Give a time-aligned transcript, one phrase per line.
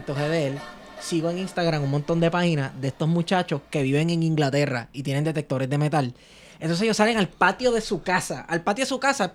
[0.00, 0.52] antojé.
[1.00, 5.02] Sigo en Instagram un montón de páginas de estos muchachos que viven en Inglaterra y
[5.02, 6.14] tienen detectores de metal.
[6.58, 9.32] Entonces ellos salen al patio de su casa, al patio de su casa.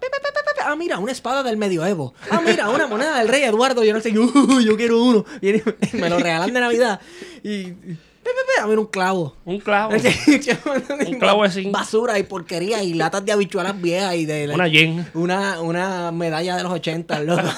[0.63, 2.13] Ah, mira, una espada del medioevo.
[2.29, 3.83] Ah, mira, una moneda del rey Eduardo.
[3.83, 5.25] Yo no sé, "Uh, yo quiero uno.
[5.41, 5.53] Y
[5.97, 6.99] me lo regalan de Navidad.
[7.43, 7.73] Y,
[8.25, 9.35] pe, pe, pe, ah, mira, un clavo.
[9.45, 9.93] Un clavo.
[11.07, 11.69] un clavo así.
[11.69, 14.51] Basura y porquería y latas de habichuelas viejas y de...
[14.53, 15.05] Una yen.
[15.13, 17.41] Una, una medalla de los 80, loco.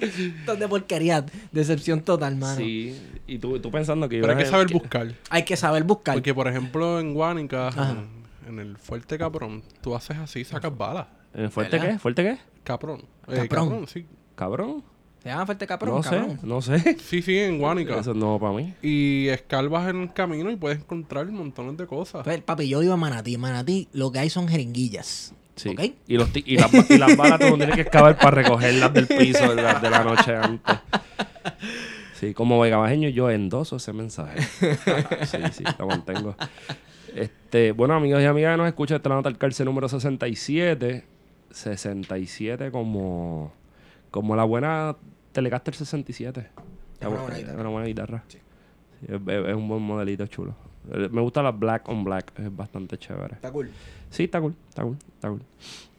[0.00, 1.24] Entonces, porquería.
[1.52, 2.56] Decepción total, mano.
[2.56, 2.96] Sí.
[3.26, 5.14] Y tú, tú pensando que Pero hay que a- saber buscar.
[5.30, 6.14] Hay que saber buscar.
[6.14, 7.90] Porque, por ejemplo, en Guánica, Ajá.
[8.46, 11.06] en, en el Fuerte Caprón, tú haces así sacas balas.
[11.34, 11.92] ¿Eh, ¿Fuerte ¿Verdad?
[11.94, 11.98] qué?
[11.98, 12.38] ¿Fuerte qué?
[12.62, 13.00] Caprón.
[13.28, 13.48] Eh, Caprón.
[13.68, 14.06] caprón, sí.
[14.36, 14.84] ¿Cabrón?
[15.24, 16.38] Se llama Fuerte Caprón, no cabrón.
[16.38, 16.98] sé, no sé.
[17.02, 17.98] Sí, sí, en Guánica.
[17.98, 18.74] Eso es nuevo para mí.
[18.82, 22.22] Y escarbas en el camino y puedes encontrar montones de cosas.
[22.24, 23.34] Pues, papi, yo iba a Manatí.
[23.34, 25.32] En Manatí lo que hay son jeringuillas.
[25.56, 25.70] Sí.
[25.70, 25.80] ¿Ok?
[26.06, 29.54] Y, los y, las, y las balas no tienes que excavar para recogerlas del piso
[29.54, 30.76] de la, de la noche antes.
[32.20, 34.42] Sí, como vegabajeño yo endoso ese mensaje.
[35.24, 36.36] Sí, sí, lo mantengo.
[37.14, 41.06] Este, bueno, amigos y amigas que nos escuchan, esta nota del cárcel número 67.
[41.50, 43.52] 67 como,
[44.10, 44.96] como la buena
[45.34, 46.40] Telecaster 67.
[47.00, 47.60] Es una buena Es guitarra.
[47.60, 48.24] una buena guitarra.
[48.28, 48.38] Sí,
[49.02, 50.54] es, es- es un buen modelito chulo.
[50.92, 53.34] Eh, Me gusta la Black on Black, es bastante chévere.
[53.34, 53.70] Está cool.
[54.10, 55.42] Sí, está cool, está cool, está cool.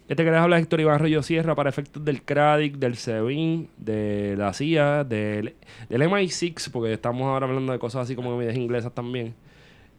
[0.07, 4.35] Este querés hablar de Héctor Iván Arroyo Sierra para efectos del CRADIC, del SEBIN, de
[4.38, 5.56] la CIA, del,
[5.90, 9.34] del MI6, porque estamos ahora hablando de cosas así como medidas inglesas también.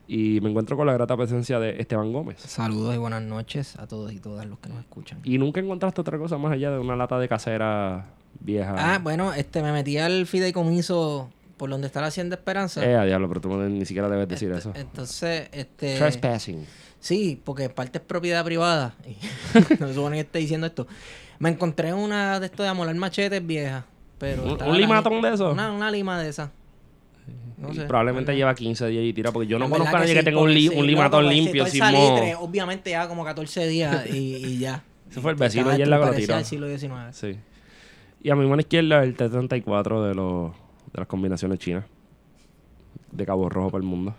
[0.09, 2.39] Y me encuentro con la grata presencia de Esteban Gómez.
[2.39, 5.19] Saludos y buenas noches a todos y todas los que nos escuchan.
[5.25, 8.07] Y nunca encontraste otra cosa más allá de una lata de casera
[8.41, 8.75] vieja.
[8.79, 12.85] Ah, bueno, este, me metí al fideicomiso por donde está la Hacienda Esperanza.
[12.85, 14.73] Eh, a diablo, pero tú no- ni siquiera debes decir Este, eso.
[14.75, 15.97] Entonces, este...
[15.97, 16.67] Trespassing.
[17.01, 18.95] Sí, porque parte es propiedad privada.
[19.07, 19.17] Y
[19.81, 20.87] no se supone que esté diciendo esto.
[21.39, 23.85] Me encontré una de esto de amolar machetes viejas.
[24.19, 25.53] Pero ¿Un- limatón gente- de eso?
[25.53, 26.33] Una, una lima de.
[27.59, 27.83] No sé.
[27.85, 28.39] probablemente ¿verdad?
[28.39, 30.53] lleva 15 días y tira, porque yo no conozco a nadie que, sí, tenga un,
[30.53, 31.65] li- limatón limpio.
[31.65, 31.73] todo el
[32.39, 34.83] obviamente ya como 14 días y, y ya.
[35.11, 36.35] Ese fue el vecino ayer la que lo tiró.
[36.37, 36.93] del siglo XIX.
[37.13, 37.37] Sí.
[38.27, 40.51] Y a mi mano izquierda el T-34 de, los,
[40.93, 41.85] de las combinaciones chinas.
[43.13, 44.17] De Cabo Rojo para el mundo.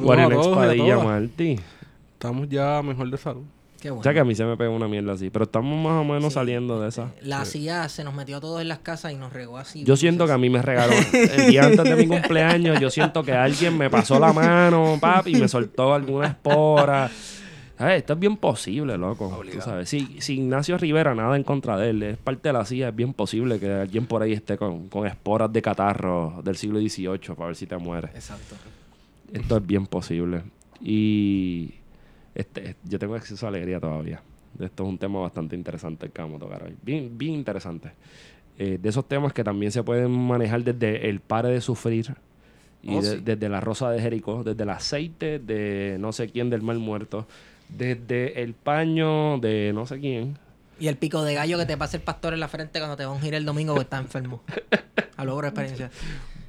[0.00, 0.96] Guarionex Padilla.
[0.98, 1.60] Martí.
[2.14, 3.42] Estamos ya mejor de salud.
[3.82, 4.00] Qué bueno.
[4.00, 5.28] O sea que a mí se me pega una mierda así.
[5.28, 6.36] Pero estamos más o menos Sí.
[6.36, 7.10] saliendo de esa.
[7.20, 9.84] La CIA se nos metió a todos en las casas y nos regó así.
[9.84, 12.80] Yo siento que a mí me regaló el día antes de mi cumpleaños.
[12.80, 17.10] Yo siento que alguien me pasó la mano, papi, y me soltó alguna espora.
[17.78, 19.42] Esto es bien posible, loco.
[19.52, 19.88] Tú sabes.
[19.88, 22.96] Si, si Ignacio Rivera, nada en contra de él, es parte de la CIA, es
[22.96, 27.34] bien posible que alguien por ahí esté con, con esporas de catarro del siglo XVIII
[27.34, 28.10] para ver si te mueres.
[28.14, 28.54] Exacto.
[29.32, 30.42] Esto es bien posible.
[30.80, 31.74] Y
[32.34, 34.22] este, yo tengo exceso de alegría todavía.
[34.60, 36.76] Esto es un tema bastante interesante el que vamos a tocar hoy.
[36.82, 37.90] Bien, bien interesante.
[38.56, 42.14] Eh, de esos temas que también se pueden manejar desde el pare de sufrir
[42.82, 43.20] y Oh, de- sí.
[43.24, 47.26] desde la rosa de Jericó, desde el aceite de no sé quién del mal muerto,
[47.68, 50.38] desde el paño de no sé quién.
[50.78, 53.04] Y el pico de gallo que te pasa el pastor en la frente cuando te
[53.04, 54.42] va a ungir el domingo porque estás enfermo.
[55.16, 55.90] A logro de experiencia.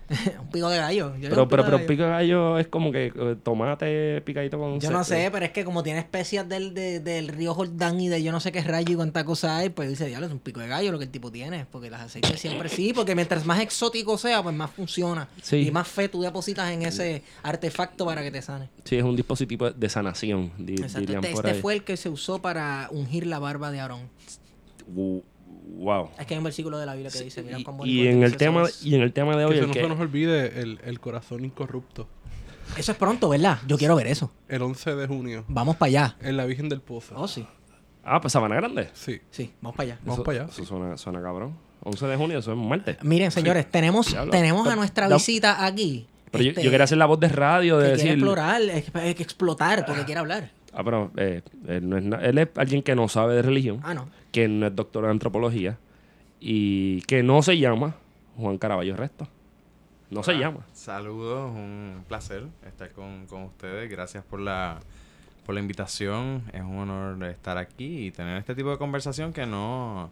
[0.39, 1.15] un pico de gallo.
[1.17, 4.79] Yo Pero, un pero, pero pico de gallo es como que eh, tomate picadito con
[4.79, 7.99] Yo no ce- sé, pero es que como tiene especias del, de- del río Jordán
[7.99, 10.33] y de yo no sé qué rayo y cuánta cosa hay, pues dice, diablo, es
[10.33, 11.65] un pico de gallo lo que el tipo tiene.
[11.71, 15.27] Porque las aceites siempre sí, porque mientras más exótico sea, pues más funciona.
[15.41, 15.67] Sí.
[15.67, 18.69] Y más fe tú depositas en ese artefacto para que te sane.
[18.83, 20.99] Sí, es un dispositivo de sanación, di- Exacto.
[20.99, 21.61] dirían Este, por este ahí.
[21.61, 24.09] fue el que se usó para ungir la barba de Aarón.
[24.95, 25.23] Wu-
[25.77, 26.09] Wow.
[26.19, 28.23] Es que hay un versículo de la Biblia que dice, mira Y, cuán y en
[28.23, 28.83] el tema es.
[28.85, 30.79] y en el tema de hoy Que se el no que- se nos olvide el,
[30.83, 32.07] el corazón incorrupto.
[32.77, 33.59] Eso es pronto, ¿verdad?
[33.67, 34.31] Yo quiero ver eso.
[34.47, 35.43] El 11 de junio.
[35.47, 36.15] Vamos para allá.
[36.21, 37.13] En la Virgen del Pozo.
[37.17, 37.45] Oh, sí.
[38.03, 39.19] ah pues Sabana Grande Sí.
[39.31, 39.99] Sí, vamos para allá.
[40.01, 40.49] Vamos Eso- para allá.
[40.51, 44.31] eso suena, suena cabrón 11 de junio eso es un martes Miren, señores, tenemos, Diablo.
[44.31, 46.07] tenemos a nuestra visita aquí.
[46.31, 48.61] pero yo, Este, yo quería hacer la voz de radio de que decir quiere explorar,
[49.19, 50.51] explotar porque quiere hablar.
[50.75, 53.79] Ah pero eh, él, no es na- él es alguien que no sabe de religión
[53.83, 54.07] Ah, no.
[54.31, 55.77] que no es doctor en antropología
[56.39, 57.95] y que no se llama
[58.37, 59.27] Juan Caraballo Resto
[60.11, 63.89] no se Ah, llama Saludos, un placer estar con, con ustedes.
[63.89, 64.79] Gracias por la,
[65.45, 66.43] por la invitación.
[66.53, 70.11] Es un honor estar aquí y tener este tipo de conversación que no,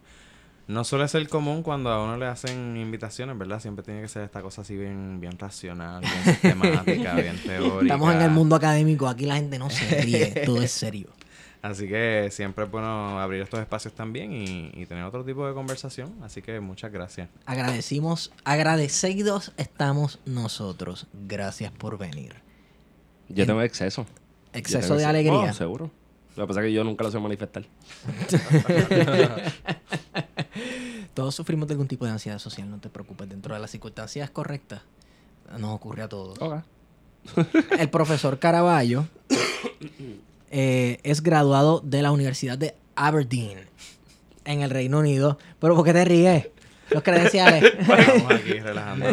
[0.67, 3.59] no suele ser común cuando a uno le hacen invitaciones, ¿verdad?
[3.59, 7.81] Siempre tiene que ser esta cosa así bien, bien racional, bien sistemática, bien teórica.
[7.93, 11.09] Estamos en el mundo académico, aquí la gente no se ríe, todo es serio.
[11.63, 15.53] Así que siempre es bueno abrir estos espacios también y, y tener otro tipo de
[15.53, 16.13] conversación.
[16.21, 17.29] Así que muchas gracias.
[17.45, 21.07] Agradecimos, agradecidos estamos nosotros.
[21.13, 22.35] Gracias por venir.
[23.29, 25.09] yo tengo exceso Yo Exceso tengo de exceso.
[25.09, 25.51] alegría.
[25.51, 25.91] Oh, seguro
[26.35, 27.63] lo que pasa es que yo nunca lo sé manifestar
[31.13, 33.29] Todos sufrimos de algún tipo de ansiedad social, no te preocupes.
[33.29, 34.81] Dentro de las circunstancias correctas,
[35.59, 36.39] nos ocurre a todos.
[36.41, 36.63] Ok.
[37.79, 39.05] El profesor Caraballo
[40.51, 43.59] eh, es graduado de la Universidad de Aberdeen,
[44.45, 45.37] en el Reino Unido.
[45.59, 46.47] ¿Pero por qué te ríes?
[46.89, 47.63] Los credenciales.
[47.79, 49.05] Estamos aquí relajando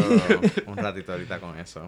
[0.66, 1.86] un ratito ahorita con eso.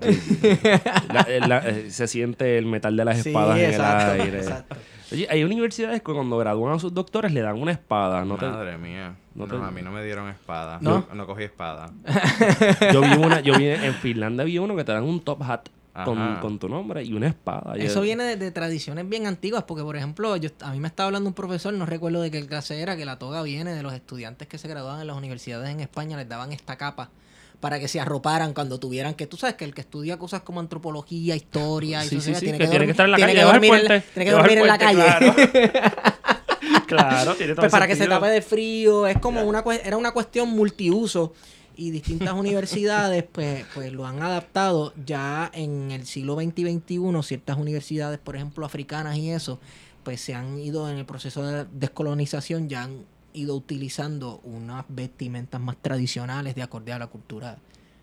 [1.12, 4.20] La- eh, la- eh, se siente el metal de las Sí, espadas en exacto, el
[4.20, 4.38] aire.
[4.38, 4.76] exacto.
[5.12, 8.24] Oye, hay universidades que cuando gradúan a sus doctores le dan una espada.
[8.24, 9.14] ¿no te- Madre mía.
[9.34, 10.78] no No, te- a mí no me dieron espada.
[10.80, 11.06] ¿No?
[11.14, 11.90] No, cogí espada.
[12.92, 15.68] Yo vi una, yo vi en Finlandia vi uno que te dan un top hat
[16.04, 17.74] con, con tu nombre y una espada.
[17.76, 21.08] Eso viene de, de tradiciones bien antiguas, porque por ejemplo, yo, a mí me estaba
[21.08, 23.92] hablando un profesor, no recuerdo de qué clase era, que la toga viene de los
[23.92, 27.10] estudiantes que se graduaban en las universidades en España, les daban esta capa
[27.62, 30.58] para que se arroparan cuando tuvieran que, tú sabes que el que estudia cosas como
[30.58, 33.10] antropología, historia y Sí, sí, sociedad sí, tiene que que, tiene dormir- que estar en
[33.12, 35.72] la tiene calle, que dormir en tiene que dormir en la calle.
[36.88, 40.10] claro, tiene todo Pues para que se tape de frío, es como una era una
[40.10, 41.32] cuestión multiuso
[41.76, 47.22] y distintas universidades pues, pues lo han adaptado ya en el siglo XX y XXI,
[47.22, 49.60] ciertas universidades, por ejemplo, africanas y eso,
[50.02, 55.60] pues se han ido en el proceso de descolonización, ya han ido utilizando unas vestimentas
[55.60, 57.58] más tradicionales de acorde a la cultura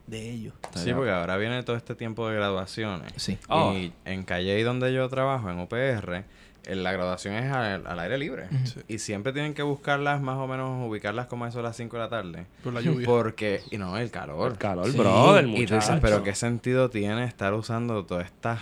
[0.08, 0.54] de ellos.
[0.76, 3.14] Sí, porque ahora viene todo este tiempo de graduaciones.
[3.18, 3.38] Sí.
[3.48, 3.74] Oh.
[3.74, 6.24] Y en Calle, donde yo trabajo, en UPR,
[6.66, 8.48] eh, la graduación es al, al aire libre.
[8.66, 8.80] Sí.
[8.88, 11.96] Y siempre tienen que buscarlas, más o menos, ubicarlas como a eso a las 5
[11.96, 12.46] de la tarde.
[12.64, 13.06] Por la lluvia.
[13.06, 14.54] Porque, y no, el calor.
[14.54, 14.98] El calor, Sí.
[14.98, 18.60] bro, del Y tú dices, pero ¿qué sentido tiene estar usando todas estas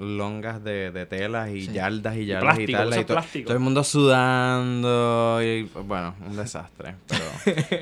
[0.00, 1.72] longas de, de telas y Sí.
[1.72, 3.00] yardas y yardas y, plástico, tal?
[3.00, 3.46] Y to- plástico.
[3.46, 6.96] todo el mundo sudando y, bueno, un desastre.
[7.06, 7.24] Pero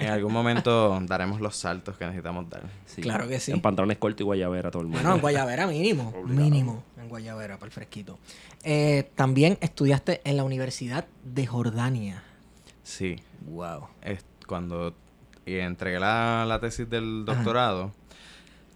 [0.01, 2.63] en algún momento daremos los saltos que necesitamos dar.
[2.87, 3.03] Sí.
[3.03, 3.53] Claro que sí.
[3.53, 5.01] En pantalones cortos y guayabera todo el mundo.
[5.03, 6.27] Bueno, en Guayavera mínimo, Obligado.
[6.51, 8.19] mínimo en Guayavera para el fresquito.
[8.65, 12.23] Eh, también estudiaste en la Universidad de Jordania.
[12.83, 13.17] Sí.
[13.47, 13.87] Wow.
[14.03, 14.95] es- cuando
[15.45, 17.93] y entregué la, la tesis del doctorado,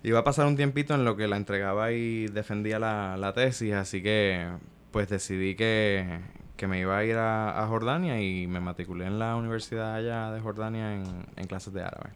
[0.03, 3.73] iba a pasar un tiempito en lo que la entregaba y defendía la, la tesis,
[3.75, 4.49] así que
[4.91, 6.21] pues decidí que,
[6.56, 10.31] que me iba a ir a, a Jordania y me matriculé en la universidad allá
[10.32, 11.05] de Jordania en,
[11.37, 12.11] en clases de árabe.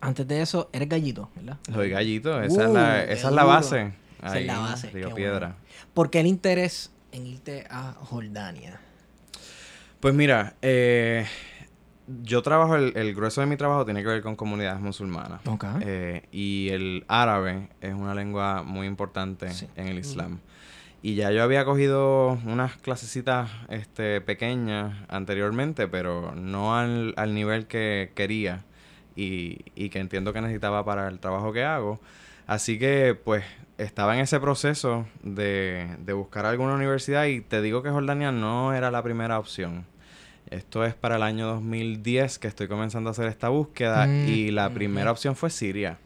[0.00, 1.58] Antes de eso, eres gallito, ¿verdad?
[1.72, 3.92] Soy gallito, esa es Uh, la, esa es la base.
[4.22, 5.48] Esa es la base, Río Piedra.
[5.48, 5.54] bueno.
[5.94, 8.80] ¿Por qué el interés en irte a Jordania?
[10.00, 11.26] Pues mira, eh,
[12.22, 15.40] yo trabajo, el, el grueso de mi trabajo tiene que ver con comunidades musulmanas.
[15.82, 19.66] Eh, y el árabe es una lengua muy importante Sí.
[19.76, 20.38] en el Islam.
[21.02, 27.66] Y ya yo había cogido unas clasecitas este, pequeñas anteriormente, pero no al, al nivel
[27.66, 28.64] que quería
[29.14, 32.00] y, y que entiendo que necesitaba para el trabajo que hago.
[32.48, 33.44] Así que pues
[33.76, 38.72] estaba en ese proceso de, de buscar alguna universidad y te digo que Jordania no
[38.74, 39.84] era la primera opción.
[40.50, 44.50] Esto es para el año 2010 que estoy comenzando a hacer esta búsqueda Mm, y
[44.50, 45.98] la primera opción fue Siria.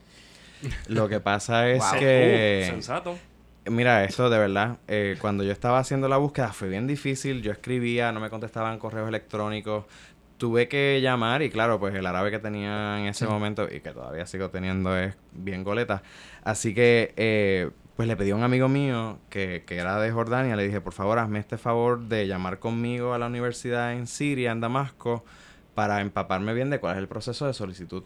[0.88, 1.98] Lo que pasa es Wow.
[1.98, 2.62] que...
[2.68, 3.18] Uh, sensato.
[3.66, 7.42] Mira, esto de verdad, eh, cuando yo estaba haciendo la búsqueda fue bien difícil.
[7.42, 9.84] Yo escribía, no me contestaban correos electrónicos.
[10.36, 13.30] Tuve que llamar y claro, pues el árabe que tenía en ese Sí.
[13.30, 16.02] momento y que todavía sigo teniendo es bien goleta.
[16.42, 20.56] Así que, eh, pues le pedí a un amigo mío que, que era de Jordania,
[20.56, 24.52] le dije, por favor, hazme este favor de llamar conmigo a la universidad en Siria,
[24.52, 25.24] en Damasco,
[25.74, 28.04] para empaparme bien de cuál es el proceso de solicitud.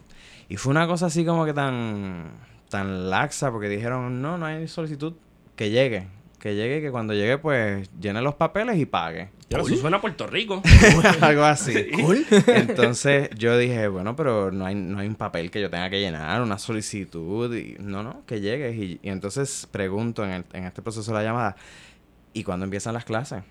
[0.49, 2.33] Y fue una cosa así como que tan,
[2.69, 5.15] tan laxa, porque dijeron, no, no hay solicitud,
[5.55, 9.31] que llegue, que llegue, que cuando llegue, pues llene los papeles y pague.
[9.49, 10.61] Ya eso suena a Puerto Rico.
[11.21, 11.87] Algo así.
[11.93, 12.27] Cool.
[12.49, 16.01] Entonces yo dije, bueno, pero no hay, no hay un papel que yo tenga que
[16.01, 17.55] llenar, una solicitud.
[17.55, 18.77] Y, no, no, que llegues.
[18.77, 21.57] Y, y entonces pregunto en, el- en este proceso de la llamada,
[22.33, 23.43] ¿y cuándo empiezan las clases?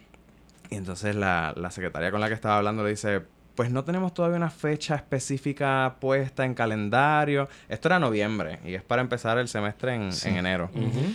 [0.69, 3.21] Y entonces la, la secretaria con la que estaba hablando le dice,
[3.55, 7.47] pues no tenemos todavía una fecha específica puesta en calendario.
[7.69, 10.69] Esto era noviembre y es para empezar el semestre en, en enero.
[10.73, 11.13] Ujú.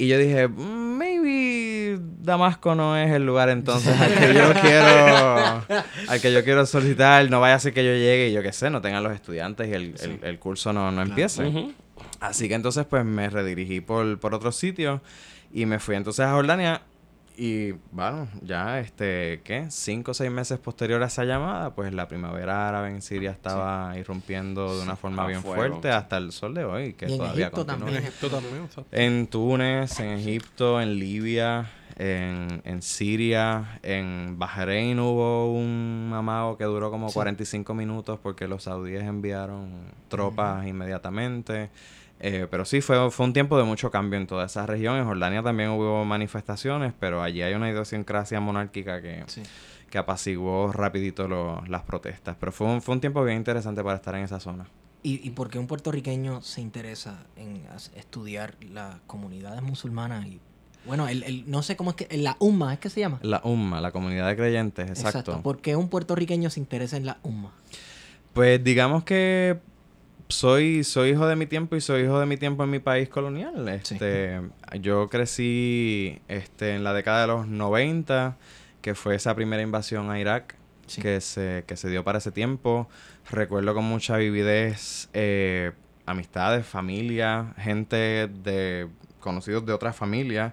[0.00, 5.64] Y yo dije, "Mm, maybe Damasco no es el lugar entonces al que yo quiero,
[6.08, 7.28] al que yo quiero solicitar.
[7.30, 9.68] No vaya a ser que yo llegue y yo qué sé, no tengan los estudiantes
[9.68, 11.44] y el, el- el curso no, no empiece.
[12.20, 15.02] Así que entonces pues me redirigí por, por otro sitio
[15.52, 16.80] y me fui entonces a Jordania
[17.36, 19.66] y bueno, ya este, ¿qué?
[19.70, 23.96] Cinco o seis meses posterior a esa llamada, pues la primavera árabe en Siria estaba
[23.98, 25.56] irrumpiendo de una forma a bien fuego.
[25.56, 27.78] fuerte hasta el sol de hoy, que Y en todavía Egipto continúa.
[27.86, 27.96] también.
[28.02, 28.68] En Egipto también.
[28.92, 36.64] En Túnez, en Egipto, en Libia, en, en Siria, en Bahrein hubo un amago que
[36.64, 37.14] duró como Sí.
[37.14, 39.70] 45 minutos porque los saudíes enviaron
[40.08, 41.70] tropas inmediatamente.
[42.22, 44.96] Eh, pero sí, fue, fue un tiempo de mucho cambio en toda esa región.
[44.98, 49.42] En Jordania también hubo manifestaciones, pero allí hay una idiosincrasia monárquica que, Sí.
[49.90, 52.36] que apaciguó rapidito lo- las protestas.
[52.38, 54.66] Pero fue un, fue un tiempo bien interesante para estar en esa zona.
[55.02, 57.62] ¿Y, ¿Y por qué un puertorriqueño se interesa en
[57.96, 60.26] estudiar las comunidades musulmanas?
[60.26, 60.40] Y,
[60.84, 62.18] bueno, el, el- no sé cómo es que...
[62.18, 63.18] La UMMA, ¿es que se llama?
[63.22, 65.40] La UMMA, la comunidad de creyentes, exacto.
[65.42, 67.50] ¿Por qué un puertorriqueño se interesa en la UMMA?
[68.34, 69.58] Pues digamos que
[70.30, 73.08] soy, soy hijo de mi tiempo y soy hijo de mi tiempo en mi país
[73.08, 73.68] colonial.
[73.68, 74.40] Este,
[74.80, 78.36] Yo crecí este, en la década de los 90,
[78.80, 80.56] que fue esa primera invasión a Irak
[80.86, 81.00] Sí.
[81.00, 82.88] que, se, que se dio para ese tiempo.
[83.30, 85.70] Recuerdo con mucha vividez eh,
[86.04, 88.88] amistades, familia, gente de
[89.20, 90.52] conocidos de otras familias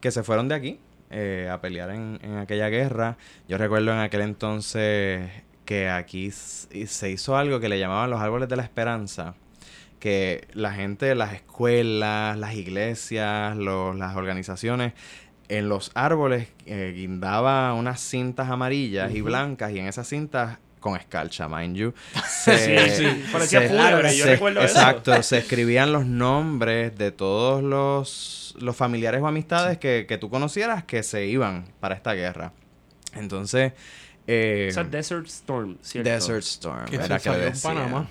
[0.00, 0.80] que se fueron de aquí
[1.10, 3.16] eh, a pelear en, en aquella guerra.
[3.48, 5.30] Yo recuerdo en aquel entonces
[5.68, 9.34] que aquí se hizo algo que le llamaban los árboles de la esperanza,
[10.00, 14.94] que la gente, las escuelas, las iglesias, los- las organizaciones,
[15.50, 20.96] en los árboles eh, guindaba unas cintas amarillas y blancas y en esas cintas con
[20.96, 21.92] escarcha, mind you.
[22.26, 24.24] se- Sí, sí, parecía se- yo
[24.62, 25.22] eso.
[25.22, 30.84] Se escribían los nombres de todos los, los familiares o amistades que, que tú conocieras
[30.84, 32.52] que se iban para esta guerra.
[33.14, 33.72] Entonces,
[34.28, 36.08] eh, Esa Desert Storm, ¿cierto?
[36.10, 37.60] Desert Storm, Que se que ensayó en.
[37.60, 38.06] Panamá.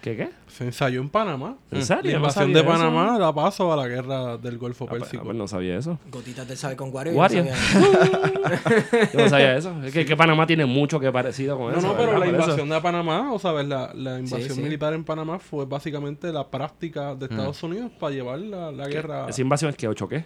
[0.00, 0.30] ¿Qué qué?
[0.46, 1.56] Se ensayó en Panamá.
[1.72, 2.04] ¿En serio?
[2.04, 2.68] La no invasión de eso.
[2.68, 5.22] Panamá da paso a la guerra del Golfo Ah, pues, Pérsico.
[5.22, 5.98] ah, pues no sabía eso.
[6.10, 7.14] Gotitas del sabe con Wario.
[7.14, 7.44] Wario.
[9.12, 9.52] yo no sabía.
[9.52, 9.74] No eso.
[9.84, 11.86] Es que, que Panamá tiene mucho que parecido con No, eso.
[11.88, 12.20] no, pero ¿verdad?
[12.20, 12.34] la eso.
[12.44, 14.60] invasión de Panamá, o sabes, la, la invasión sí.
[14.62, 17.18] militar en Panamá fue básicamente la práctica Mm.
[17.18, 20.24] de Estados Unidos para llevar la, la guerra Esa invasión es que 8 qué?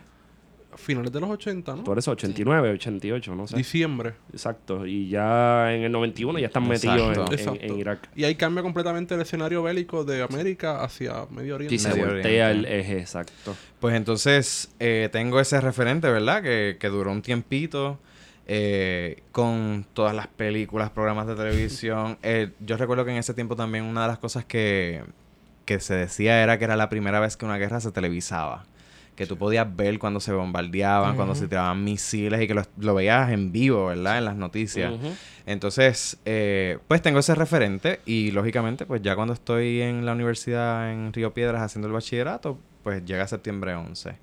[0.77, 1.85] Finales de los 80, ¿no?
[1.85, 3.57] Por eso 89, 88, no sé.
[3.57, 4.15] Diciembre.
[4.33, 4.87] Exacto.
[4.87, 7.33] Y ya en el 91 ya están metidos en, Exacto.
[7.33, 7.65] en- Exacto.
[7.65, 8.09] en Irak.
[8.17, 11.75] Y ahí cambia completamente el escenario bélico de América hacia Medio Oriente.
[11.75, 13.55] Y se Medio voltea el eje, exacto.
[13.81, 16.43] Pues entonces eh, tengo ese referente, ¿verdad?
[16.43, 17.99] Que, que duró un tiempito
[18.47, 22.19] eh, con todas las películas, programas de televisión.
[22.23, 25.03] Eh, yo recuerdo que en ese tiempo también una de las cosas que,
[25.65, 28.65] que se decía era que era la primera vez que una guerra se televisaba.
[29.17, 32.95] Que tú podías ver cuando se bombardeaban, cuando se tiraban misiles y que lo, lo
[32.95, 34.19] veías en vivo, ¿verdad?
[34.19, 34.93] En las noticias.
[35.45, 40.91] Entonces, eh, pues tengo ese referente y lógicamente, pues ya cuando estoy en la universidad
[40.93, 44.17] en Río Piedras haciendo el bachillerato, pues llega septiembre 11.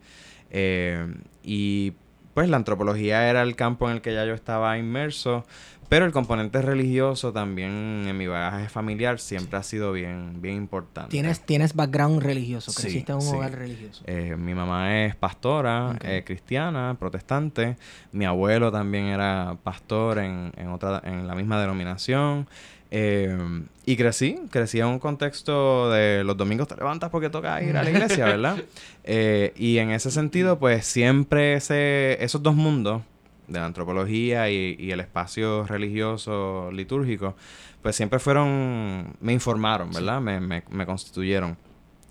[0.51, 1.07] Eh,
[1.43, 1.93] y
[2.33, 5.45] pues la antropología era el campo en el que ya yo estaba inmerso,
[5.89, 11.09] pero el componente religioso también en mi bagaje familiar siempre ha sido bien, bien importante.
[11.09, 12.71] ¿Tienes, tienes background religioso.
[12.71, 13.35] Sí, Creciste en un sí.
[13.35, 14.03] hogar religioso.
[14.05, 17.75] Eh, mi mamá es pastora, eh, cristiana, protestante.
[18.11, 22.47] Mi abuelo también era pastor en, en otra, en la misma denominación.
[22.91, 23.37] Eh,
[23.85, 27.83] y crecí, crecí en un contexto de los domingos te levantas porque toca ir a
[27.83, 28.57] la iglesia, ¿verdad?
[29.11, 33.01] Eh, y en ese sentido, pues siempre ese, esos dos mundos,
[33.49, 37.35] de la antropología y, y el espacio religioso litúrgico,
[37.81, 40.21] pues siempre fueron, me informaron, ¿verdad?
[40.21, 41.57] Me, me, me constituyeron.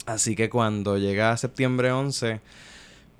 [0.07, 2.41] Así que cuando llega septiembre 11,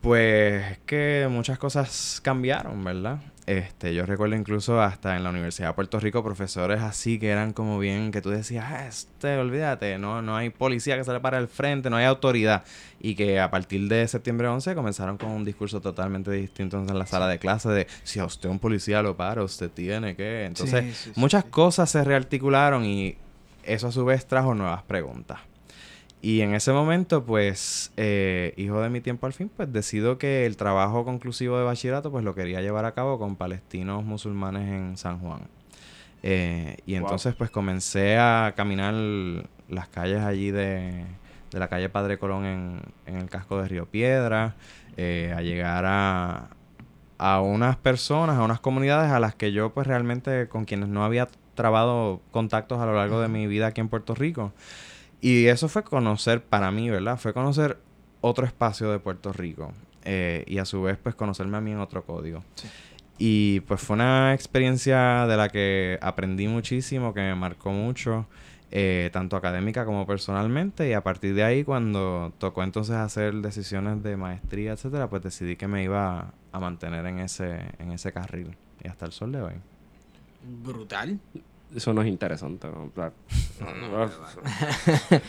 [0.01, 3.21] pues es que muchas cosas cambiaron, ¿verdad?
[3.49, 7.55] Este, yo recuerdo incluso hasta en la Universidad de Puerto Rico profesores así que eran
[7.55, 11.39] como bien que tú decías, ah, este, olvídate, no, no hay policía que sale para
[11.39, 12.65] el frente, no hay autoridad.
[13.01, 17.07] Y que a partir de septiembre 11 comenzaron con un discurso totalmente distinto en la
[17.07, 20.45] sala de clase de si a usted un policía lo para, usted tiene que.
[20.45, 21.51] Entonces, Sí, sí, sí, muchas sí.
[21.51, 23.17] cosas se rearticularon y
[23.63, 25.39] eso a su vez trajo nuevas preguntas.
[26.21, 30.47] Y en ese momento, pues, eh, hijo de mi tiempo al fin, pues decido que
[30.47, 34.97] el trabajo conclusivo de bachillerato, pues lo quería llevar a cabo con palestinos musulmanes en
[34.97, 35.49] San Juan.
[36.23, 36.99] Eh, y Wow.
[36.99, 38.95] entonces, pues comencé a caminar
[39.69, 41.07] las calles allí de,
[41.53, 44.57] de la calle Padre Colón en, en el casco de Río Piedra,
[44.97, 46.51] eh, a llegar a,
[47.19, 51.05] a unas personas, a unas comunidades a las que yo, pues realmente, con quienes no
[51.05, 54.53] había trabado contactos a lo largo de mi vida aquí en Puerto Rico.
[55.21, 57.19] Y eso fue conocer, para mí, ¿verdad?
[57.19, 57.79] Fue conocer
[58.21, 59.73] otro espacio de Puerto Rico.
[60.05, 62.43] eh, y a su vez, pues conocerme a mí en otro código.
[62.55, 62.69] Sí.
[63.19, 68.27] Y pues fue una experiencia de la que aprendí muchísimo, que me marcó mucho,
[68.71, 70.89] eh, tanto académica como personalmente.
[70.89, 75.57] Y a partir de ahí, cuando tocó entonces hacer decisiones de maestría, etcétera, pues decidí
[75.57, 78.57] que me iba a mantener en ese, en ese carril.
[78.83, 79.55] Y hasta el sol de hoy.
[80.65, 81.19] Brutal.
[81.75, 82.67] Eso no es interesante.
[82.69, 82.91] ¿no?
[82.95, 83.13] Claro.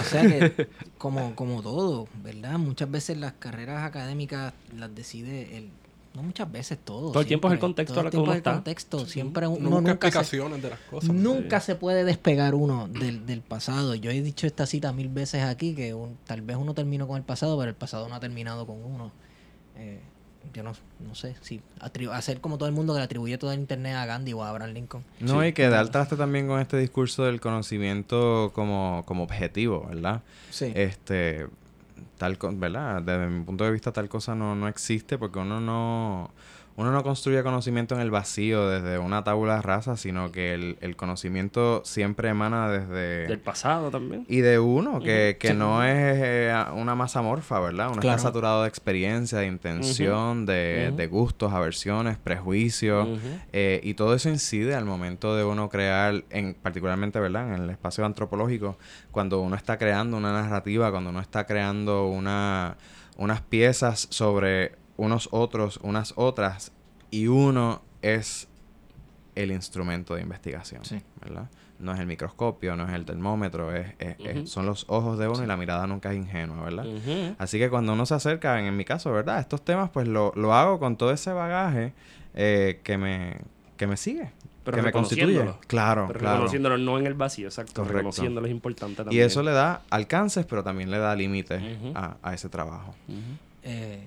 [0.00, 2.56] O sea que, como, como todo, ¿verdad?
[2.58, 5.70] Muchas veces las carreras académicas las decide el...
[6.14, 7.10] No muchas veces todo.
[7.10, 8.52] Todo el tiempo es el contexto Todo el tiempo uno es el está.
[8.52, 9.06] contexto.
[9.06, 11.10] Siempre No uno nunca se, explicaciones de las cosas.
[11.12, 13.94] nunca se puede despegar uno del, del pasado.
[13.96, 17.16] Yo he dicho esta cita mil veces aquí que un- tal vez uno terminó con
[17.16, 19.10] el pasado, pero el pasado no ha terminado con uno.
[19.76, 20.00] Eh,
[20.54, 20.72] yo no,
[21.06, 21.60] no sé, si
[22.12, 24.48] hacer como todo el mundo que le atribuye todo el internet a Gandhi o a
[24.50, 25.04] Abraham Lincoln.
[25.20, 25.48] No, Sí.
[25.48, 30.22] y que dar traste también con este discurso del conocimiento como, como objetivo, ¿verdad?
[30.50, 30.72] Sí.
[30.74, 31.46] Este,
[32.18, 33.02] tal, ¿verdad?
[33.02, 36.30] Desde mi punto de vista tal cosa no, no existe porque uno no,
[36.76, 40.96] uno no construye conocimiento en el vacío desde una tabula rasa, sino que el, el
[40.96, 43.26] conocimiento siempre emana desde...
[43.28, 44.24] Del pasado también.
[44.28, 45.54] Y de uno, que, que Sí.
[45.54, 47.88] no es eh, una masa morfa, ¿verdad?
[47.92, 48.16] Uno Claro.
[48.16, 53.06] está saturado de experiencia, de intención, de, de gustos, aversiones, prejuicios.
[53.52, 57.54] Eh, y todo eso incide al momento de uno crear, en, particularmente, ¿verdad?
[57.54, 58.78] En el espacio antropológico,
[59.10, 62.76] cuando uno está creando una narrativa, cuando uno está creando una,
[63.16, 66.72] unas piezas sobre unos otros, unas otras,
[67.10, 68.48] y uno es
[69.34, 71.00] el instrumento de investigación, Sí.
[71.20, 71.48] ¿verdad?
[71.78, 75.42] No es el microscopio, no es el termómetro, es, es- son los ojos de uno
[75.42, 76.86] y la mirada nunca es ingenua, ¿verdad?
[77.38, 79.40] Así que cuando uno se acerca, en, en mi caso, ¿verdad?
[79.40, 81.92] Estos temas, pues lo, lo hago con todo ese bagaje
[82.34, 83.38] eh, que, me,
[83.76, 84.30] que me sigue,
[84.64, 85.42] Pero que me constituye.
[85.66, 86.34] Claro, Pero claro.
[86.36, 87.72] reconociéndolo no en el vacío, exacto.
[87.82, 87.96] Correcto.
[87.98, 89.26] Reconociéndolo es importante Y también.
[89.26, 91.60] eso le da alcances, pero también le da límites
[91.94, 92.94] a, a ese trabajo.
[93.64, 94.06] Eh,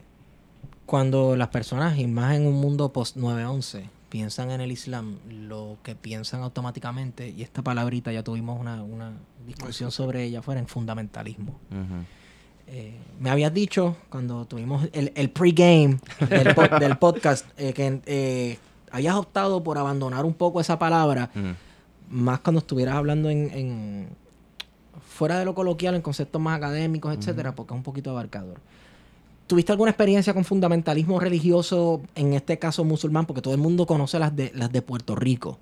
[0.86, 5.78] cuando las personas, y más en un mundo post 9-11, piensan en el Islam, lo
[5.84, 9.12] que piensan automáticamente, y esta palabrita ya tuvimos una, una
[9.48, 11.60] discusión sobre ella fuera en fundamentalismo.
[12.68, 18.02] Eh, me habías dicho cuando tuvimos el, el pre-game del, po- del podcast eh, que
[18.08, 18.58] eh,
[18.92, 21.30] habías optado por abandonar un poco esa palabra,
[22.10, 24.10] más cuando estuvieras hablando en, en-
[25.08, 28.60] fuera de lo coloquial, en conceptos más académicos, etcétera, porque es un poquito abarcador.
[29.48, 33.26] ¿Tuviste alguna experiencia con fundamentalismo religioso, en este caso musulmán?
[33.28, 35.60] Porque todo el mundo conoce las de, las de Puerto Rico.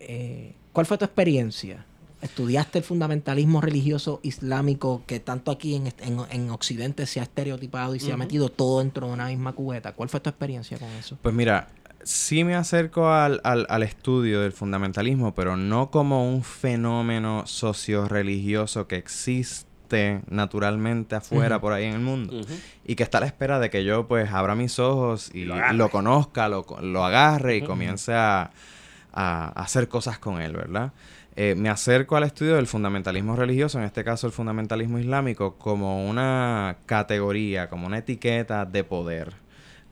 [0.00, 1.84] Eh, ¿Cuál fue tu experiencia?
[2.22, 7.94] ¿Estudiaste el fundamentalismo religioso islámico que tanto aquí en, en- en Occidente se ha estereotipado
[7.94, 9.92] y se ha metido todo dentro de una misma cubeta?
[9.92, 11.18] ¿Cuál fue tu experiencia con eso?
[11.20, 11.68] Pues mira,
[12.02, 18.86] sí me acerco al, al, al estudio del fundamentalismo, pero no como un fenómeno socio-religioso
[18.88, 19.68] que existe
[20.28, 22.32] naturalmente afuera por ahí en el mundo.
[22.84, 25.88] Y que está a la espera de que yo pues abra mis ojos y Lo
[25.90, 28.50] conozca, lo, lo agarre y comience a,
[29.12, 30.92] a- a hacer cosas con él, ¿verdad?
[31.36, 36.08] Eh, me acerco al estudio del fundamentalismo religioso, en este caso el fundamentalismo islámico, como
[36.08, 39.32] una categoría, como una etiqueta de poder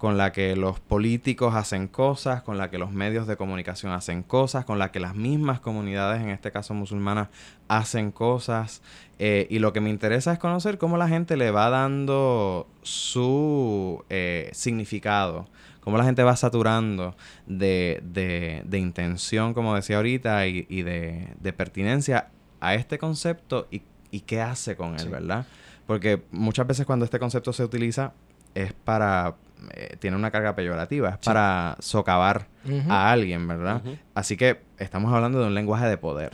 [0.03, 4.25] con la que los políticos hacen cosas, con la que los medios de comunicación hacen
[4.25, 7.29] cosas, con la que las mismas comunidades, en este caso musulmanas,
[7.69, 8.83] hacen cosas.
[9.21, 14.05] Eh, y lo que me interesa es conocer cómo la gente le va dando su
[14.11, 15.47] eh, significado,
[15.83, 17.15] cómo la gente va saturando
[17.47, 23.69] de, de- de intención, como decía ahorita, y, y de, de pertinencia a este concepto
[23.71, 25.09] y, y qué hace con él, Sí.
[25.09, 25.47] ¿verdad?
[25.87, 28.15] Porque muchas veces cuando este concepto se utiliza
[28.55, 29.35] es para...
[29.75, 31.27] eh, tiene una carga peyorativa, es Sí.
[31.27, 32.47] para socavar
[32.88, 33.81] a alguien, ¿verdad?
[34.15, 36.33] Así que estamos hablando de un lenguaje de poder.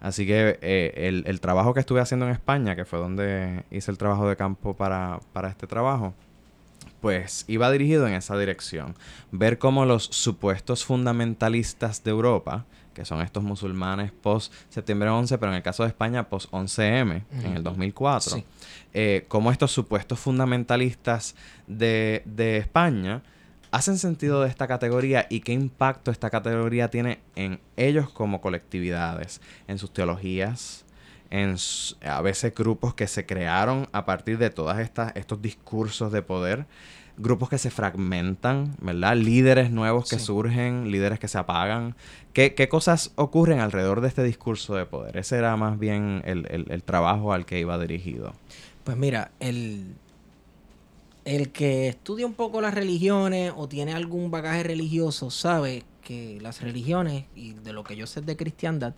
[0.00, 3.90] Así que eh, el, el trabajo que estuve haciendo en España, que fue donde hice
[3.90, 6.14] el trabajo de campo para, para este trabajo,
[7.00, 8.94] pues iba dirigido en esa dirección.
[9.30, 15.52] Ver cómo los supuestos fundamentalistas de Europa, que son estos musulmanes post septiembre 11, pero
[15.52, 17.62] en el caso de España post 11M, en el Ujú.
[17.62, 18.44] 2004, Sí.
[18.94, 21.34] eh, cómo estos supuestos fundamentalistas
[21.66, 23.22] de, de España
[23.70, 29.40] hacen sentido de esta categoría y qué impacto esta categoría tiene en ellos como colectividades,
[29.68, 30.84] en sus teologías,
[31.30, 31.54] en
[32.04, 36.66] a veces grupos que se crearon a partir de todas estas estos discursos de poder,
[37.20, 39.14] grupos que se fragmentan, ¿verdad?
[39.16, 40.24] Líderes nuevos que Sí.
[40.24, 41.94] surgen, líderes que se apagan.
[42.32, 45.16] ¿Qué, qué cosas ocurren alrededor de este discurso de poder?
[45.16, 48.32] Ese era más bien el, el- el trabajo al que iba dirigido.
[48.84, 49.94] Pues mira, el,
[51.24, 56.62] el que estudia un poco las religiones o tiene algún bagaje religioso sabe que las
[56.62, 58.94] religiones, y de lo que yo sé de cristiandad,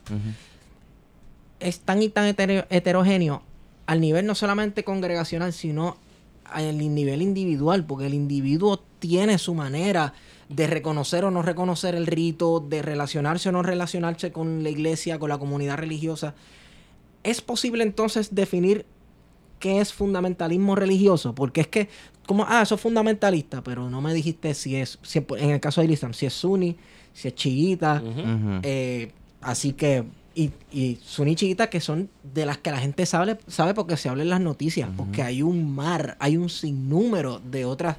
[1.61, 3.43] es tan y tan hetero- heterogéneo
[3.87, 5.97] al nivel no solamente congregacional, sino
[6.53, 10.15] al nivel individual, porque el individuo tiene su manera
[10.49, 15.19] de reconocer o no reconocer el rito, de relacionarse o no relacionarse con la iglesia,
[15.19, 16.35] con la comunidad religiosa.
[17.23, 18.85] ¿Es posible entonces definir
[19.59, 21.35] qué es fundamentalismo religioso?
[21.35, 21.89] Porque es que,
[22.27, 25.81] como, ah, eso es fundamentalista, pero no me dijiste si es, si en el caso
[25.81, 26.77] del Islam, si es sunni,
[27.13, 28.03] si es chiita,
[28.63, 33.39] eh, así que, y, y Sunni chiquitas que son de las que la gente sabe,
[33.47, 37.65] sabe porque se habla en las noticias, porque hay un mar, hay un sinnúmero de
[37.65, 37.97] otras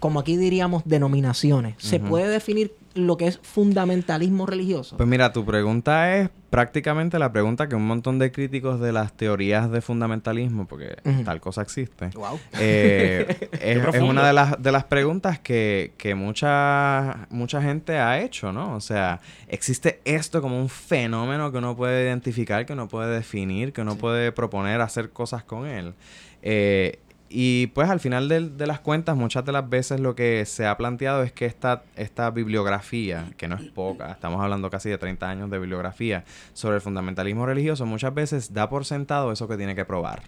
[0.00, 1.74] como aquí diríamos, denominaciones.
[1.78, 4.96] ¿Se puede definir lo que es fundamentalismo religioso?
[4.96, 9.12] Pues mira, tu pregunta es prácticamente la pregunta que un montón de críticos de las
[9.12, 12.40] teorías de fundamentalismo, porque tal cosa existe, wow.
[12.58, 18.52] eh, es, una de las, de las preguntas que, que mucha, mucha gente ha hecho,
[18.52, 18.74] ¿no?
[18.74, 23.72] O sea, existe esto como un fenómeno que uno puede identificar, que uno puede definir,
[23.72, 25.94] que uno puede proponer hacer cosas con él.
[26.42, 26.98] Eh,
[27.32, 30.66] y pues al final del- de, las cuentas, muchas de las veces lo que se
[30.66, 34.98] ha planteado es que esta, esta bibliografía, que no es poca, estamos hablando casi de
[34.98, 39.56] 30 años de bibliografía sobre el fundamentalismo religioso, muchas veces da por sentado eso que
[39.56, 40.22] tiene que probar.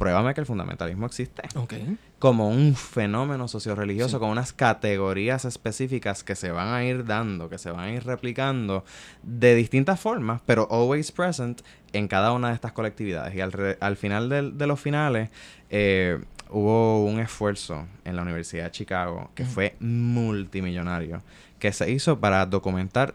[0.00, 1.74] Pruébame que el fundamentalismo existe Ok.
[2.18, 4.20] como un fenómeno socioreligioso, Sí.
[4.20, 8.04] con unas categorías específicas que se van a ir dando, que se van a ir
[8.04, 8.82] replicando
[9.22, 11.60] de distintas formas, pero always present
[11.92, 13.34] en cada una de estas colectividades.
[13.34, 15.28] Y al, re- al final del- de los finales
[15.68, 21.22] eh, hubo un esfuerzo en la Universidad de Chicago que fue multimillonario,
[21.58, 23.14] que se hizo para documentar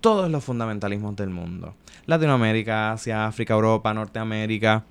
[0.00, 1.74] todos los fundamentalismos del mundo.
[2.06, 4.84] Latinoamérica, Asia, África, Europa, Norteamérica,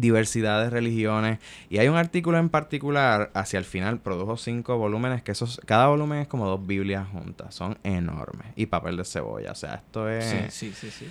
[0.00, 1.38] diversidad de religiones.
[1.70, 5.86] Y hay un artículo en particular, hacia el final, produjo cinco volúmenes, que esos, cada
[5.88, 7.54] volumen es como dos Biblias juntas.
[7.54, 8.48] Son enormes.
[8.56, 9.52] Y papel de cebolla.
[9.52, 10.24] O sea, esto es...
[10.24, 11.10] Sí, sí, sí, sí.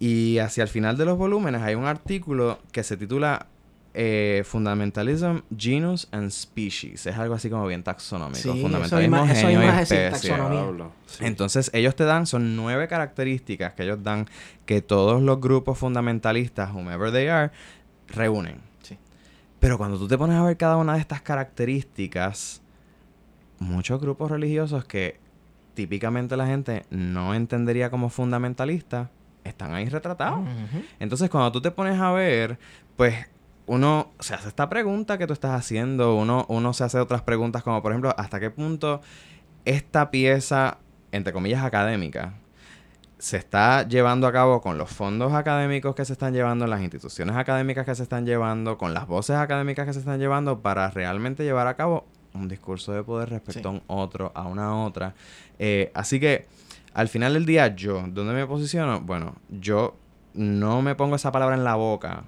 [0.00, 3.46] Y hacia el final de los volúmenes hay un artículo que se titula
[3.94, 7.06] eh, Fundamentalism, Genus and Species.
[7.06, 8.38] Es algo así como bien taxonómico.
[8.38, 10.36] Sí, eso Fundamentalismo, eso genio y especie.
[11.06, 11.24] sí.
[11.24, 14.26] Entonces, ellos te dan, son nueve características que ellos dan
[14.66, 17.50] que todos los grupos fundamentalistas, whomever they are,
[18.08, 18.60] reúnen.
[18.82, 18.98] Sí.
[19.60, 22.62] Pero cuando tú te pones a ver cada una de estas características,
[23.58, 25.18] muchos grupos religiosos que
[25.74, 29.08] típicamente la gente no entendería como fundamentalistas,
[29.44, 30.40] están ahí retratados.
[30.98, 32.58] Entonces, cuando tú te pones a ver,
[32.96, 33.14] pues
[33.66, 37.62] uno se hace esta pregunta que tú estás haciendo, uno, uno se hace otras preguntas
[37.62, 39.00] como, por ejemplo, ¿hasta qué punto
[39.64, 40.78] esta pieza,
[41.12, 42.34] entre comillas, académica,
[43.18, 47.36] se está llevando a cabo con los fondos académicos que se están llevando, las instituciones
[47.36, 51.42] académicas que se están llevando, con las voces académicas que se están llevando para realmente
[51.44, 53.66] llevar a cabo un discurso de poder respecto Sí.
[53.66, 55.14] a un otro, a una otra.
[55.58, 56.46] Eh, así que
[56.94, 59.00] al final del día, yo, ¿dónde me posiciono?
[59.00, 59.96] Bueno, yo
[60.34, 62.22] no me pongo esa palabra en la boca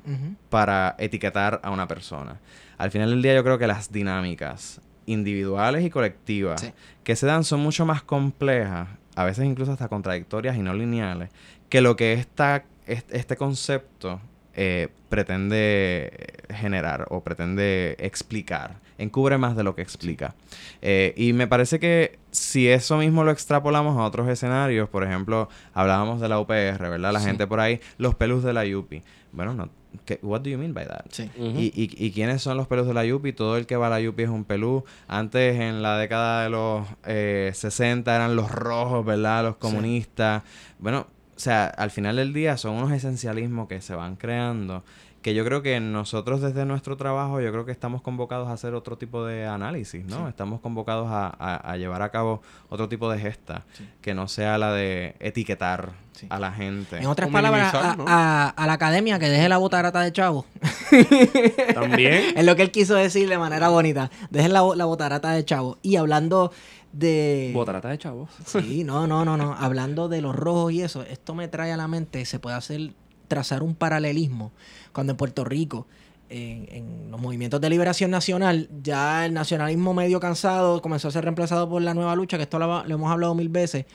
[0.49, 2.41] para etiquetar a una persona.
[2.79, 6.73] Al final del día yo creo que las dinámicas individuales y colectivas Sí.
[7.05, 11.31] que se dan son mucho más complejas, a veces incluso hasta contradictorias y no lineales,
[11.69, 14.21] que lo que esta, est- este concepto
[14.55, 16.13] eh, pretende
[16.51, 18.77] generar o pretende explicar.
[18.99, 20.35] Encubre más de lo que explica.
[20.83, 25.49] Eh, y me parece que si eso mismo lo extrapolamos a otros escenarios, por ejemplo,
[25.73, 27.13] hablábamos de la UPR, ¿verdad?
[27.13, 27.27] La Sí.
[27.27, 29.03] gente por ahí, los pelus de la Yupi.
[29.33, 29.71] Bueno, no,
[30.05, 31.05] ¿qué, what do you mean by that?
[31.11, 31.31] Sí.
[31.37, 31.59] Ujú.
[31.59, 33.33] ¿Y, y, y quiénes son los pelus de la Yupi?
[33.33, 34.85] Todo el que va a la Yupi es un pelú.
[35.09, 39.45] Antes, en la década de los eh, 60, eran los rojos, ¿verdad?
[39.45, 40.43] Los comunistas.
[40.79, 44.85] Bueno, o sea, al final del día son unos esencialismos que se van creando.
[45.23, 48.73] Que yo creo que nosotros desde nuestro trabajo, yo creo que estamos convocados a hacer
[48.75, 50.17] otro tipo de análisis, ¿no?
[50.17, 50.23] Sí.
[50.31, 53.65] Estamos convocados a, a- a llevar a cabo otro tipo de gesta.
[53.75, 53.87] Sí.
[54.01, 56.27] Que no sea la de etiquetar Sí.
[56.31, 56.99] a la gente.
[56.99, 58.05] En otras O palabras, a, ¿no?
[58.07, 60.45] a- a la academia que deje la botarata de chavo.
[61.75, 62.37] También.
[62.37, 64.11] es lo que él quiso decir de manera bonita.
[64.31, 65.79] Dejen la, la botarata de chavo.
[65.83, 66.53] Y hablando
[66.93, 67.51] de...
[67.55, 68.31] Botarata de chavos.
[68.47, 69.55] Sí, no, no, no, no.
[69.59, 72.93] Hablando de los rojos y eso, esto me trae a la mente, se puede hacer,
[73.29, 74.53] trazar un paralelismo.
[74.93, 75.87] Cuando en Puerto Rico,
[76.29, 81.25] en, en los movimientos de liberación nacional, ya el nacionalismo medio cansado comenzó a ser
[81.25, 83.87] reemplazado por la nueva lucha, que esto lo, lo hemos hablado mil veces,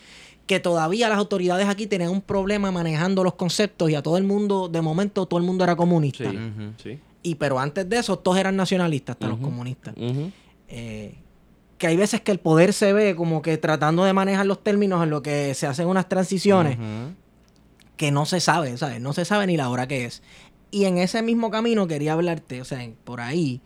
[0.47, 4.23] que todavía las autoridades aquí tenían un problema manejando los conceptos y a todo el
[4.23, 6.31] mundo, de momento, todo el mundo era comunista.
[6.81, 6.99] Sí.
[7.23, 9.95] Y pero antes de eso, todos eran nacionalistas, hasta los comunistas
[10.67, 11.15] eh,
[11.77, 15.03] que hay veces que el poder se ve como que tratando de manejar los términos
[15.03, 16.77] en lo que se hacen unas transiciones
[17.97, 19.01] que no se sabe, ¿sabes?
[19.01, 20.21] No se sabe ni la hora que es.
[20.75, 23.61] Y en ese mismo camino quería hablarte, o sea, por ahí,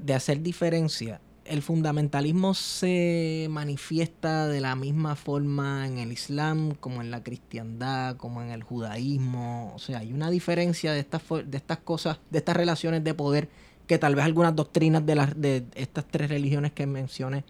[0.00, 1.20] de hacer diferencia.
[1.44, 8.16] El fundamentalismo se manifiesta de la misma forma en el Islam, como en la cristiandad,
[8.16, 9.72] como en el judaísmo.
[9.74, 13.48] O sea, hay una diferencia de estas, de estas cosas, de estas relaciones de poder,
[13.88, 17.42] que tal vez algunas doctrinas de, las de estas tres religiones que mencioné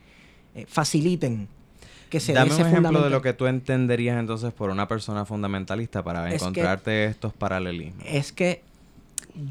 [0.55, 1.49] eh, faciliten
[2.09, 6.03] que se Dame un ejemplo de lo que tú entenderías entonces por una persona fundamentalista
[6.03, 8.05] para Es que- encontrarte estos paralelismos.
[8.05, 8.65] es que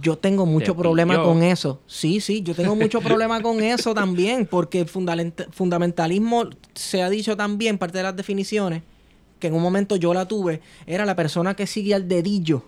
[0.01, 1.25] yo tengo mucho Te problema pilló.
[1.25, 1.81] con eso.
[1.87, 4.87] Sí, sí, yo tengo mucho problema con eso también, porque el
[5.51, 8.83] fundamentalismo se ha dicho también, parte de las definiciones,
[9.39, 12.63] que en un momento yo la tuve, era la persona que sigue al dedillo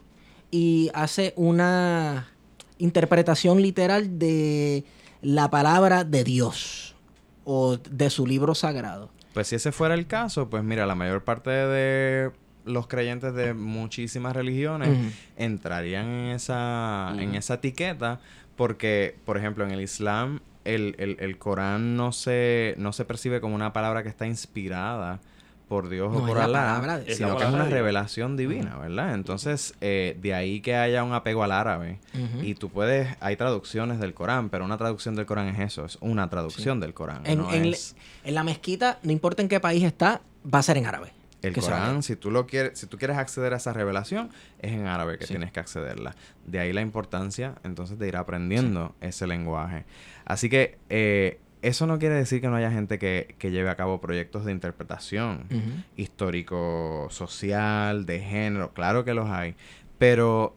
[0.51, 2.29] y hace una
[2.77, 4.83] interpretación literal de
[5.21, 6.95] la palabra de Dios.
[7.43, 9.09] o de su libro sagrado.
[9.33, 12.29] Pues si ese fuera el caso, pues mira, la mayor parte de
[12.65, 14.89] los creyentes de muchísimas religiones
[15.37, 18.19] entrarían en esa, en esa etiqueta
[18.55, 23.41] porque, por ejemplo, en el Islam el, el, el Corán no se, no se percibe
[23.41, 25.19] como una palabra que está inspirada
[25.67, 26.75] por Dios No, o por Alá,
[27.15, 29.13] sino que es una revelación divina, ¿verdad?
[29.15, 31.97] Entonces, eh, de ahí que haya un apego al árabe.
[32.43, 35.97] Y tú puedes, hay traducciones del Corán, pero una traducción del Corán es eso, es
[36.01, 37.25] una traducción del Corán.
[37.25, 37.95] En, no en- es
[38.25, 40.21] en la mezquita, no importa en qué país está,
[40.53, 41.13] va a ser en árabe.
[41.41, 44.71] El que Corán, si tú lo quieres, si tú quieres acceder a esa revelación, es
[44.73, 45.33] en árabe que Sí.
[45.33, 46.15] tienes que accederla.
[46.45, 49.85] De ahí la importancia, entonces, de ir aprendiendo ese lenguaje.
[50.25, 53.75] Así que eh, eso no quiere decir que no haya gente que, que lleve a
[53.75, 55.83] cabo proyectos de interpretación Ujú.
[55.95, 59.55] histórico, social, de género, claro que los hay,
[59.97, 60.55] pero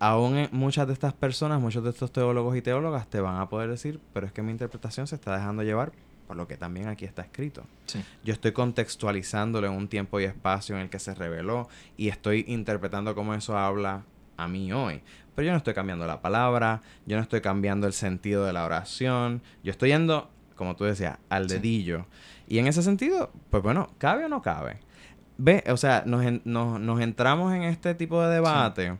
[0.00, 3.68] aún muchas de estas personas, muchos de estos teólogos y teólogas te van a poder
[3.70, 5.92] decir, pero es que mi interpretación se está dejando llevar
[6.28, 7.64] por lo que también aquí está escrito.
[7.86, 8.04] Sí.
[8.22, 12.44] Yo estoy contextualizándolo en un tiempo y espacio en el que se reveló y estoy
[12.46, 14.04] interpretando cómo eso habla
[14.36, 15.02] a mí hoy.
[15.34, 18.64] Pero yo no estoy cambiando la palabra, yo no estoy cambiando el sentido de la
[18.64, 21.56] oración, yo estoy yendo, como tú decías, al Sí.
[21.56, 22.06] dedillo.
[22.46, 24.78] Y en ese sentido, pues bueno, ¿cabe o no cabe?
[25.38, 28.98] Ve, o sea, nos, en- nos, nos entramos en este tipo de debate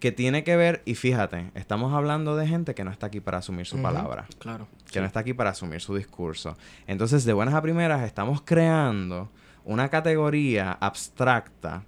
[0.00, 3.38] que tiene que ver, y fíjate, estamos hablando de gente que no está aquí para
[3.38, 4.66] asumir su palabra Claro.
[4.90, 6.56] que no está aquí para asumir su discurso.
[6.86, 9.30] Entonces, de buenas a primeras, estamos creando
[9.64, 11.84] una categoría abstracta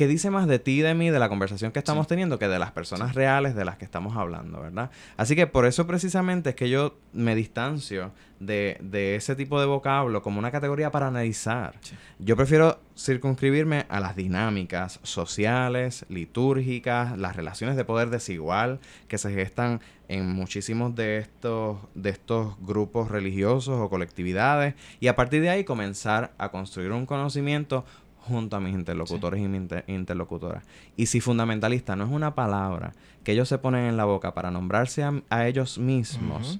[0.00, 2.58] que dice más de ti de mí, de la conversación que estamos teniendo, que de
[2.58, 4.90] las personas reales de las que estamos hablando, ¿verdad?
[5.18, 9.66] Así que por eso precisamente es que yo me distancio de, de ese tipo de
[9.66, 11.74] vocablo como una categoría para analizar.
[11.82, 11.94] Sí.
[12.18, 19.30] Yo prefiero circunscribirme a las dinámicas sociales, litúrgicas, las relaciones de poder desigual que se
[19.34, 25.50] gestan en muchísimos de estos, de estos grupos religiosos o colectividades y a partir de
[25.50, 27.84] ahí comenzar a construir un conocimiento
[28.30, 30.64] junto a mis interlocutores y mis inter- interlocutoras.
[30.96, 32.92] Y si fundamentalista no es una palabra
[33.24, 36.58] que ellos se ponen en la boca para nombrarse a, a ellos mismos.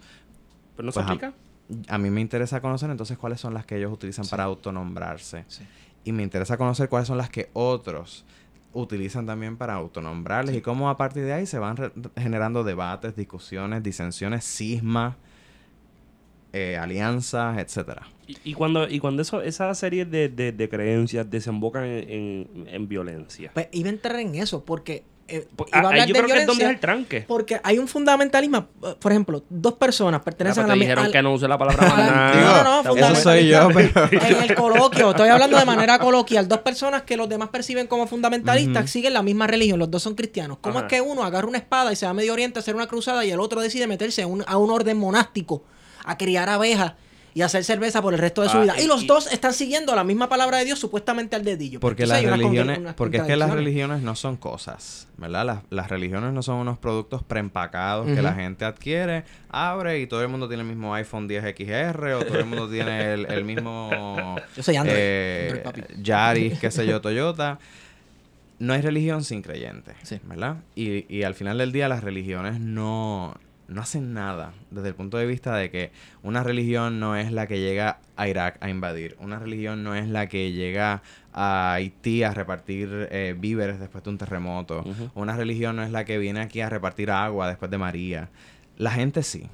[0.77, 1.33] Pero no Pues, se a- aplica.
[1.89, 4.31] a mí me interesa conocer entonces cuáles son las que ellos utilizan Sí.
[4.31, 5.45] para autonombrarse.
[5.49, 5.63] Sí.
[6.05, 8.25] Y me interesa conocer cuáles son las que otros
[8.73, 11.77] utilizan también para autonombrarles y cómo a partir de ahí se van
[12.17, 15.17] generando debates, discusiones, disensiones, cismas,
[16.53, 18.03] eh, alianzas, etcétera.
[18.27, 22.09] Y, y cuando, y cuando eso, esa serie de, de, de creencias desembocan en,
[22.57, 23.51] en- en violencia.
[23.55, 26.15] Pues iba a entrar en eso, porque eh, Pues, iba a ah, hablar ahí yo
[26.15, 27.25] de creo que es donde es el tranque.
[27.27, 31.05] porque hay un fundamentalismo, eh, por ejemplo, dos personas pertenecen Pero a te la dijeron
[31.07, 31.87] al- que no use la palabra
[32.65, 34.09] no, no, no, Eso soy yo, pero...
[34.11, 36.49] En el coloquio, estoy hablando de manera coloquial.
[36.49, 40.15] Dos personas que los demás perciben como fundamentalistas siguen la misma religión, los dos son
[40.17, 40.59] cristianos.
[40.61, 40.87] ¿Cómo Ajá.
[40.89, 42.87] es que uno agarra una espada y se va a Medio Oriente a hacer una
[42.89, 45.63] cruzada y el otro decide meterse a un, a un orden monástico,
[46.05, 46.95] a criar abejas
[47.33, 48.75] y a hacer cerveza por el resto de su Ah, vida?
[48.81, 51.79] Y, y- los dos están siguiendo la misma palabra de Dios supuestamente al dedillo.
[51.79, 55.47] Porque Entonces las religiones, porque es que las religiones no son cosas, ¿verdad?
[55.47, 60.23] Las, las religiones no son unos productos preempacados que la gente adquiere, abre y todo
[60.23, 64.37] el mundo tiene el mismo iPhone 10XR o todo el mundo tiene el, el mismo
[64.57, 64.97] Yo soy Android.
[64.99, 66.03] eh, Android, papi.
[66.03, 67.61] Yaris, qué sé yo, Toyota.
[68.59, 70.19] No hay religión sin creyente, Sí.
[70.25, 70.57] ¿verdad?
[70.75, 73.35] Y, y al final del día las religiones no,
[73.71, 77.47] no hacen nada desde el punto de vista de que una religión no es la
[77.47, 81.03] que llega a Irak a invadir, una religión no es la que llega
[81.33, 86.05] a Haití a repartir eh, víveres después de un terremoto, una religión no es la
[86.05, 88.29] que viene aquí a repartir agua después de María.
[88.77, 89.49] La gente sí.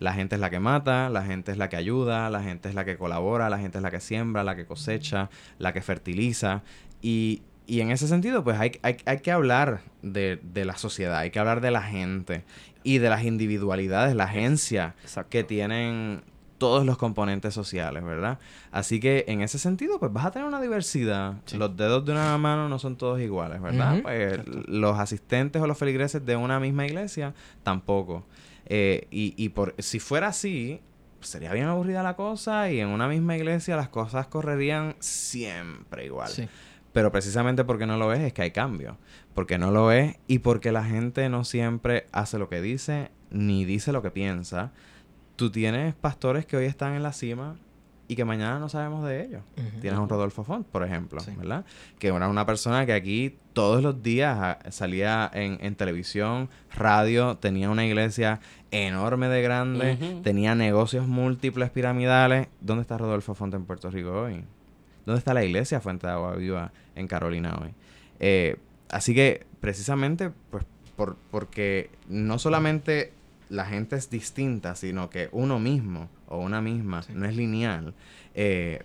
[0.00, 2.74] La gente es la que mata, la gente es la que ayuda, la gente es
[2.74, 6.62] la que colabora, la gente es la que siembra, la que cosecha, la que fertiliza.
[7.00, 11.18] Y, y en ese sentido, pues hay, hay, hay que hablar de, de la sociedad,
[11.18, 12.42] hay que hablar de la gente
[12.84, 15.30] y de las individualidades, la agencia Exacto.
[15.30, 16.22] que tienen
[16.58, 18.38] todos los componentes sociales, ¿verdad?
[18.70, 21.34] Así que en ese sentido, pues vas a tener una diversidad.
[21.46, 21.56] Sí.
[21.56, 24.00] Los dedos de una mano no son todos iguales, ¿verdad?
[24.02, 28.24] Pues los asistentes o los feligreses de una misma iglesia tampoco.
[28.66, 30.80] Eh, y y por, si fuera así,
[31.18, 36.04] pues, sería bien aburrida la cosa y en una misma iglesia las cosas correrían siempre
[36.04, 36.28] igual.
[36.28, 36.48] Sí.
[36.92, 38.96] Pero precisamente porque no lo es, es que hay cambio.
[39.34, 43.64] Porque no lo es y porque la gente no siempre hace lo que dice ni
[43.64, 44.72] dice lo que piensa.
[45.36, 47.56] Tú tienes pastores que hoy están en la cima
[48.06, 49.42] y que mañana no sabemos de ellos.
[49.56, 49.80] Ujú.
[49.80, 51.32] Tienes a un Rodolfo Font, por ejemplo, Sí.
[51.36, 51.64] ¿verdad?
[51.98, 57.36] Que era una persona que aquí todos los días ah, salía en, en televisión, radio,
[57.38, 62.48] tenía una iglesia enorme de grande, tenía negocios múltiples piramidales.
[62.60, 64.44] ¿Dónde está Rodolfo Font en Puerto Rico hoy?
[65.06, 67.70] ¿Dónde está la iglesia Fuente de Agua Viva en Carolina hoy?
[68.20, 68.56] Eh,
[68.88, 70.64] así que precisamente, pues,
[70.96, 73.12] por, porque no solamente
[73.48, 77.94] la gente es distinta, sino que uno mismo o una misma no es lineal,
[78.34, 78.82] eh,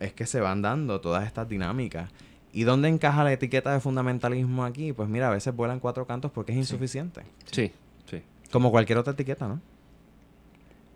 [0.00, 2.10] es que se van dando todas estas dinámicas.
[2.52, 4.92] ¿Y dónde encaja la etiqueta de fundamentalismo aquí?
[4.92, 7.22] Pues mira, a veces vuelan cuatro cantos porque es insuficiente.
[7.50, 7.72] Sí,
[8.10, 8.22] sí.
[8.50, 9.60] Como cualquier otra etiqueta, ¿no?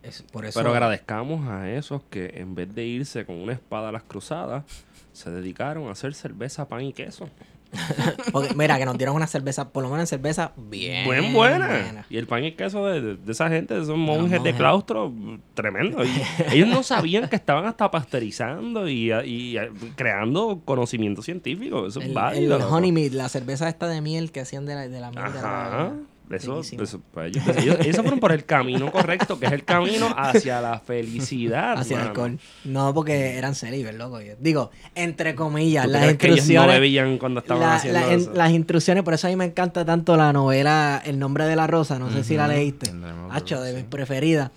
[0.03, 3.91] Es- por eso, Pero agradezcamos a esos que en vez de irse con una espada
[3.91, 4.65] a las cruzadas,
[5.13, 7.29] se dedicaron a hacer cerveza, pan y queso.
[8.33, 12.05] porque, mira, que nos dieron una cerveza, por lo menos cerveza bien Buen buena.
[12.11, 14.55] Y el pan y el queso de, de- de esa gente, de esos monjes de
[14.55, 15.13] claustro,
[15.55, 16.05] tremendo.
[16.05, 16.11] Y
[16.53, 21.87] ellos no sabían que estaban hasta pasteurizando y, y- y creando conocimiento científico.
[21.87, 22.57] Eso es válido.
[22.57, 25.33] el honey mead, la cerveza esta de miel que hacían de la, de la miel
[25.33, 25.93] de la Ajá.
[26.31, 30.15] Eso, eso, pues, ellos, ellos- ellos fueron por el camino correcto, que es el camino
[30.17, 31.79] hacia la felicidad.
[31.79, 32.39] hacia el alcohol.
[32.65, 34.21] No, porque eran celibes, loco.
[34.21, 36.81] Yo- Digo, entre comillas, ¿Tú las crees que ellos no instrucciones.
[36.81, 38.33] bebían cuando estaban la- haciendo la- en- eso?
[38.35, 41.67] las instrucciones, por eso a mí me encanta tanto la novela El nombre de la
[41.67, 42.93] rosa, no sé si la leíste.
[43.31, 44.51] Hacho, de mis preferidas.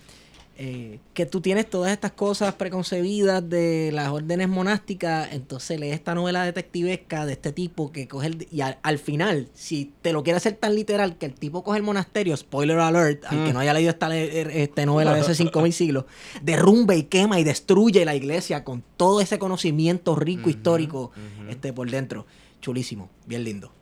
[0.56, 6.14] Eh, que tú tienes todas estas cosas preconcebidas de las órdenes monásticas, entonces lees esta
[6.14, 8.46] novela detectivesca de este tipo que coge el...
[8.52, 11.78] Y al, al final, si te lo quieres hacer tan literal que el tipo coge
[11.78, 15.34] el monasterio, spoiler alert, al que no haya leído esta, le- esta novela de hace
[15.42, 16.04] 5000 siglos,
[16.40, 21.10] derrumba y quema y destruye la iglesia con todo ese conocimiento rico histórico
[21.50, 22.26] este por dentro.
[22.60, 23.72] Chulísimo, bien lindo.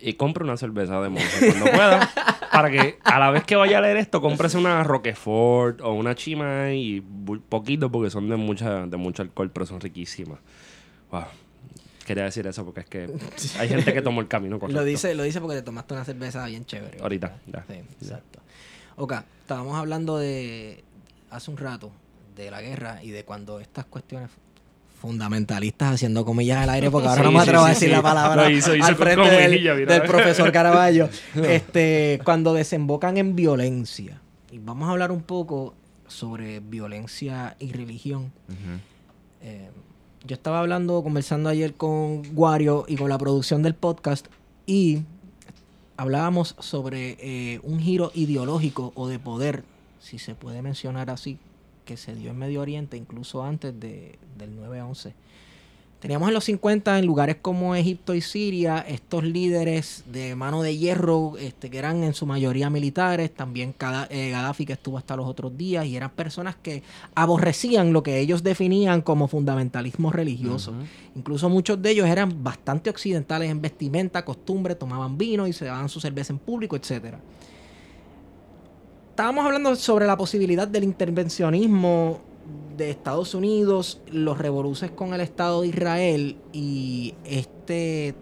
[0.00, 2.10] Y compre una cerveza de monje cuando pueda.
[2.52, 6.14] para que a la vez que vaya a leer esto, cómprese una Roquefort o una
[6.14, 7.00] Chima y
[7.48, 10.38] poquito porque son de mucha de mucho alcohol, pero son riquísimas.
[11.10, 11.24] Wow.
[12.06, 13.08] Quería decir eso porque es que
[13.58, 14.80] hay gente que tomó el camino correcto.
[14.80, 16.98] Lo dice, lo dice porque te tomaste una cerveza bien chévere.
[17.00, 17.64] Ahorita, ya.
[17.68, 18.40] Sí, exacto.
[18.96, 20.82] Ok, estábamos hablando de
[21.30, 21.92] hace un rato
[22.34, 24.30] de la guerra y de cuando estas cuestiones
[25.00, 27.94] fundamentalistas haciendo comillas al aire porque ahora Sí, no me sí, atrevo a decir sí.
[27.94, 29.94] la palabra Lo hizo, hizo al frente del, comillas, mira.
[29.94, 31.08] del profesor Caraballo
[31.42, 34.20] este cuando desembocan en violencia
[34.52, 35.74] y vamos a hablar un poco
[36.06, 38.30] sobre violencia y religión
[39.42, 39.70] eh,
[40.26, 44.26] yo estaba hablando, conversando ayer con Wario y con la producción del podcast
[44.66, 44.98] y
[45.96, 49.64] hablábamos sobre eh, un giro ideológico o de poder,
[49.98, 51.38] si se puede mencionar así,
[51.90, 55.12] que se dio en Medio Oriente incluso antes de, del 9-11.
[55.98, 60.76] Teníamos en los 50 en lugares como Egipto y Siria estos líderes de mano de
[60.78, 65.16] hierro este, que eran en su mayoría militares, también Cada- eh, Gaddafi que estuvo hasta
[65.16, 66.84] los otros días y eran personas que
[67.16, 70.72] aborrecían lo que ellos definían como fundamentalismo religioso.
[71.16, 75.88] Incluso muchos de ellos eran bastante occidentales en vestimenta, costumbre, tomaban vino y se daban
[75.88, 77.18] su cerveza en público, etcétera.
[79.10, 82.20] Estábamos hablando sobre la posibilidad del intervencionismo
[82.76, 88.14] de Estados Unidos, los revoluces con el Estado de Israel y este,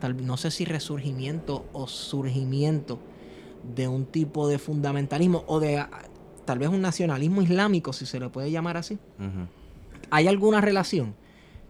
[0.00, 2.98] tal, no sé si resurgimiento o surgimiento
[3.76, 5.90] de un tipo de fundamentalismo o de ah,
[6.44, 8.98] tal vez un nacionalismo islámico, si se le puede llamar así.
[10.10, 11.14] ¿Hay alguna relación?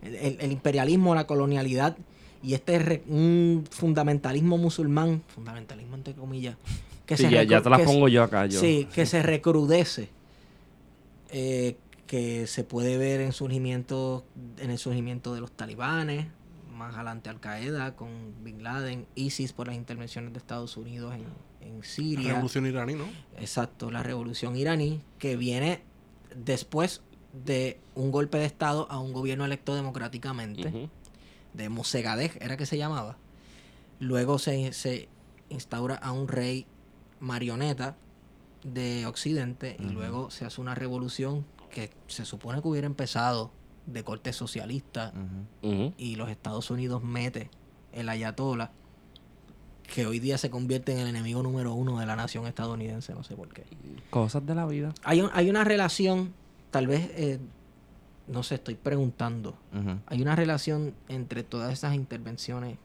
[0.03, 1.97] El, el- el imperialismo, la colonialidad
[2.43, 6.57] y este re- un fundamentalismo musulmán, fundamentalismo entre comillas,
[7.07, 8.47] que Sí, ya, ya te las que se- pongo yo acá.
[8.47, 8.61] Yo.
[8.61, 10.11] Sí, que se recrudece.
[11.31, 11.77] eh,
[12.07, 14.25] que se puede ver en surgimiento,
[14.59, 16.27] en el surgimiento de los talibanes,
[16.73, 18.09] más adelante Al Qaeda con
[18.45, 21.25] Bin Laden, ISIS por las intervenciones de Estados Unidos en,
[21.67, 22.29] en La Siria.
[22.35, 23.07] revolución iraní, ¿no?
[23.39, 25.81] Exacto, la revolución iraní, que viene
[26.37, 27.01] después
[27.45, 30.89] de un golpe de Estado a un gobierno electo democráticamente,
[31.55, 33.17] de Mossadegh, era que se llamaba.
[33.99, 35.09] Luego se, se
[35.49, 36.67] instaura a un rey
[37.25, 37.97] marioneta
[38.63, 43.51] de Occidente y luego se hace una revolución que se supone que hubiera empezado
[43.87, 45.13] de corte socialista
[45.99, 47.51] y los Estados Unidos mete
[47.93, 48.71] el ayatola
[49.83, 53.23] que hoy día se convierte en el enemigo número uno de la nación estadounidense, no
[53.23, 53.65] sé por qué.
[54.11, 54.95] Cosas de la vida.
[55.05, 56.33] Hay, un- hay una relación,
[56.71, 57.39] tal vez, eh,
[58.27, 59.59] no sé, estoy preguntando,
[60.07, 62.79] hay una relación entre todas esas intervenciones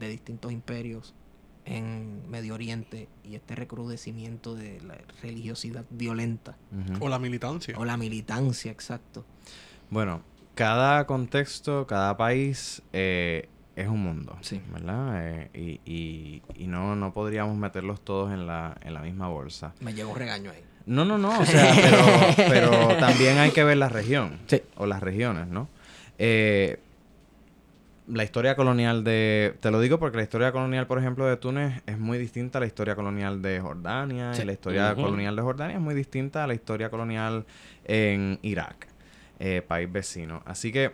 [0.00, 1.14] de distintos imperios
[1.66, 6.56] en Medio Oriente y este recrudecimiento de la religiosidad violenta.
[7.00, 7.74] O la militancia.
[7.78, 9.24] o la militancia, exacto.
[9.90, 10.22] Bueno,
[10.54, 14.60] cada contexto, cada país eh, es un mundo, Sí.
[14.72, 15.20] ¿verdad?
[15.26, 19.74] Eh, y y, y no, no podríamos meterlos todos en la, en la misma bolsa.
[19.80, 20.62] Me llegó un regaño ahí.
[20.86, 21.98] No, no, no, o sea, pero,
[22.50, 24.60] pero también hay que ver la región, Sí.
[24.76, 25.68] o las regiones, ¿no?
[26.18, 26.78] Eh,
[28.06, 29.56] la historia colonial de...
[29.60, 32.60] Te lo digo porque la historia colonial, por ejemplo, de Túnez es muy distinta a
[32.60, 34.34] la historia colonial de Jordania.
[34.34, 34.42] Sí.
[34.42, 37.46] Y la historia colonial de Jordania es muy distinta a la historia colonial
[37.84, 38.88] en Irak,
[39.38, 40.42] eh, país vecino.
[40.44, 40.92] Así que,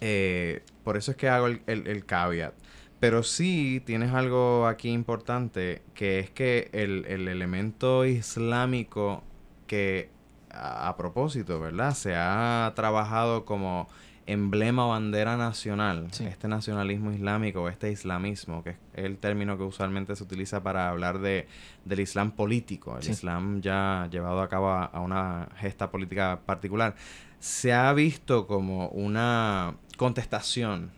[0.00, 2.54] eh, por eso es que hago el, el, el caveat.
[3.00, 9.22] Pero sí tienes algo aquí importante, que es que el, el elemento islámico
[9.66, 10.08] que
[10.50, 11.94] a, a propósito, ¿verdad?
[11.94, 13.88] Se ha trabajado como
[14.26, 16.24] emblema o bandera nacional, Sí.
[16.24, 21.18] este nacionalismo islámico, este islamismo, que es el término que usualmente se utiliza para hablar
[21.18, 21.46] de,
[21.84, 23.10] del islam político, el Sí.
[23.12, 26.94] islam ya llevado a cabo a, a una gesta política particular,
[27.38, 30.90] se ha visto como una contestación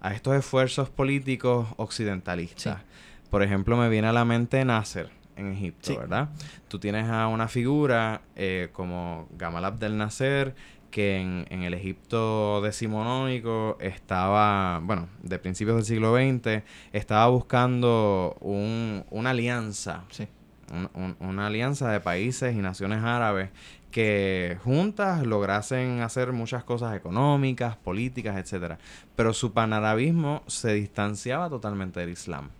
[0.00, 2.82] a estos esfuerzos políticos occidentalistas.
[3.30, 5.96] Por ejemplo, me viene a la mente Nasser en Egipto, Sí.
[5.96, 6.28] ¿verdad?
[6.68, 10.54] Tú tienes a una figura eh, como Gamal Abdel Nasser,
[10.90, 16.62] que en, en el Egipto decimonónico estaba, bueno, de principios del siglo XX,
[16.92, 20.28] estaba buscando un- una alianza Sí.
[20.72, 23.50] un- un- una alianza de países y naciones árabes
[23.90, 28.78] que juntas lograsen hacer muchas cosas económicas, políticas, etcétera.
[29.16, 32.50] Pero su panarabismo se distanciaba totalmente del Islam.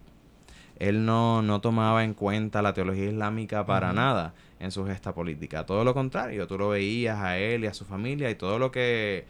[0.79, 5.67] Él no, no tomaba en cuenta la teología islámica para nada en su gesta política.
[5.67, 8.71] Todo lo contrario, tú lo veías a él y a su familia y todo lo
[8.71, 9.25] que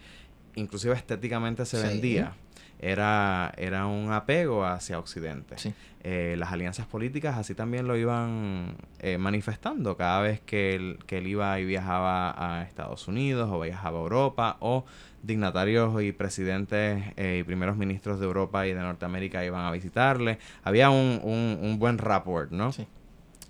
[0.55, 1.87] inclusive estéticamente se Sí.
[1.87, 2.33] vendía
[2.79, 5.73] era, era un apego hacia Occidente Sí.
[6.03, 11.17] eh, las alianzas políticas así también lo iban eh, manifestando cada vez que él, que
[11.17, 14.85] él iba y viajaba a Estados Unidos o viajaba a Europa o
[15.23, 20.39] dignatarios y presidentes eh, y primeros ministros de Europa y de Norteamérica iban a visitarle.
[20.63, 22.71] Había un, un, un buen rapport, ¿no?
[22.71, 22.87] Sí.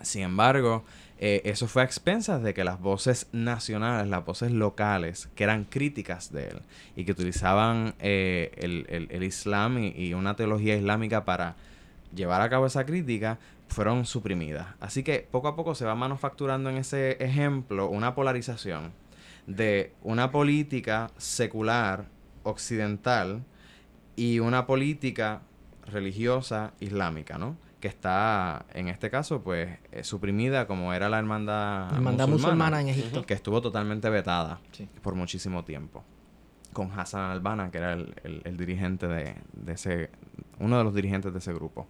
[0.01, 0.83] Sin embargo,
[1.19, 5.65] eh, eso fue a expensas de que las voces nacionales, las voces locales, que eran
[5.65, 6.61] críticas de él
[6.95, 11.55] y que utilizaban eh, el, el- el Islam y, y una teología islámica para
[12.15, 14.67] llevar a cabo esa crítica, fueron suprimidas.
[14.79, 18.91] Así que poco a poco se va manufacturando en ese ejemplo una polarización
[19.45, 22.05] de una política secular
[22.43, 23.43] occidental
[24.15, 25.41] y una política
[25.91, 27.55] religiosa islámica, ¿no?
[27.79, 32.89] Que está, en este caso, pues, eh, suprimida como era la hermandad, Hermandad musulmana en
[32.89, 33.25] Egipto.
[33.25, 34.89] que estuvo totalmente vetada Sí.
[35.01, 36.03] por muchísimo tiempo.
[36.73, 40.09] Con Hassan al-Banna, que era el, el- el dirigente de, de ese,
[40.59, 41.87] uno de los dirigentes de ese grupo.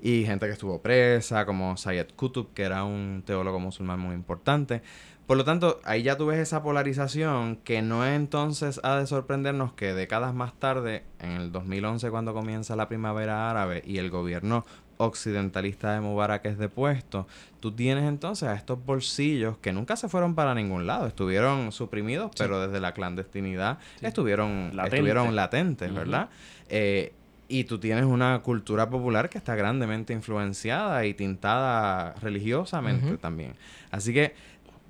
[0.00, 4.82] Y gente que estuvo presa, como Sayed Qutb, que era un teólogo musulmán muy importante.
[5.26, 9.72] Por lo tanto, ahí ya tú ves esa polarización que no entonces ha de sorprendernos
[9.72, 14.64] que décadas más tarde, en el 2011 cuando comienza la primavera árabe y el gobierno
[14.98, 17.26] occidentalista de Mubarak es depuesto,
[17.60, 22.30] tú tienes entonces a estos bolsillos que nunca se fueron para ningún lado, estuvieron suprimidos,
[22.36, 24.96] pero desde la clandestinidad estuvieron, Latente.
[24.96, 25.92] estuvieron latentes.
[25.94, 26.28] ¿verdad?
[26.68, 27.12] Eh,
[27.48, 33.54] y tú tienes una cultura popular que está grandemente influenciada y tintada religiosamente también.
[33.90, 34.34] Así que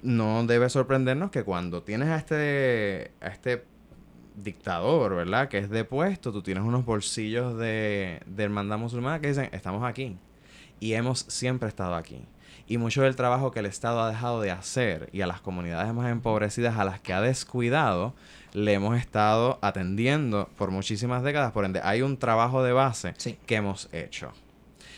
[0.03, 3.65] no debe sorprendernos que cuando tienes a este, a este
[4.37, 5.49] dictador, ¿verdad?
[5.49, 10.17] Que es depuesto, tú tienes unos bolsillos de, de hermandad musulmana que dicen, estamos aquí.
[10.81, 12.23] Y hemos siempre estado aquí.
[12.69, 15.95] Y mucho del trabajo que el Estado ha dejado de hacer y a las comunidades
[15.95, 18.13] más empobrecidas a las que ha descuidado,
[18.55, 21.53] le hemos estado atendiendo por muchísimas décadas.
[21.53, 23.39] Por ende, hay un trabajo de base Sí.
[23.47, 24.33] que hemos hecho.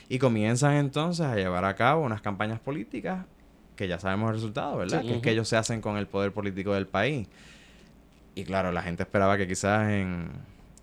[0.09, 3.27] Y comienzan entonces a llevar a cabo unas campañas políticas
[3.77, 5.03] que ya sabemos el resultado, ¿verdad?
[5.03, 5.09] Sí.
[5.09, 7.29] Que es que ellos se hacen con el poder político del país.
[8.39, 10.29] Y claro, la gente esperaba que quizás en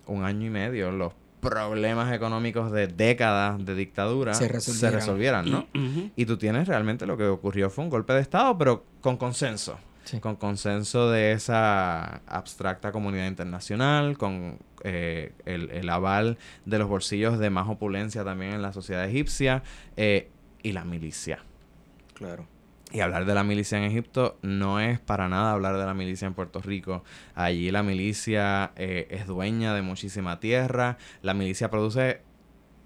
[0.06, 5.50] un año y medio los problemas económicos de décadas de dictadura Se se resolvieran.
[5.50, 5.66] ¿no?
[5.74, 6.10] Ujú.
[6.16, 9.78] Y tú tienes realmente lo que ocurrió fue un golpe de Estado, pero con consenso.
[10.04, 10.20] Sí.
[10.20, 16.36] Con consenso de esa abstracta comunidad internacional, con eh, el, el aval
[16.66, 19.62] de los bolsillos de más opulencia también en la sociedad egipcia
[19.96, 20.28] eh,
[20.62, 21.38] y la milicia.
[22.12, 22.46] Claro.
[22.92, 26.26] Y hablar de la milicia en Egipto no es para nada hablar de la milicia
[26.26, 27.02] en Puerto Rico.
[27.34, 30.96] Allí la milicia eh, es dueña de muchísima tierra.
[31.20, 32.20] La milicia produce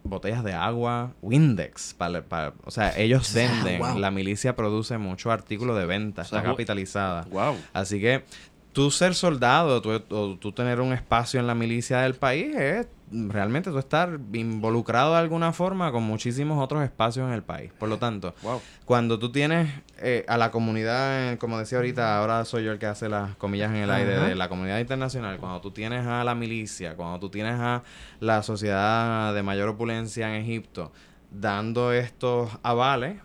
[0.02, 1.92] botellas de agua, Windex.
[1.92, 3.78] para- para- o sea, ellos Ah, venden.
[3.80, 3.98] wow.
[3.98, 6.22] La milicia produce mucho artículo de venta.
[6.22, 7.26] O sea, está capitalizada.
[7.30, 7.56] Wow.
[7.74, 8.24] Así que
[8.72, 12.86] tú ser soldado tú, o tú tener un espacio en la milicia del país es
[13.12, 17.72] realmente tú estar involucrado de alguna forma con muchísimos otros espacios en el país.
[17.76, 18.60] Por lo tanto, Wow.
[18.84, 19.68] cuando tú tienes
[19.98, 23.34] eh, a la comunidad, eh, como decía ahorita, ahora soy yo el que hace las
[23.36, 27.18] comillas en el aire de la comunidad internacional, cuando tú tienes a la milicia, cuando
[27.18, 27.82] tú tienes a
[28.20, 30.92] la sociedad de mayor opulencia en Egipto
[31.32, 33.16] dando estos avales,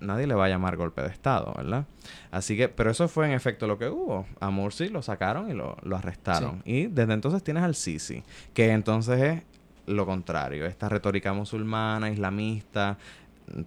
[0.00, 1.86] nadie le va a llamar golpe de Estado, ¿verdad?
[2.30, 4.26] Así que, pero eso fue en efecto lo que hubo.
[4.40, 6.62] A Mursi lo sacaron y lo, lo arrestaron.
[6.64, 8.22] Y desde entonces tienes al Sisi,
[8.54, 9.42] que entonces es
[9.86, 12.98] lo contrario, esta retórica musulmana, islamista,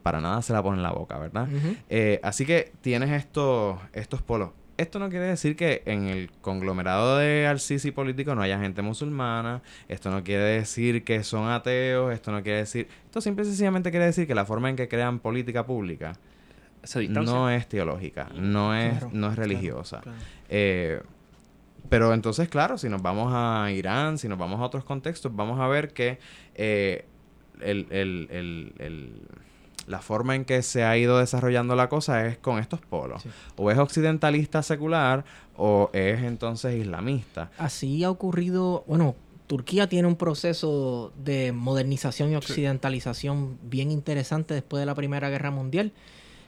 [0.04, 1.48] para nada se la pone en la boca, ¿verdad?
[1.90, 4.50] Eh, así que tienes estos, estos polos.
[4.80, 9.62] Esto no quiere decir que en el conglomerado de Al-Sisi político no haya gente musulmana,
[9.88, 12.88] esto no quiere decir que son ateos, esto no quiere decir...
[13.06, 16.14] Esto simple y sencillamente quiere decir que la forma en que crean política pública
[17.10, 20.00] no es teológica, no es, Claro, no es claro, religiosa.
[20.02, 20.18] claro.
[20.50, 21.02] Eh,
[21.90, 25.60] pero entonces, claro, si nos vamos a Irán, si nos vamos a otros contextos, vamos
[25.60, 26.20] a ver que
[26.56, 27.06] eh,
[27.62, 29.22] el- el- el- el-
[29.90, 33.24] la forma en que se ha ido desarrollando la cosa es con estos polos.
[33.24, 33.30] Sí.
[33.58, 35.26] O es occidentalista secular
[35.58, 37.50] o es entonces islamista.
[37.58, 39.16] Así ha ocurrido, bueno,
[39.48, 45.50] Turquía tiene un proceso de modernización y occidentalización bien interesante después de la Primera Guerra
[45.50, 45.92] Mundial,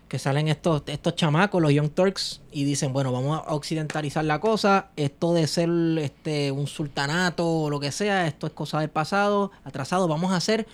[0.08, 4.40] que salen estos, estos chamacos, los Young Turks, y dicen, bueno, vamos a occidentalizar la
[4.40, 8.92] cosa, esto de ser este un sultanato o lo que sea, esto es cosa del
[8.92, 10.68] pasado, atrasado, vamos a hacer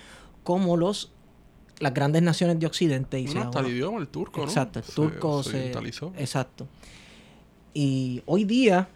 [0.43, 1.13] como los
[1.79, 3.19] las grandes naciones de Occidente.
[3.19, 4.45] Y se- hasta el idioma, el turco, ¿no?
[4.47, 6.13] Exacto, el Se turco se, occidentalizó.
[6.17, 6.67] Exacto.
[7.73, 8.87] Y hoy día,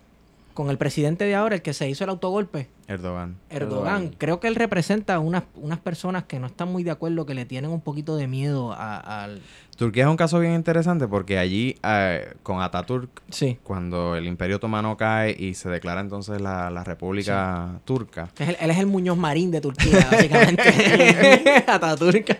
[0.53, 3.37] con el presidente de ahora, el que se hizo el autogolpe, Erdogan.
[3.49, 4.15] Erdogan, Erdogan.
[4.17, 7.45] creo que él representa unas, unas personas que no están muy de acuerdo, que le
[7.45, 9.41] tienen un poquito de miedo a- al...
[9.77, 13.57] Turquía es un caso bien interesante porque allí, eh, con Ataturk, Sí.
[13.63, 18.49] cuando el Imperio Otomano cae y se declara entonces la, la República Turca, Que es
[18.49, 21.63] el- él es el Muñoz Marín de Turquía, básicamente.
[21.67, 22.37] Ataturk.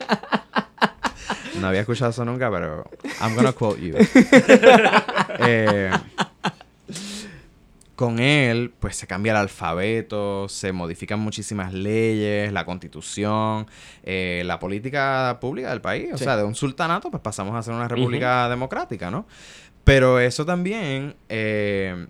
[1.60, 2.86] No había escuchado eso nunca, pero
[3.22, 3.95] I'm gonna quote you.
[5.43, 5.89] Eh,
[8.02, 13.68] con él, pues se cambia el alfabeto, se modifican muchísimas leyes, la constitución,
[14.04, 16.10] eh, la política pública del país.
[16.14, 16.24] O Sí.
[16.24, 19.28] sea, de un sultanato, pues pasamos a ser una república democrática, ¿no?
[19.84, 22.08] Pero eso también eh,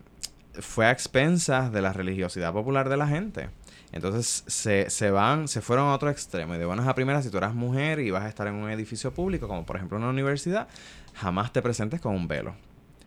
[0.59, 3.49] fue a expensas de la religiosidad popular de la gente.
[3.91, 6.55] Entonces se, se van, se fueron a otro extremo.
[6.55, 8.69] Y de buenas a primeras, si tú eras mujer y vas a estar en un
[8.69, 10.67] edificio público, como por ejemplo una universidad,
[11.13, 12.55] jamás te presentes con un velo.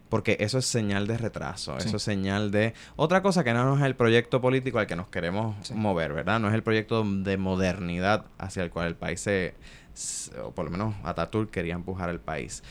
[0.08, 1.88] Porque eso es señal de retraso, Sí.
[1.88, 5.08] eso es señal de otra cosa que no es el proyecto político al que nos
[5.08, 5.74] queremos Sí.
[5.74, 6.38] mover, ¿verdad?
[6.40, 9.54] No es el proyecto de modernidad hacia el cual el país se,
[10.42, 12.62] o por lo menos Ataturk quería empujar el país.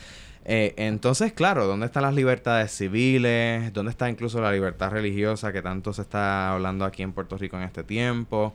[0.46, 3.72] Eh, entonces, claro, ¿dónde están las libertades civiles?
[3.72, 7.56] ¿Dónde está incluso la libertad religiosa que tanto se está hablando aquí en Puerto Rico
[7.56, 8.54] en este tiempo?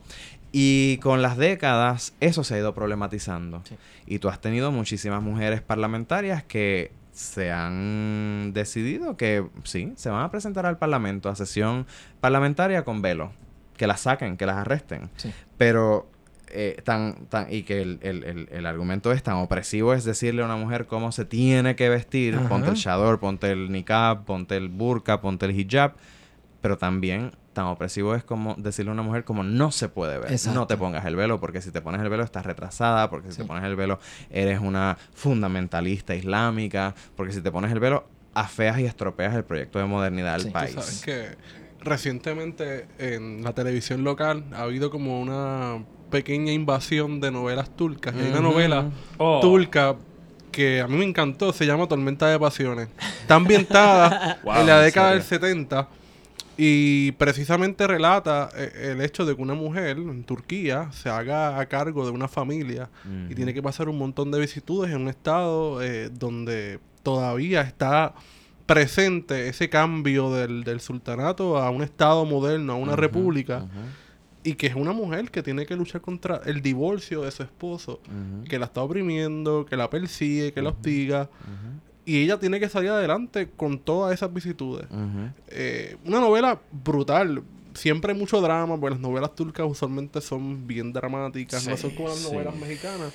[0.52, 3.62] Y con las décadas eso se ha ido problematizando.
[3.68, 3.76] Sí.
[4.06, 10.24] Y tú has tenido muchísimas mujeres parlamentarias que se han decidido que sí, se van
[10.24, 11.86] a presentar al Parlamento a sesión
[12.20, 13.32] parlamentaria con velo.
[13.76, 15.08] Que las saquen, que las arresten.
[15.16, 15.32] Sí.
[15.56, 16.08] Pero
[16.48, 20.42] eh, tan, tan, y que el, el- el- el argumento es tan opresivo es decirle
[20.42, 22.48] a una mujer cómo se tiene que vestir, Ajá.
[22.48, 25.92] ponte el shador, ponte el niqab, ponte el burka, ponte el hijab,
[26.60, 30.32] pero también tan opresivo es como decirle a una mujer como no se puede ver,
[30.32, 30.58] Exacto.
[30.58, 33.36] no te pongas el velo, porque si te pones el velo estás retrasada, porque si
[33.36, 33.42] Sí.
[33.42, 33.98] te pones el velo
[34.30, 38.04] eres una fundamentalista islámica, porque si te pones el velo
[38.34, 40.46] afeas y estropeas el proyecto de modernidad del Sí.
[40.48, 40.74] Tú Tú país.
[40.74, 41.36] sabes que
[41.84, 48.14] recientemente en la televisión local ha habido como una pequeña invasión de novelas turcas.
[48.14, 48.86] Hay una novela
[49.18, 49.40] Oh.
[49.40, 49.96] turca
[50.50, 52.88] que a mí me encantó, se llama Tormenta de Pasiones.
[53.22, 55.46] Está ambientada Wow, en la ¿en década del serio?
[55.48, 55.88] 70
[56.62, 61.66] y precisamente relata eh, el hecho de que una mujer en Turquía se haga a
[61.70, 62.90] cargo de una familia
[63.30, 68.12] y tiene que pasar un montón de vicitudes en un estado eh, donde todavía está
[68.66, 73.66] presente ese cambio del, del sultanato a un estado moderno, a una república,
[74.44, 78.02] y que es una mujer que tiene que luchar contra el divorcio de su esposo,
[78.46, 81.30] que la está oprimiendo, que la persigue, que la hostiga,
[82.16, 84.86] y ella tiene que salir adelante con todas esas vicisitudes.
[84.90, 85.30] ujú.
[85.48, 87.42] Eh, una novela brutal.
[87.74, 91.90] Siempre hay mucho drama, porque las novelas turcas usualmente son bien dramáticas, no Sí, son
[91.92, 92.32] como las sí.
[92.32, 93.12] novelas mexicanas.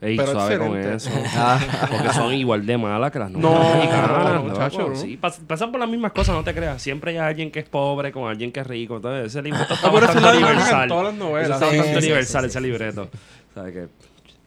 [0.00, 0.96] Ey, Pero suave con excelente.
[0.96, 1.10] eso.
[1.90, 4.42] Porque son igual de malas que las No, novelas mexicanas.
[4.44, 4.90] muchacho, loco.
[4.90, 4.96] no.
[4.96, 6.82] Sí, pas- pasan por las mismas cosas, no te creas.
[6.82, 8.96] Siempre hay alguien que es pobre con alguien que es rico.
[8.96, 10.88] Entonces, ese libreto está Ah, eso bastante universal.
[10.88, 11.44] todas las novelas.
[11.48, 13.02] Eso está Sí, bastante sí, universal, sí, ese libreto.
[13.50, 13.88] O sea, que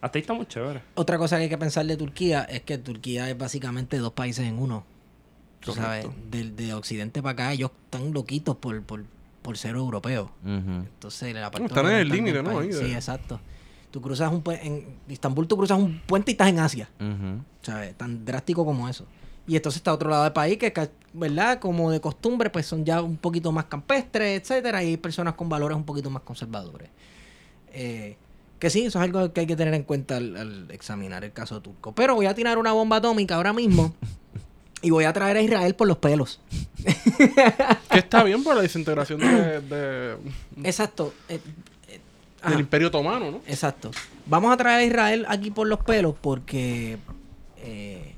[0.00, 0.82] hasta ahí está muy chévere.
[0.94, 4.46] Otra cosa que hay que pensar de Turquía es que Turquía es básicamente dos países
[4.46, 4.84] en uno.
[5.60, 9.04] Tú sabes, del de Occidente para acá, ellos están loquitos por, por,
[9.42, 10.30] por ser europeos.
[10.44, 12.58] Entonces, la parte Están en el límite, ¿no?
[12.58, 13.40] Ahí de- Sí, exacto.
[13.90, 16.88] Tú cruzas un puente, en Istambul tú cruzas un puente y estás en Asia.
[17.60, 17.94] ¿Sabes?
[17.96, 19.04] Tan drástico como eso.
[19.46, 20.72] Y entonces está otro lado del país que,
[21.12, 21.58] ¿verdad?
[21.58, 25.48] Como de costumbre, pues son ya un poquito más campestres, etcétera, y hay personas con
[25.48, 26.88] valores un poquito más conservadores.
[27.72, 28.16] Eh,
[28.60, 31.32] que sí, eso es algo que hay que tener en cuenta al, al examinar el
[31.32, 31.92] caso turco.
[31.92, 33.92] Pero voy a tirar una bomba atómica ahora mismo
[34.82, 36.40] y voy a traer a Israel por los pelos.
[37.90, 40.16] Que está bien por la desintegración de, de-
[40.62, 41.12] Exacto.
[41.28, 41.40] eh,
[41.88, 42.00] eh,
[42.48, 43.40] del Imperio Otomano, ¿no?
[43.46, 43.90] Exacto.
[44.26, 46.98] Vamos a traer a Israel aquí por los pelos porque
[47.58, 48.14] eh,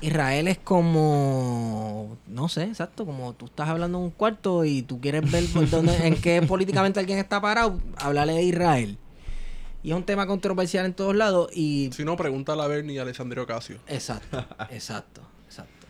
[0.00, 5.00] Israel es como, no sé, exacto, como tú estás hablando en un cuarto y tú
[5.00, 8.98] quieres ver por dónde, en qué políticamente alguien está parado, háblale de Israel.
[9.82, 11.90] Y es un tema controversial en todos lados y...
[11.92, 13.78] Si no, pregúntale a Bernie y a Alessandro Ocasio.
[13.88, 15.86] Exacto, exacto, exacto.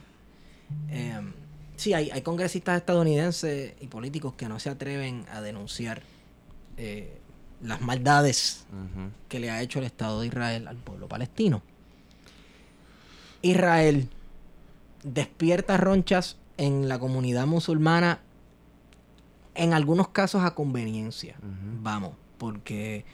[0.88, 1.32] Em,
[1.76, 6.02] sí, hay, hay congresistas estadounidenses y políticos que no se atreven a denunciar
[6.78, 7.18] eh,
[7.62, 8.66] las maldades
[9.28, 11.62] que le ha hecho el Estado de Israel al pueblo palestino.
[13.42, 14.08] Israel
[15.04, 18.20] despierta ronchas en la comunidad musulmana,
[19.54, 21.36] en algunos casos a conveniencia.
[21.40, 23.04] Vamos, porque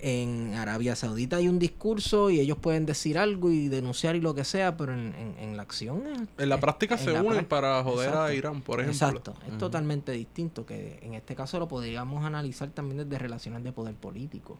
[0.00, 4.34] en Arabia Saudita hay un discurso y ellos pueden decir algo y denunciar y lo
[4.34, 6.06] que sea, pero en, en- en la acción...
[6.06, 8.32] es- En la es- práctica en se la unen para joder a.
[8.34, 9.06] Irán, por ejemplo.
[9.08, 13.72] Exacto, es totalmente distinto, que en este caso lo podríamos analizar también desde relaciones de
[13.72, 14.58] poder político.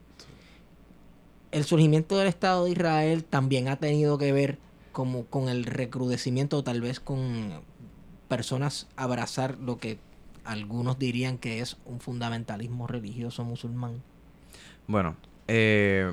[1.50, 4.58] El surgimiento del Estado de Israel también ha tenido que ver
[4.92, 7.62] como con el recrudecimiento, o tal vez con
[8.28, 9.98] personas abrazar lo que
[10.44, 14.02] algunos dirían que es un fundamentalismo religioso musulmán.
[14.88, 15.14] Bueno,
[15.46, 16.12] eh,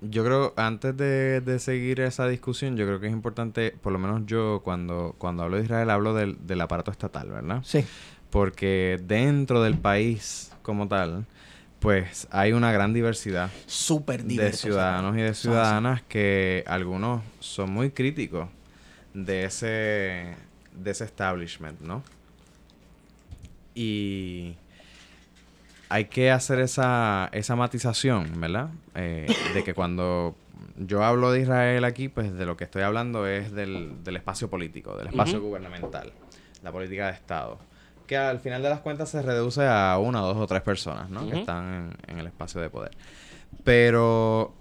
[0.00, 3.98] yo creo, antes de, de seguir esa discusión, yo creo que es importante, por lo
[3.98, 7.60] menos yo cuando, cuando hablo de Israel, hablo del, del aparato estatal, ¿verdad?
[7.64, 7.84] Sí,
[8.30, 11.26] Porque dentro del país como tal,
[11.80, 14.68] pues hay una gran diversidad súper de diverso.
[14.68, 18.48] ciudadanos y de ciudadanas que algunos son muy críticos
[19.14, 20.36] de ese
[20.72, 22.02] de ese establishment, ¿no?
[23.74, 24.54] Y
[25.88, 28.70] hay que hacer esa, esa matización, ¿verdad?
[28.94, 30.36] Eh, de que cuando
[30.76, 34.48] yo hablo de Israel aquí, pues de lo que estoy hablando es del, del espacio
[34.48, 36.12] político, del espacio gubernamental,
[36.62, 37.58] la política de Estado.
[38.06, 41.28] Que al final de las cuentas se reduce a una, dos o tres personas, ¿no?
[41.28, 42.92] Que están en, en el espacio de poder.
[43.64, 44.54] Pero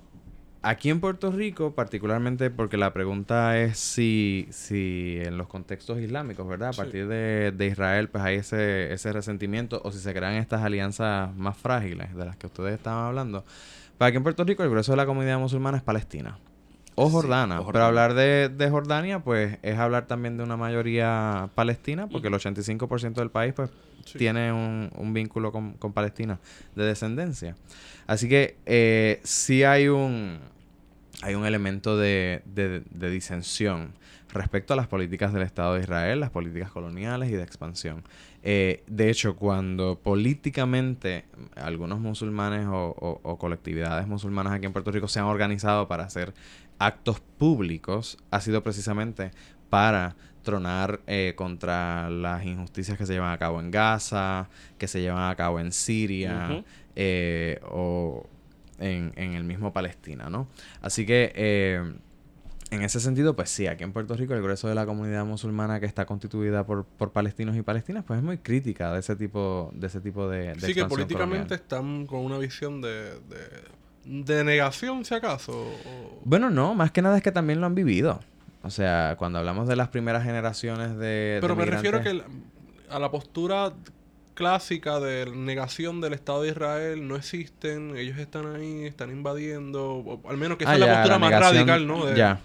[0.62, 6.48] aquí en Puerto Rico, particularmente porque la pregunta es si, si en los contextos islámicos,
[6.48, 6.70] ¿verdad?
[6.70, 6.82] A Sí.
[6.82, 11.34] partir de, de Israel, pues hay ese, ese resentimiento o si se crean estas alianzas
[11.36, 13.46] más frágiles de las que ustedes estaban hablando.
[13.98, 16.38] Para aquí en Puerto Rico el grueso de la comunidad musulmana es Palestina.
[17.00, 17.62] O Sí, Jordana.
[17.72, 22.34] Pero hablar de, de Jordania, pues es hablar también de una mayoría palestina, porque el
[22.34, 23.70] 85% del país, pues
[24.06, 24.18] Sí.
[24.18, 26.40] tiene un, un vínculo con, con Palestina
[26.76, 27.56] de descendencia.
[28.08, 30.40] Así que eh, sí hay un,
[31.22, 33.92] hay un elemento de, de- de disensión
[34.34, 38.04] respecto a las políticas del Estado de Israel, las políticas coloniales y de expansión.
[38.44, 41.26] Eh, de hecho, cuando políticamente
[41.56, 46.04] algunos musulmanes o, o- o colectividades musulmanas aquí en Puerto Rico se han organizado para
[46.04, 46.34] hacer
[46.80, 49.32] actos públicos, ha sido precisamente
[49.70, 55.02] para tronar eh, contra las injusticias que se llevan a cabo en Gaza, que se
[55.02, 56.64] llevan a cabo en Siria,
[56.96, 58.26] eh, o
[58.80, 60.48] en, en el mismo Palestina, ¿no?
[60.82, 61.94] Así que eh,
[62.70, 65.80] en ese sentido, pues sí, aquí en Puerto Rico el grueso de la comunidad musulmana
[65.80, 69.72] que está constituida por, por palestinos y palestinas, pues es muy crítica de ese tipo
[69.74, 71.62] de ese tipo de, de Sí, que políticamente colonial.
[71.62, 75.54] están con una visión de, de, de negación, si acaso.
[75.54, 78.20] o- Bueno, no, más que nada es que también lo han vivido.
[78.64, 81.38] O sea, cuando hablamos de las primeras generaciones de.
[81.40, 82.24] Pero de me refiero a, que migrantes-
[82.90, 83.74] la- a la postura
[84.38, 90.30] clásica de negación del Estado de Israel no existen, ellos están ahí, están invadiendo, o
[90.30, 92.06] al menos que esa Ah, es la postura más negación- radical, ¿no?
[92.06, 92.40] De- Ya.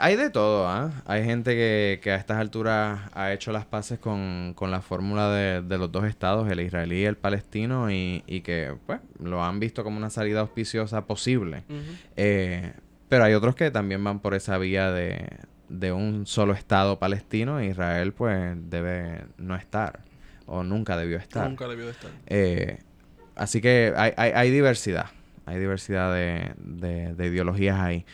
[0.00, 0.90] Hay de todo, ¿ah?
[1.06, 5.30] Hay gente que, que a estas alturas ha hecho las paces con, con la fórmula
[5.30, 9.44] de, de los dos estados, el israelí y el palestino, y, y que, pues, lo
[9.44, 11.64] han visto como una salida auspiciosa posible.
[12.16, 12.72] Eh,
[13.08, 15.26] pero hay otros que también van por esa vía de,
[15.68, 20.00] de un solo estado palestino, e Israel, pues, debe no estar,
[20.46, 21.48] o nunca debió estar.
[21.48, 22.10] Nunca debió de estar.
[22.26, 22.78] Eh,
[23.36, 25.06] así que hay, hay, hay diversidad.
[25.46, 28.04] Hay diversidad de, de- de ideologías ahí.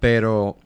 [0.00, 0.56] Pero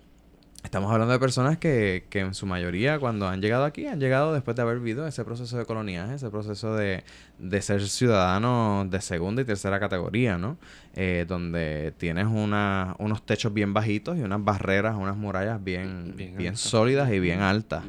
[0.64, 4.34] estamos hablando de personas que, que en su mayoría cuando han llegado aquí han llegado
[4.34, 7.04] después de haber vivido ese proceso de coloniaje, ese proceso de,
[7.38, 10.58] de ser ciudadanos de segunda y tercera categoría, ¿no?
[10.94, 16.56] Eh, donde tienes una, unos techos bien bajitos y unas barreras, unas murallas bien, Bien
[16.56, 17.84] sólidas y bien altas.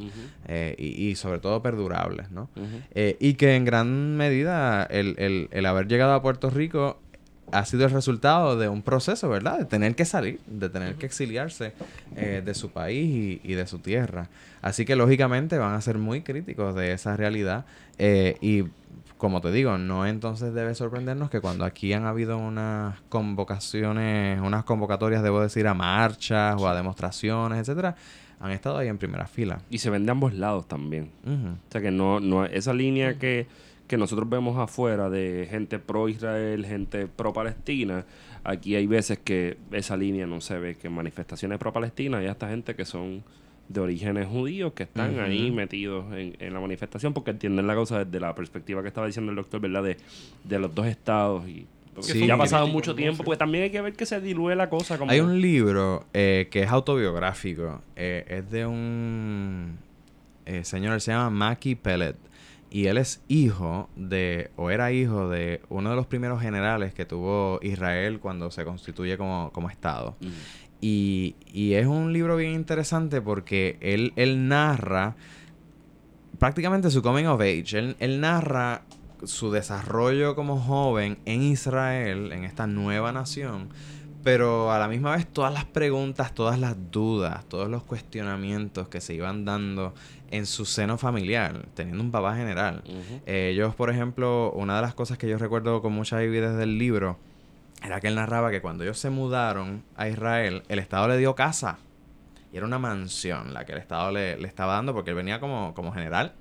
[0.47, 2.49] Eh, y, y sobre todo perdurables, ¿no?
[2.93, 6.99] Eh, y que en gran medida el, el- el haber llegado a Puerto Rico
[7.51, 9.59] ha sido el resultado de un proceso, ¿verdad?
[9.59, 11.73] De tener que salir, de tener que exiliarse
[12.15, 14.29] eh, de su país y, y de su tierra.
[14.61, 17.65] Así que lógicamente van a ser muy críticos de esa realidad
[17.97, 18.63] eh, y
[19.19, 24.63] como te digo, no entonces debe sorprendernos que cuando aquí han habido unas convocaciones, unas
[24.63, 27.97] convocatorias, debo decir, a marchas o a demostraciones, etcétera,
[28.39, 29.59] han estado ahí en primera fila.
[29.69, 31.11] Y se ven de ambos lados también.
[31.25, 33.47] O sea que no, no esa línea que,
[33.89, 38.05] que nosotros vemos afuera de gente pro Israel, gente pro Palestina,
[38.45, 42.27] aquí hay veces que esa línea no se ve, que en manifestaciones pro Palestina hay
[42.27, 43.23] hasta gente que son
[43.67, 48.05] de orígenes judíos que están ahí metidos en, en la manifestación porque entienden la causa
[48.05, 49.83] desde la perspectiva que estaba diciendo el doctor, ¿verdad?
[49.83, 49.97] De,
[50.43, 51.65] de los dos estados y
[52.01, 52.25] Sí.
[52.25, 54.97] ya ha pasado mucho tiempo, porque también hay que ver que se dilúe la cosa.
[54.97, 55.11] Como...
[55.11, 57.81] Hay un libro eh, que es autobiográfico.
[57.97, 59.77] eh, es de un
[60.45, 62.15] eh, señor, se llama Mackie Pellet.
[62.71, 67.05] Y él es hijo de, o era hijo de uno de los primeros generales que
[67.05, 70.15] tuvo Israel cuando se constituye como, como Estado.
[70.21, 70.27] Mm.
[70.81, 75.15] Y, y es un libro bien interesante porque él, él narra
[76.37, 77.77] prácticamente su coming of age.
[77.77, 78.83] Él, él narra
[79.23, 83.69] su desarrollo como joven en Israel, en esta nueva nación.
[84.31, 89.01] Pero a la misma vez todas las preguntas, todas las dudas, todos los cuestionamientos que
[89.01, 89.93] se iban dando
[90.29, 92.83] en su seno familiar, teniendo un papá general.
[93.25, 96.77] Eh, Ellos, por ejemplo, una de las cosas que yo recuerdo con mucha vividez del
[96.77, 97.17] libro
[97.83, 101.33] era que él narraba que cuando ellos se mudaron a Israel, el Estado le dio
[101.33, 101.79] casa.
[102.53, 105.39] Y era una mansión la que el Estado le, le estaba dando porque él venía
[105.39, 106.33] como, como general.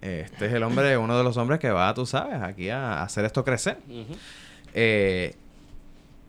[0.00, 3.00] Eh, Este es el hombre, uno de los hombres que va, tú sabes, aquí a,
[3.00, 3.78] a hacer esto crecer.
[4.74, 5.34] Eh,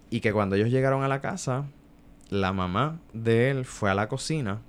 [0.09, 1.65] y que cuando ellos llegaron a la casa,
[2.29, 4.61] la mamá de él fue a la cocina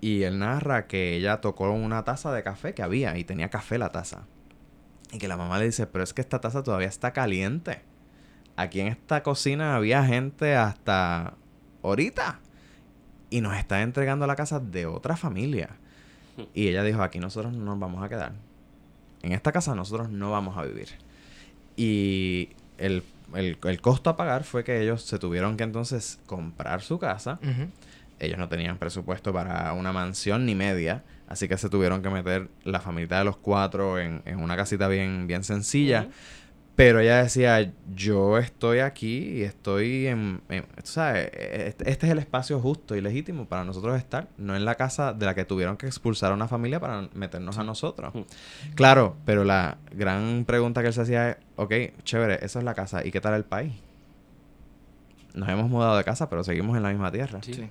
[0.00, 3.78] y él narra que ella tocó una taza de café que había y tenía café
[3.78, 4.26] la taza.
[5.12, 7.82] Y que la mamá le dice, pero es que esta taza todavía está caliente.
[8.56, 11.34] Aquí en esta cocina había gente hasta
[11.82, 12.40] ahorita.
[13.30, 15.70] Y nos está entregando la casa de otra familia.
[16.54, 18.32] Y ella dijo, aquí nosotros no nos vamos a quedar.
[19.22, 20.88] En esta casa nosotros no vamos a vivir.
[21.76, 23.02] Y el,
[23.36, 27.38] el- el costo a pagar fue que ellos se tuvieron que entonces comprar su casa.
[28.18, 31.04] Ellos no tenían presupuesto para una mansión ni media.
[31.28, 34.88] Así que se tuvieron que meter la familia de los cuatro en, en una casita
[34.88, 36.08] bien, bien sencilla.
[36.76, 40.42] Pero ella decía, yo estoy aquí y estoy en...
[40.50, 44.54] en- tú sabes, este, este es el espacio justo y legítimo para nosotros estar, no
[44.54, 47.64] en la casa de la que tuvieron que expulsar a una familia para meternos a
[47.64, 48.12] nosotros.
[48.74, 51.72] Claro, pero la gran pregunta que él se hacía es, ok,
[52.04, 53.72] chévere, esa es la casa, ¿y qué tal el país?
[55.34, 57.40] Nos hemos mudado de casa, pero seguimos en la misma tierra.
[57.42, 57.70] Sí.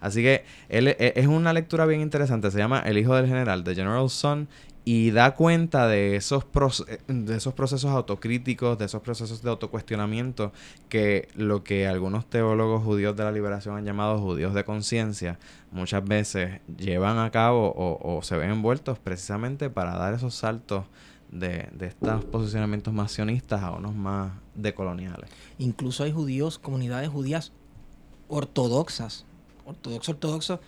[0.00, 2.50] Así que él, e- es una lectura bien interesante.
[2.50, 4.48] Se llama El hijo del general, The General Son,
[4.84, 6.44] y da cuenta de esos,
[7.08, 10.52] de esos procesos autocríticos, de esos procesos de autocuestionamiento
[10.90, 15.38] que lo que algunos teólogos judíos de la liberación han llamado judíos de conciencia,
[15.70, 20.84] muchas veces llevan a cabo o, se ven envueltos precisamente para dar esos saltos
[21.30, 25.30] de, de estos posicionamientos más sionistas a unos más decoloniales.
[25.58, 27.52] Incluso hay judíos, comunidades judías
[28.28, 29.24] ortodoxas,
[29.64, 30.60] ortodoxos, ortodoxos,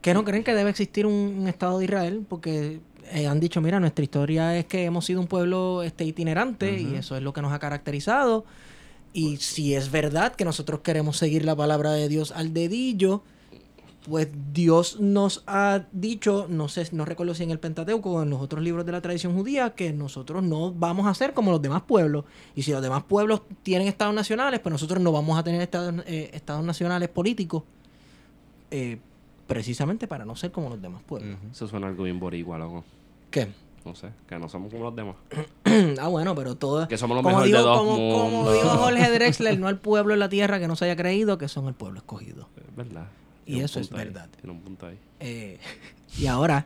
[0.00, 2.80] que no creen que debe existir un Estado de Israel porque
[3.10, 6.94] eh, han dicho, mira, nuestra historia es que hemos sido un pueblo este, itinerante y
[6.94, 8.44] eso es lo que nos ha caracterizado.
[9.12, 13.22] Y si es verdad que nosotros queremos seguir la palabra de Dios al dedillo,
[14.08, 18.30] pues Dios nos ha dicho, no sé, no recuerdo si en el Pentateuco o en
[18.30, 21.62] los otros libros de la tradición judía, que nosotros no vamos a ser como los
[21.62, 22.24] demás pueblos.
[22.56, 26.02] Y si los demás pueblos tienen estados nacionales, pues nosotros no vamos a tener estados,
[26.06, 27.62] eh, estados nacionales políticos,
[28.70, 28.98] eh,
[29.52, 31.36] precisamente para no ser como los demás pueblos.
[31.50, 32.84] Eso suena algo bien boricua, loco.
[33.30, 33.48] ¿Qué?
[33.84, 35.16] No sé, que no somos como los demás.
[36.00, 36.86] ah, bueno, pero todo...
[36.86, 40.20] Que somos los como mejores de dos como, dijo Jorge Drexler, no al pueblo en
[40.20, 42.48] la tierra que no se haya creído que son el pueblo escogido.
[42.56, 43.08] Es verdad.
[43.44, 44.28] Y eso es ahí, verdad.
[44.40, 44.98] Tiene un punto ahí.
[45.20, 45.58] Eh,
[46.18, 46.64] y ahora,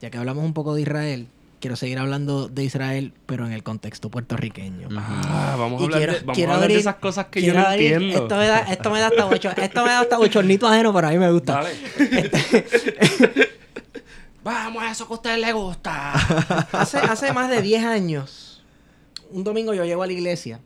[0.00, 1.26] ya que hablamos un poco de Israel,
[1.62, 4.88] quiero seguir hablando de Israel, pero en el contexto puertorriqueño.
[4.98, 7.54] Ah, vamos a hablar, quiero- de, vamos quiero a hablar de esas cosas que yo
[7.54, 8.22] no abrir- entiendo.
[8.24, 11.06] Esto me da, esto me da hasta ocho, esto me da hasta bochornito ajeno, pero
[11.08, 11.62] a mí me gusta.
[11.62, 11.70] Dale.
[14.44, 16.12] Vamos a eso que a usted le gusta.
[16.72, 18.62] Hace, hace más de 10 años,
[19.30, 20.58] un domingo yo llego a la iglesia,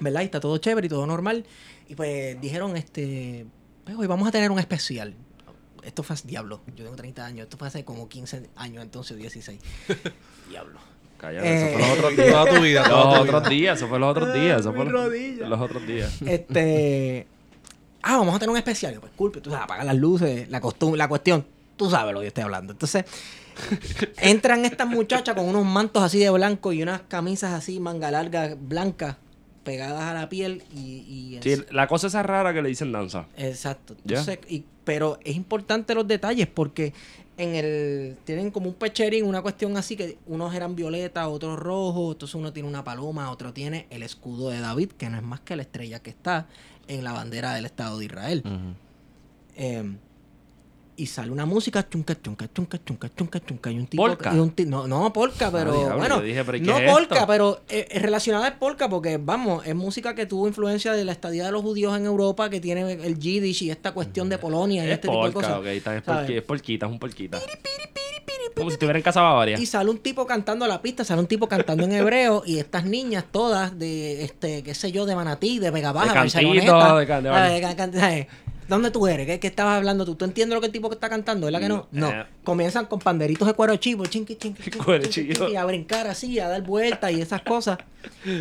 [0.00, 0.22] ¿verdad?
[0.22, 1.44] Y está todo chévere y todo normal.
[1.88, 3.46] Y pues dijeron, este,
[3.84, 5.14] pues hoy vamos a tener un especial.
[5.84, 9.16] Esto fue hace, diablo, yo tengo 30 años, esto fue hace como 15 años entonces,
[9.16, 9.60] 16.
[10.48, 10.78] diablo.
[11.18, 12.28] Cállate, eso fue Eh, los otros días.
[12.32, 13.50] Toda tu vida, toda Los tu otros vida.
[13.50, 14.60] días, eso fue los otros días.
[14.60, 16.22] Eso fue los, los otros días.
[16.22, 17.26] Este.
[18.06, 18.94] Ah, vamos a tener un especial.
[19.00, 21.46] Pues culpe, tú sabes, apagar las luces, la costumbre, la cuestión.
[21.78, 22.72] Tú sabes lo que yo estoy hablando.
[22.74, 23.06] Entonces,
[24.18, 28.56] entran estas muchachas con unos mantos así de blanco y unas camisas así, manga larga,
[28.60, 29.16] blancas,
[29.62, 30.80] pegadas a la piel y.
[30.80, 33.26] y Sí, la cosa esa rara que le dicen danza.
[33.38, 33.96] Exacto.
[34.04, 34.18] Ya.
[34.18, 36.92] Entonces, y- pero es importante los detalles porque
[37.36, 42.14] en el tienen como un pecherín, una cuestión así que unos eran violeta, otros rojos,
[42.14, 45.40] entonces uno tiene una paloma, otro tiene el escudo de David, que no es más
[45.40, 46.46] que la estrella que está
[46.86, 48.42] en la bandera del Estado de Israel.
[49.56, 49.96] Eh,
[50.96, 53.70] y sale una música chunca, chunca, chunca, chunca, chunca, chunca.
[53.70, 54.02] Y un tipo.
[54.02, 54.32] ¿Polka?
[54.34, 55.72] y un no, no, polka, pero.
[55.72, 57.26] diablo, bueno, dije, ¿pero qué no es polka, esto?
[57.26, 61.12] pero eh, es relacionada al polka porque, vamos, es música que tuvo influencia de la
[61.12, 64.84] estadía de los judíos en Europa, que tiene el Yiddish y esta cuestión de Polonia
[64.84, 65.58] y Es este tipo de cosas.
[65.58, 67.40] ok, está, es, es polquita, es un polquita.
[68.54, 69.58] Como si estuviera en casa Bavaria.
[69.58, 72.58] Y sale un tipo cantando a la pista, sale un tipo cantando en hebreo y
[72.58, 76.96] estas niñas todas de, este, qué sé yo, de Manatí, de Vega Baja, De Cantito,
[76.96, 77.06] de
[78.00, 78.28] de
[78.68, 79.26] ¿Dónde tú eres?
[79.26, 80.14] ¿Qué, qué estabas hablando tú?
[80.14, 81.46] ¿Tú entiendes lo que el tipo que está cantando?
[81.46, 81.88] ¿Verdad que no?
[81.92, 82.10] No.
[82.10, 82.26] Eh.
[82.42, 86.62] Comienzan con panderitos de cuero chivo, chinqui, chinqui, chinqui, chinqui, a brincar así, a dar
[86.62, 87.78] vueltas y esas cosas.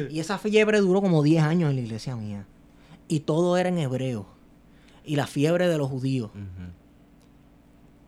[0.10, 2.46] Y esa fiebre duró como 10 años en la iglesia mía.
[3.08, 4.28] Y todo era en hebreo.
[5.06, 6.32] Y la fiebre de los judíos.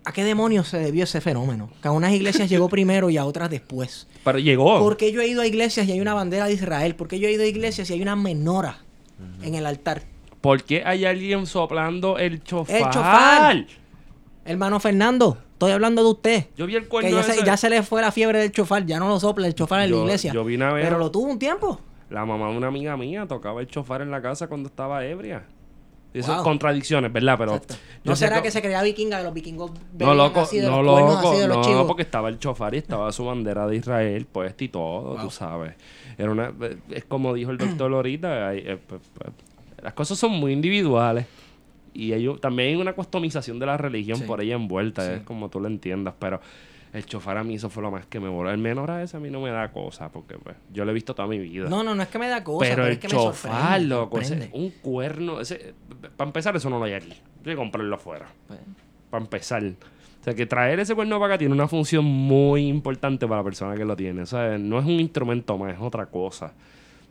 [0.05, 1.69] ¿A qué demonios se debió ese fenómeno?
[1.81, 4.07] Que a unas iglesias llegó primero y a otras después.
[4.23, 4.79] Pero llegó.
[4.79, 6.95] Porque yo he ido a iglesias y hay una bandera de Israel?
[6.95, 8.79] Porque yo he ido a iglesias y hay una menora
[9.41, 10.03] en el altar?
[10.45, 12.75] ¿Por qué hay alguien soplando el chofar?
[12.75, 13.65] El chofar.
[14.45, 16.45] Hermano Fernando, estoy hablando de usted.
[16.55, 17.43] Yo vi el Que cuerno ya se, ese.
[17.43, 19.89] ya se le fue la fiebre del chofar, ya no lo sopla el chofar en
[19.89, 20.31] la iglesia.
[20.33, 21.79] yo vine a ver- Pero lo tuvo un tiempo.
[22.11, 25.45] La mamá de una amiga mía tocaba el chofar en la casa cuando estaba ebria.
[26.13, 26.37] Eso Wow.
[26.37, 27.35] es contradicciones, ¿verdad?
[27.39, 27.75] Pero Exacto.
[28.03, 30.83] ¿No será que- que se creía vikinga, que los vikingos No, loco, así de no,
[30.83, 31.87] los loco, así de los no, chivos?
[31.87, 35.73] porque estaba el chofar y estaba su bandera de Israel puesta y todo, tú sabes.
[36.19, 36.53] Era una,
[36.91, 38.53] es como dijo el doctor ahorita,
[39.85, 41.25] las cosas son muy individuales
[41.93, 44.23] y hay, un- también hay una customización de la religión Sí.
[44.25, 45.11] por ahí envuelta, Sí.
[45.13, 46.41] es como tú lo entiendas, pero
[46.91, 48.49] el chofar a mí eso fue lo más que me voló.
[48.51, 50.93] El menor a ese a mí no me da cosa, porque pues, yo lo he
[50.93, 51.69] visto toda mi vida.
[51.69, 53.79] No, no, no es que me da cosa, pero pero, el es que me sorprende.
[53.87, 54.57] loco, ese- sorprende.
[54.57, 55.73] un cuerno, ese,
[56.17, 57.11] para empezar eso no lo hay aquí.
[57.11, 58.59] Hay que comprarlo afuera Pues,
[59.09, 59.63] para empezar.
[59.63, 63.43] O sea, que traer ese cuerno para acá tiene una función muy importante para la
[63.43, 64.23] persona que lo tiene.
[64.23, 66.53] O sea, no es un instrumento más, es otra cosa.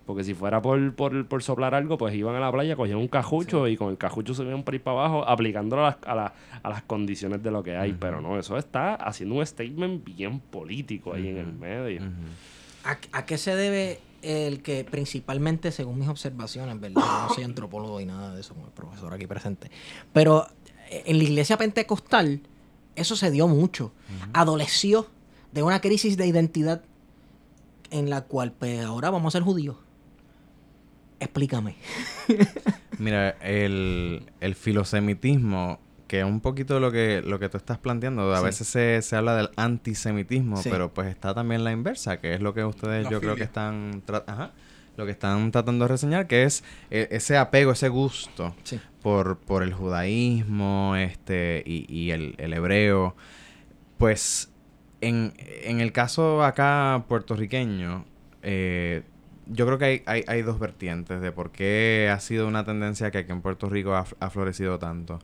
[0.07, 3.09] Porque si fuera por, por, por soplar algo, pues iban a la playa, cogían un
[3.09, 6.15] cajucho y con el cajucho se iban por ahí para abajo, aplicándolo a las, a,
[6.15, 7.93] la- a las condiciones de lo que hay.
[7.95, 12.03] Pero no, eso está haciendo un statement bien político ahí en el medio.
[12.85, 17.03] ¿A, a qué se debe el que principalmente, según mis observaciones, ¿verdad?
[17.03, 19.71] Yo no soy antropólogo y nada de eso, como el profesor aquí presente.
[20.13, 20.47] Pero
[20.91, 22.41] en la iglesia pentecostal,
[22.95, 23.93] eso se dio mucho.
[24.35, 25.07] Adoleció
[25.53, 26.83] de una crisis de identidad
[27.91, 29.77] en la cual, pues ahora vamos a ser judíos.
[31.25, 31.77] Explícame.
[32.99, 38.33] Mira, el, el filosemitismo, que es un poquito lo que, lo que tú estás planteando,
[38.33, 38.45] a Sí.
[38.45, 40.69] veces se, se habla del antisemitismo, Sí.
[40.71, 43.43] pero pues está también la inversa, que es lo que ustedes La yo creo que
[43.43, 44.53] están tra- ajá,
[44.97, 48.79] lo que están tratando de reseñar, que es eh, ese apego, ese gusto Sí.
[49.03, 53.17] por, por el judaísmo este y, y el, el hebreo.
[53.99, 54.51] Pues
[55.01, 55.33] en,
[55.65, 58.05] en el caso acá puertorriqueño,
[58.43, 59.03] eh,
[59.47, 63.11] yo creo que hay, hay, hay dos vertientes de por qué ha sido una tendencia
[63.11, 65.19] que aquí en Puerto Rico ha, ha florecido tanto.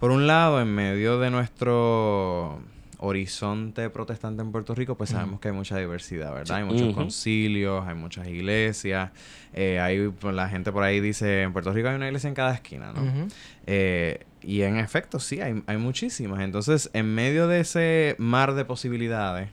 [0.00, 2.60] Por un lado, en medio de nuestro
[2.98, 6.58] horizonte protestante en Puerto Rico, pues sabemos que hay mucha diversidad, ¿verdad?
[6.58, 9.10] Hay muchos concilios, hay muchas iglesias.
[9.52, 12.34] eh, hay, pues, la gente por ahí dice, en Puerto Rico hay una iglesia en
[12.34, 13.28] cada esquina, ¿no?
[13.66, 16.40] Eh, y en efecto, sí, hay, hay muchísimas.
[16.40, 19.50] Entonces, en medio de ese mar de posibilidades,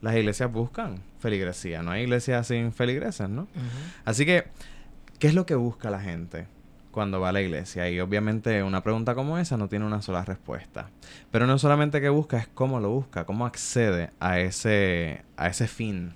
[0.00, 1.82] las iglesias buscan feligresía.
[1.82, 3.48] No hay iglesias sin feligreses, ¿no?
[4.04, 4.44] Así que,
[5.18, 6.46] ¿qué es lo que busca la gente
[6.90, 7.88] cuando va a la iglesia?
[7.90, 10.90] Y obviamente una pregunta como esa no tiene una sola respuesta.
[11.30, 15.68] Pero no solamente qué busca, es cómo lo busca, cómo accede a ese, a ese
[15.68, 16.14] fin.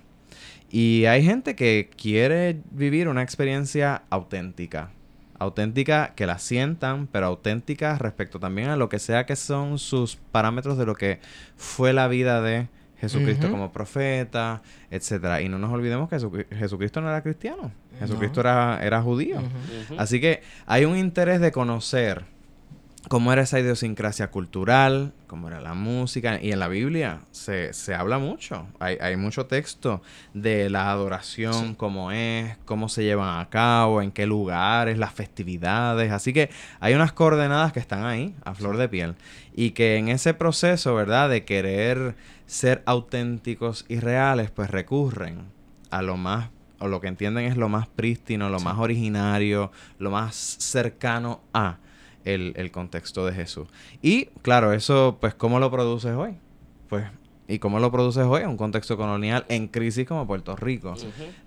[0.70, 4.90] Y hay gente que quiere vivir una experiencia auténtica.
[5.38, 10.16] Auténtica que la sientan, pero auténtica respecto también a lo que sea que son sus
[10.16, 11.20] parámetros de lo que
[11.56, 12.68] fue la vida de
[13.02, 15.42] Jesucristo como profeta, etcétera.
[15.42, 17.70] Y no nos olvidemos que Jesu- Jesucristo no era cristiano.
[17.98, 18.48] Jesucristo No.
[18.48, 19.42] era, era judío.
[19.98, 22.24] Así que hay un interés de conocer
[23.08, 26.38] cómo era esa idiosincrasia cultural, cómo era la música.
[26.40, 28.68] Y en la Biblia se, se habla mucho.
[28.78, 30.00] Hay, hay mucho texto
[30.32, 36.12] de la adoración, cómo es, cómo se llevan a cabo, en qué lugares, las festividades.
[36.12, 39.16] Así que hay unas coordenadas que están ahí, a flor de piel.
[39.54, 41.28] Y que en ese proceso, ¿verdad?
[41.28, 42.14] De querer
[42.52, 45.46] ser auténticos y reales, pues recurren
[45.90, 46.50] a lo más
[46.80, 51.78] o lo que entienden es lo más prístino, lo más originario, lo más cercano a
[52.24, 53.68] el, el contexto de Jesús.
[54.02, 56.34] Y claro, eso, pues, ¿cómo lo produces hoy?
[56.88, 57.06] Pues,
[57.48, 58.42] ¿y cómo lo produces hoy?
[58.44, 60.94] Un contexto colonial en crisis como Puerto Rico.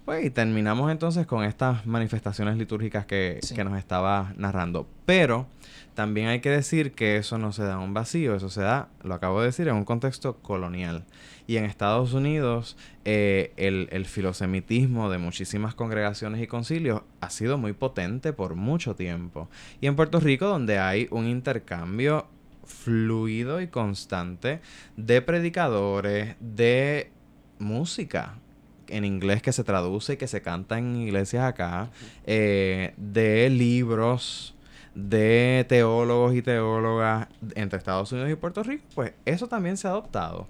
[0.06, 3.56] Pues, y terminamos entonces con estas manifestaciones litúrgicas que, Sí.
[3.56, 4.88] que nos estaba narrando.
[5.06, 5.48] Pero
[5.94, 8.90] también hay que decir que eso no se da en un vacío, eso se da,
[9.04, 11.06] lo acabo de decir, en un contexto colonial.
[11.48, 12.76] Y en Estados Unidos,
[13.06, 18.96] eh, el, el filosemitismo de muchísimas congregaciones y concilios ha sido muy potente por mucho
[18.96, 19.48] tiempo.
[19.80, 22.26] Y en Puerto Rico, donde hay un intercambio
[22.66, 24.62] fluido y constante
[24.98, 27.12] de predicadores, de
[27.60, 28.36] música
[28.88, 31.90] en inglés que se traduce y que se canta en iglesias acá,
[32.26, 34.56] eh, de libros
[34.94, 39.92] de teólogos y teólogas entre Estados Unidos y Puerto Rico, pues eso también se ha
[39.92, 40.48] adoptado.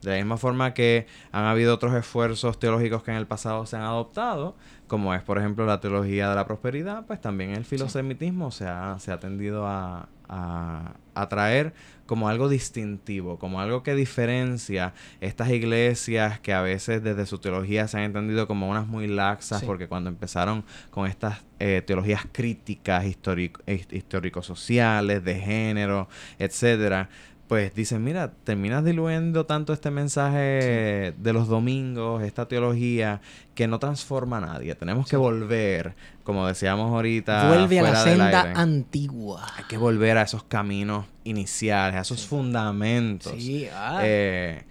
[0.00, 3.76] De la misma forma que han habido otros esfuerzos teológicos que en el pasado se
[3.76, 4.56] han adoptado,
[4.88, 8.98] como es por ejemplo la teología de la prosperidad, pues también el filosemitismo se, ha,
[8.98, 11.72] se ha tendido a, a, a traer
[12.06, 17.88] como algo distintivo, como algo que diferencia estas iglesias que a veces desde su teología
[17.88, 19.66] se han entendido como unas muy laxas, Sí.
[19.66, 26.08] porque cuando empezaron con estas eh, teologías críticas, histórico- his- histórico-sociales, de género,
[26.38, 27.08] etcétera,
[27.48, 33.20] pues dicen, mira, terminas diluyendo tanto este mensaje de los domingos, esta teología,
[33.54, 34.74] que no transforma a nadie.
[34.74, 39.46] Tenemos que volver, como decíamos ahorita, Vuelve a la senda antigua.
[39.56, 43.34] Hay que volver a esos caminos iniciales, a esos fundamentos.
[43.36, 44.00] Sí, ah.
[44.02, 44.62] Eh,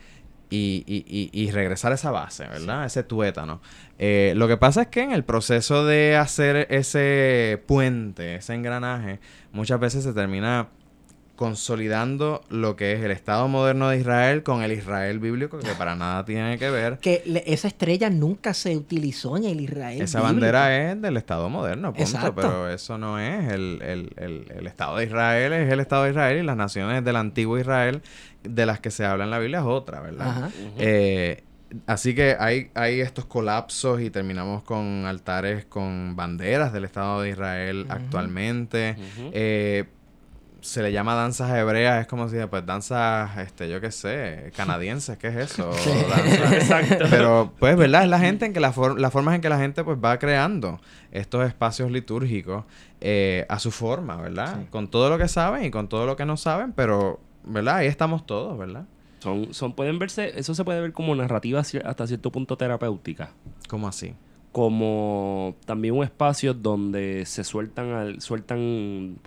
[0.49, 2.85] y, y- y- y regresar a esa base, ¿verdad?
[2.85, 3.61] Ese tuétano.
[3.99, 9.19] Eh, lo que pasa es que en el proceso de hacer ese puente, ese engranaje,
[9.53, 10.67] muchas veces se termina
[11.41, 15.95] consolidando lo que es el Estado moderno de Israel con el Israel bíblico, que para
[15.95, 16.99] nada tiene que ver.
[16.99, 20.01] que le- esa estrella nunca se utilizó en el Israel.
[20.01, 20.33] Esa bíblico.
[20.35, 22.03] bandera es del Estado moderno, punto.
[22.03, 22.35] Exacto.
[22.35, 26.11] Pero eso no es el, el- el- el Estado de Israel, es el Estado de
[26.11, 28.01] Israel y las naciones del antiguo Israel
[28.43, 30.27] de las que se habla en la Biblia es otra, ¿verdad?
[30.29, 30.49] Ajá.
[30.77, 31.43] Eh,
[31.87, 37.29] así que hay, hay estos colapsos y terminamos con altares con banderas del Estado de
[37.29, 38.95] Israel actualmente.
[39.33, 39.85] Eh,
[40.61, 45.17] se le llama danzas hebreas, es como si, pues, danzas, este, yo qué sé, canadienses,
[45.17, 45.71] ¿qué es eso?
[46.53, 47.05] Exacto.
[47.09, 48.03] pero, pues, ¿verdad?
[48.03, 50.17] Es la gente en que la, for- las formas en que la gente, pues, va
[50.19, 50.79] creando
[51.11, 52.63] estos espacios litúrgicos
[53.01, 54.59] eh, a su forma, ¿verdad?
[54.61, 54.67] Sí.
[54.69, 57.77] Con todo lo que saben y con todo lo que no saben, pero, ¿verdad?
[57.77, 58.85] Ahí estamos todos, ¿verdad?
[59.19, 63.31] Son, son, pueden verse, eso se puede ver como narrativa hasta cierto punto terapéutica.
[63.67, 64.13] ¿Cómo así?
[64.51, 69.17] Como también un espacio donde se sueltan al, sueltan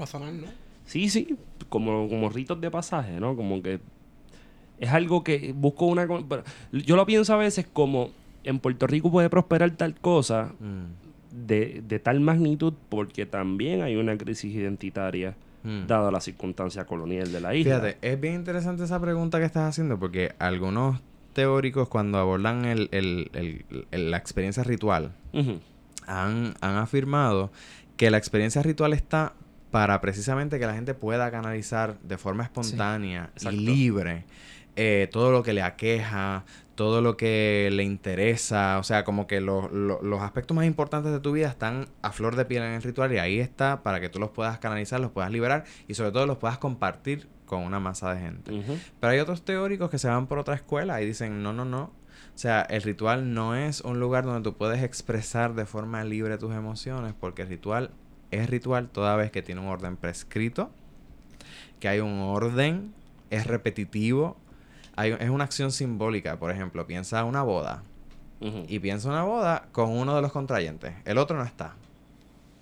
[0.42, 0.63] ¿no?
[0.84, 1.36] Sí, sí,
[1.68, 3.36] como, como ritos de pasaje, ¿no?
[3.36, 3.80] Como que
[4.78, 6.06] es algo que busco una...
[6.72, 8.10] Yo lo pienso a veces como
[8.44, 13.96] en Puerto Rico puede prosperar tal cosa Mm, de, de tal magnitud porque también hay
[13.96, 15.86] una crisis identitaria mm.
[15.86, 17.80] dada la circunstancia colonial de la isla.
[17.80, 21.00] Fíjate, es bien interesante esa pregunta que estás haciendo porque algunos
[21.32, 23.30] teóricos cuando abordan el- el-
[23.90, 25.12] el- la experiencia ritual
[26.06, 27.50] han, han afirmado
[27.96, 29.32] que la experiencia ritual está
[29.74, 34.24] para precisamente que la gente pueda canalizar de forma espontánea y libre
[34.76, 36.44] eh, todo lo que le aqueja,
[36.76, 41.12] todo lo que le interesa, o sea, como que lo- lo- los aspectos más importantes
[41.12, 44.00] de tu vida están a flor de piel en el ritual y ahí está para
[44.00, 47.62] que tú los puedas canalizar, los puedas liberar y sobre todo los puedas compartir con
[47.62, 48.52] una masa de gente.
[49.00, 51.92] Pero hay otros teóricos que se van por otra escuela y dicen, no, no, no.
[52.34, 56.36] O sea, el ritual no es un lugar donde tú puedes expresar de forma libre
[56.38, 57.90] tus emociones, porque el ritual
[58.34, 60.70] es ritual toda vez que tiene un orden prescrito,
[61.80, 62.92] que hay un orden,
[63.30, 64.36] es repetitivo,
[64.96, 66.38] hay, es una acción simbólica.
[66.38, 67.82] Por ejemplo, piensa una boda
[68.68, 71.74] y piensa una boda con uno de los contrayentes, el otro no está.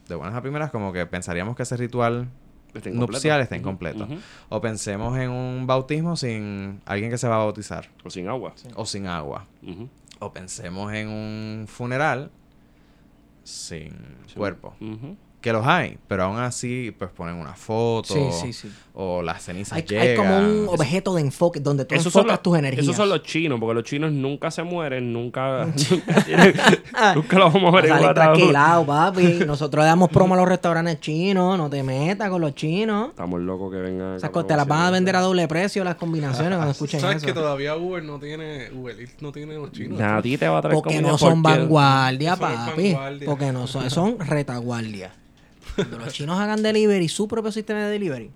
[0.09, 2.29] De buenas a primeras, como que pensaríamos que ese ritual
[2.75, 4.09] Está nupcial está incompleto.
[4.49, 7.89] O pensemos en un bautismo sin alguien que se va a bautizar.
[8.05, 8.55] O sin agua.
[8.77, 9.47] O sin agua.
[10.21, 12.31] O pensemos en un funeral
[13.45, 13.91] sin
[14.27, 14.35] Sí.
[14.37, 14.75] cuerpo.
[14.81, 15.17] Ujú.
[15.43, 18.15] Que los hay, pero aún así pues ponen una foto.
[18.15, 18.73] Sí, sí, sí.
[18.95, 20.07] O las cenizas Hay, llegan.
[20.07, 22.85] hay como un objeto de enfoque donde tú Esos son, enfocas los, tus energías.
[22.85, 26.55] esos son los chinos, porque los chinos nunca se mueren, nunca, nunca, tienen-
[27.17, 28.15] nunca los vamos a ver igual.
[28.15, 29.41] tranquilados, papi.
[29.47, 31.59] Nosotros le damos promo a los restaurantes chinos.
[31.59, 33.09] No te metas con los chinos.
[33.11, 34.15] Estamos locos que vengan.
[34.17, 37.17] O sea, te las van a vender a doble precio las combinaciones cuando escuchen ¿Sabes
[37.17, 37.27] eso.
[37.27, 38.71] que todavía Uber no tiene...
[38.73, 39.99] Uber no tiene los chinos?
[40.23, 42.93] Ti te va a traer Porque no son porque- vanguardia, papi.
[42.93, 43.27] vanguardia.
[43.27, 45.11] Porque no son, son retaguardia.
[45.75, 48.31] Cuando los chinos hagan delivery, su propio sistema de delivery.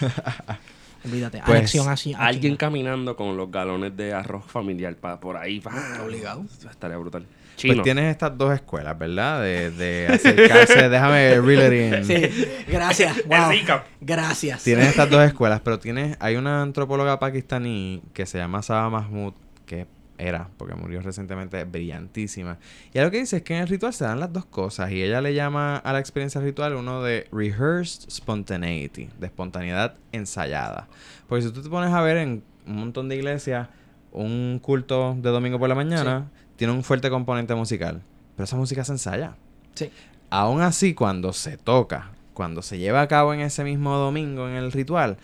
[1.04, 2.14] Olvídate, Pues, anexión así.
[2.14, 2.58] a Alguien China.
[2.58, 5.60] caminando con los galones de arroz familiar pa, por ahí.
[5.60, 5.72] pa.
[6.04, 6.44] Obligado.
[6.70, 7.22] Estaría brutal.
[7.24, 7.82] Pues Chino.
[7.82, 9.42] tienes estas dos escuelas, ¿verdad?
[9.42, 12.04] De, de acercarse, déjame reel it in.
[12.04, 13.22] Sí, gracias.
[13.26, 13.80] Wow.
[14.00, 14.62] Gracias.
[14.64, 19.34] Tienes estas dos escuelas, pero tienes, hay una antropóloga pakistaní que se llama Saba Mahmood,
[19.66, 19.86] que
[20.26, 22.58] era, porque murió recientemente, brillantísima.
[22.92, 25.02] Y algo que dice es que en el ritual se dan las dos cosas, y
[25.02, 30.88] ella le llama a la experiencia ritual uno de rehearsed spontaneity, de espontaneidad ensayada.
[31.28, 33.68] Porque si tú te pones a ver en un montón de iglesias,
[34.12, 38.02] un culto de domingo por la mañana tiene un fuerte componente musical,
[38.36, 39.34] pero esa música se ensaya.
[39.74, 39.90] Sí.
[40.30, 44.54] Aún así, cuando se toca, cuando se lleva a cabo en ese mismo domingo en
[44.54, 45.16] el ritual,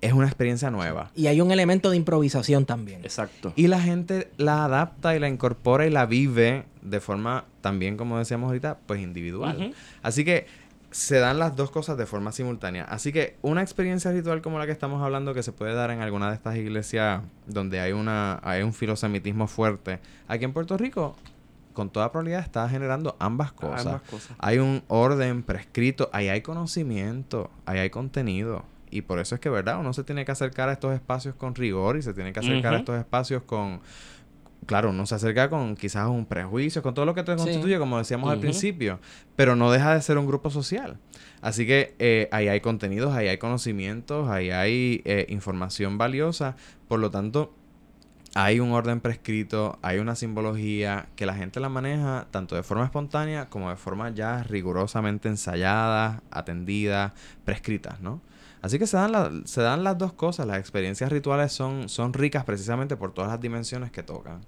[0.00, 1.10] es una experiencia nueva.
[1.14, 3.00] Y hay un elemento de improvisación también.
[3.02, 3.52] Exacto.
[3.56, 8.18] Y la gente la adapta y la incorpora y la vive de forma también, como
[8.18, 9.74] decíamos ahorita, pues individual.
[10.02, 10.46] Así que
[10.90, 12.84] se dan las dos cosas de forma simultánea.
[12.84, 16.00] Así que una experiencia ritual como la que estamos hablando que se puede dar en
[16.00, 21.16] alguna de estas iglesias donde hay una hay un filosemitismo fuerte, aquí en Puerto Rico
[21.74, 23.86] con toda probabilidad está generando ambas cosas.
[23.86, 24.36] Ambas cosas.
[24.38, 28.64] Hay un orden prescrito, ahí hay conocimiento, ahí hay contenido.
[28.90, 29.78] Y por eso es que, ¿verdad?
[29.80, 32.74] Uno se tiene que acercar a estos espacios con rigor y se tiene que acercar
[32.74, 33.80] a estos espacios con...
[34.66, 37.42] Claro, uno se acerca con quizás un prejuicio, con todo lo que te Sí.
[37.42, 39.00] constituye, como decíamos al principio,
[39.36, 40.98] pero no deja de ser un grupo social.
[41.40, 46.56] Así que eh, ahí hay contenidos, ahí hay conocimientos, ahí hay eh, información valiosa.
[46.86, 47.54] Por lo tanto,
[48.34, 52.84] hay un orden prescrito, hay una simbología que la gente la maneja tanto de forma
[52.84, 57.14] espontánea como de forma ya rigurosamente ensayada, atendida,
[57.44, 58.20] prescritas, ¿no?
[58.60, 60.46] Así que se dan, la- se dan las dos cosas.
[60.46, 64.40] Las experiencias rituales son, son ricas precisamente por todas las dimensiones que tocan.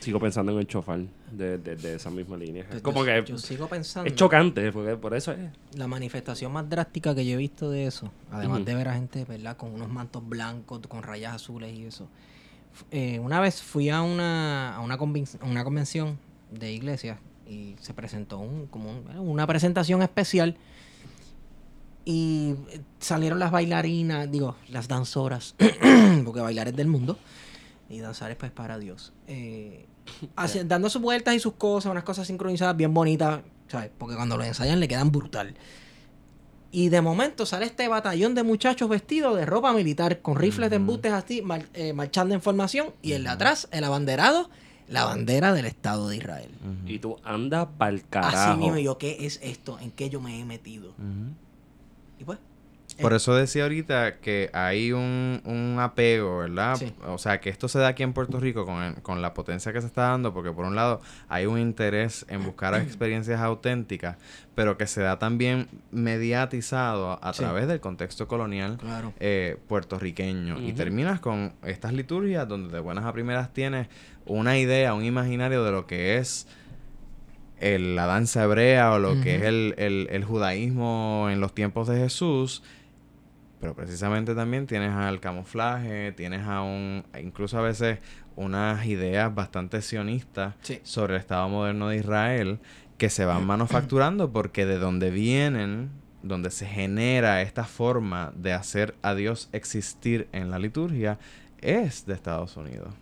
[0.00, 1.00] Sigo pensando en el chofar
[1.32, 2.64] de, de, de esa misma línea.
[2.72, 4.08] Es como yo- que yo sigo pensando.
[4.08, 5.50] es chocante, porque por eso es.
[5.74, 9.24] La manifestación más drástica que yo he visto de eso, además de ver a gente,
[9.24, 9.56] ¿verdad?
[9.56, 12.08] Con unos mantos blancos, con rayas azules y eso.
[12.92, 16.18] Eh, una vez fui a una, a una, a una convención
[16.52, 20.56] de iglesias y se presentó un, como un- eh, una presentación especial
[22.10, 22.54] y
[23.00, 25.54] salieron las bailarinas, digo, las danzoras,
[26.24, 27.18] porque bailar es del mundo
[27.90, 29.12] y danzar es pues para Dios.
[29.26, 29.84] Eh,
[30.34, 33.90] hace- dando sus vueltas y sus cosas, unas cosas sincronizadas bien bonitas, ¿sabes?
[33.98, 35.54] Porque cuando lo ensayan le quedan brutal.
[36.70, 40.76] Y de momento sale este batallón de muchachos vestidos de ropa militar, con rifles de
[40.76, 44.48] embustes así, mar- eh, marchando en formación, y el de atrás, el abanderado,
[44.88, 46.50] la bandera del Estado de Israel.
[46.86, 48.34] Y tú andas pa'l carajo.
[48.52, 49.78] Así mismo, yo, ¿qué es esto?
[49.78, 50.92] ¿En qué yo me he metido?
[50.92, 51.34] Ujú.
[52.18, 52.38] Y pues,
[53.00, 53.16] Por Eh.
[53.16, 56.74] eso decía ahorita que hay un, un apego, ¿verdad?
[56.76, 56.92] Sí.
[57.06, 59.72] O sea, que esto se da aquí en Puerto Rico con, el- con la potencia
[59.72, 64.16] que se está dando, porque por un lado hay un interés en buscar experiencias auténticas,
[64.56, 67.40] pero que se da también mediatizado a, a Sí.
[67.42, 69.12] través del contexto colonial claro.
[69.20, 70.60] eh, puertorriqueño.
[70.60, 73.88] Y terminas con estas liturgias donde de buenas a primeras tienes
[74.26, 76.46] una idea, un imaginario de lo que es
[77.60, 81.88] el- la danza hebrea o lo que es el, el- el judaísmo en los tiempos
[81.88, 82.62] de Jesús.
[83.60, 87.98] Pero precisamente también tienes al camuflaje, tienes a un, incluso a veces
[88.36, 90.78] unas ideas bastante sionistas Sí.
[90.84, 92.60] sobre el Estado moderno de Israel
[92.98, 95.90] que se van manufacturando porque de donde vienen,
[96.22, 101.18] donde se genera esta forma de hacer a Dios existir en la liturgia,
[101.60, 102.94] es de Estados Unidos.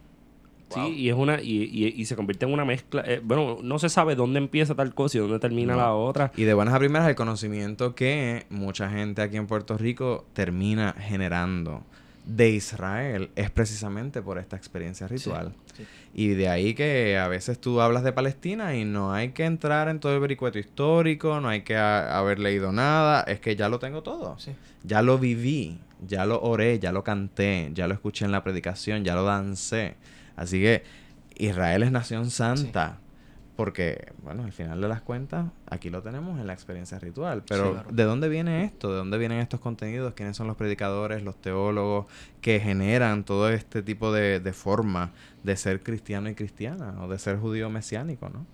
[0.75, 3.03] Sí, y es una y, y- y se convierte en una mezcla.
[3.07, 5.79] eh, bueno, no se sabe dónde empieza tal cosa y dónde termina No.
[5.79, 6.33] la otra.
[6.37, 10.93] Y de buenas a primeras, el conocimiento que mucha gente aquí en Puerto Rico termina
[10.99, 11.83] generando
[12.25, 15.53] de Israel es precisamente por esta experiencia ritual.
[15.77, 15.85] sí.
[16.19, 19.89] Y de ahí que a veces tú hablas de Palestina y no hay que entrar
[19.89, 23.79] en todo el vericueto histórico, no hay que haber leído nada, es que ya lo
[23.79, 24.37] tengo todo.
[24.39, 24.53] Sí.
[24.83, 25.79] Ya lo viví,
[26.09, 29.95] ya lo oré, ya lo canté, ya lo escuché en la predicación, ya lo dancé.
[30.37, 30.85] Así que
[31.37, 32.99] Israel es nación santa.
[33.57, 37.43] Porque, bueno, al final de las cuentas, aquí lo tenemos en la experiencia ritual.
[37.49, 37.89] Pero, Sí, claro.
[37.91, 38.91] ¿de dónde viene esto?
[38.91, 40.13] ¿De dónde vienen estos contenidos?
[40.13, 42.05] ¿Quiénes son los predicadores, los teólogos
[42.43, 47.03] que generan todo este tipo de, de forma de ser cristiano y cristiana?
[47.03, 48.45] O de ser judío mesiánico, ¿no?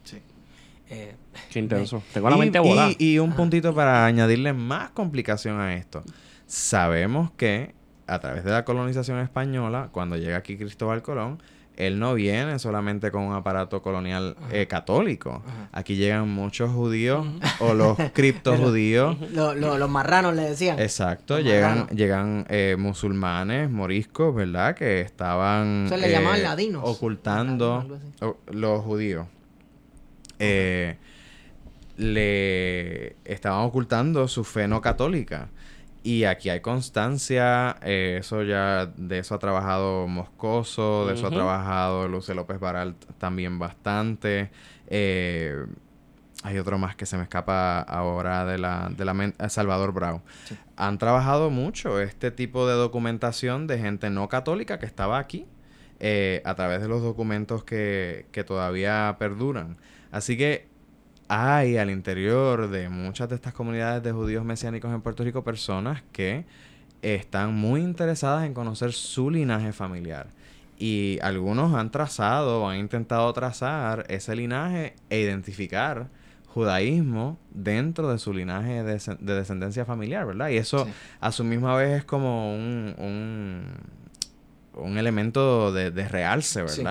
[0.89, 1.17] Eh,
[1.51, 2.01] Qué intenso.
[2.15, 2.91] Tengo la Y- mente volada.
[2.97, 3.37] Y, y un Ah.
[3.37, 6.05] puntito para añadirle más complicación a esto.
[6.47, 7.75] Sabemos que
[8.07, 11.43] a través de la colonización española, cuando llega aquí Cristóbal Colón,
[11.87, 15.43] él no viene solamente con un aparato colonial eh, católico.
[15.47, 15.69] Ajá.
[15.73, 17.27] Aquí llegan muchos judíos
[17.61, 19.17] o los criptos judíos.
[19.33, 20.79] lo- lo- los marranos le decían.
[20.79, 21.91] Exacto, Los llegan, marranos.
[21.97, 24.75] llegan eh, musulmanes, moriscos, ¿verdad?
[24.75, 26.83] Que estaban Se le eh, llamaban ladinos.
[26.85, 27.99] ocultando
[28.51, 29.27] los judíos.
[31.97, 35.49] Le estaban ocultando su fe no católica.
[36.05, 41.31] Y aquí hay constancia, eh, eso ya, de eso ha trabajado Moscoso, de eso ha
[41.31, 44.51] trabajado Luce López Baral también bastante.
[44.89, 45.65] Eh,
[46.43, 50.23] hay otro más que se me escapa ahora de la, de la eh, Salvador Brau.
[50.45, 50.57] Sí.
[50.77, 55.47] Han trabajado mucho este tipo de documentación de gente no católica que estaba aquí
[56.01, 59.77] eh, a través de los documentos que, que todavía perduran.
[60.11, 60.66] Así que
[61.35, 66.03] hay al interior de muchas de estas comunidades de judíos mesiánicos en Puerto Rico personas
[66.13, 66.45] que
[67.01, 70.27] están muy interesadas en conocer su linaje familiar.
[70.79, 76.09] Y algunos han trazado o han intentado trazar ese linaje e identificar
[76.49, 80.51] judaísmo dentro de su linaje de, de descendencia familiar, ¿verdad?
[80.51, 80.93] Y eso Sí.
[81.21, 83.63] a su misma vez es como un, un,
[84.75, 86.83] un elemento de, de realce, Sí.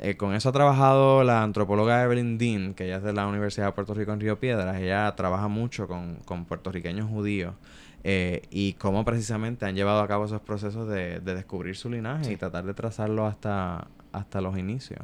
[0.00, 3.66] Eh, con eso ha trabajado la antropóloga Evelyn Dean, que ella es de la Universidad
[3.66, 4.76] de Puerto Rico en Río Piedras.
[4.80, 7.54] Ella trabaja mucho con, con puertorriqueños judíos
[8.02, 12.32] eh, y cómo precisamente han llevado a cabo esos procesos de, de descubrir su linaje
[12.32, 15.00] y tratar de trazarlo hasta, hasta los inicios.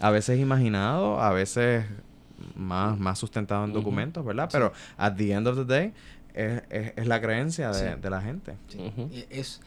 [0.00, 1.84] A veces imaginado, a veces
[2.54, 4.48] más, más sustentado en documentos, ¿verdad?
[4.52, 5.92] Pero at the end of the day
[6.34, 8.00] es, es- es la creencia de, Sí.
[8.00, 8.54] de la gente.
[9.10, 9.60] Y Es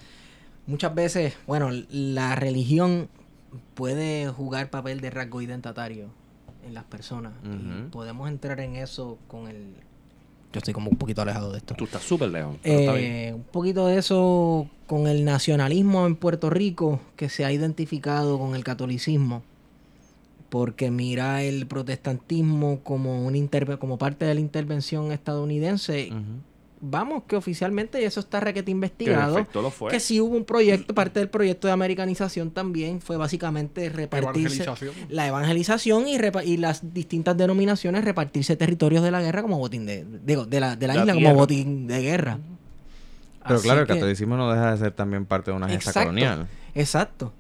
[0.68, 3.10] muchas veces, bueno, la religión
[3.74, 6.08] puede jugar papel de rasgo identitario
[6.66, 7.34] en las personas.
[7.44, 9.74] Y podemos entrar en eso con el.
[10.54, 11.74] Yo estoy como un poquito alejado de esto.
[11.76, 12.58] Tú estás súper lejos.
[12.64, 18.38] Eh, un poquito de eso con el nacionalismo en Puerto Rico que se ha identificado
[18.38, 19.44] con el catolicismo
[20.50, 26.12] porque mira el protestantismo como un interve- como parte de la intervención estadounidense.
[26.84, 29.92] Vamos que oficialmente eso está requete Que investigado efecto lo fue.
[29.92, 34.94] que sí hubo un proyecto parte del proyecto de americanización también fue básicamente repartirse Evangelización.
[35.10, 39.86] la evangelización y, repa- y las distintas denominaciones repartirse territorios de la guerra como botín
[39.86, 41.30] de digo de la, de la La isla tierra.
[41.30, 42.40] como botín de guerra
[43.44, 45.92] Pero Así claro, el que- catolicismo no deja de ser también parte de una gesta
[45.92, 46.00] Exacto.
[46.10, 46.48] colonial.
[46.74, 47.34] exacto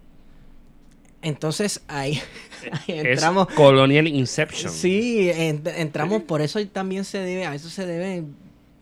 [1.23, 2.19] entonces ahí,
[2.71, 4.71] ahí Es entramos Colonial Inception.
[4.71, 8.23] sí en- entramos por eso también se debe a eso se debe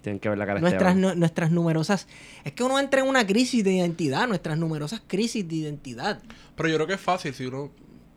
[0.02, 2.08] Tienen que ver la cara de nuestras nuestras numerosas
[2.46, 6.22] es que uno entra en una crisis de identidad nuestras numerosas crisis de identidad
[6.56, 7.34] Pero yo creo que es fácil.
[7.34, 7.70] Si uno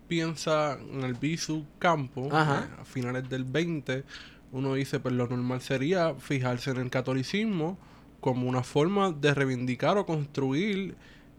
[0.09, 2.69] piensa en el Bisu campo, Ajá.
[2.71, 4.05] eh, a finales del 20,
[4.53, 7.79] uno dice, pues lo normal sería fijarse en el catolicismo
[8.21, 10.95] como una forma de reivindicar o construir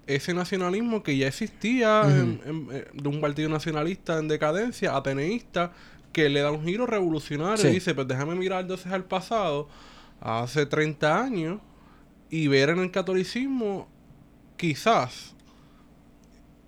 [0.07, 5.71] ese nacionalismo que ya existía en- en- eh, de un partido nacionalista en decadencia, ateneísta,
[6.11, 7.67] que le da un giro revolucionario Sí.
[7.67, 9.69] y dice, pues déjame mirar entonces al pasado,
[10.23, 11.59] hace 30 años,
[12.29, 13.87] y ver en el catolicismo
[14.57, 15.35] quizás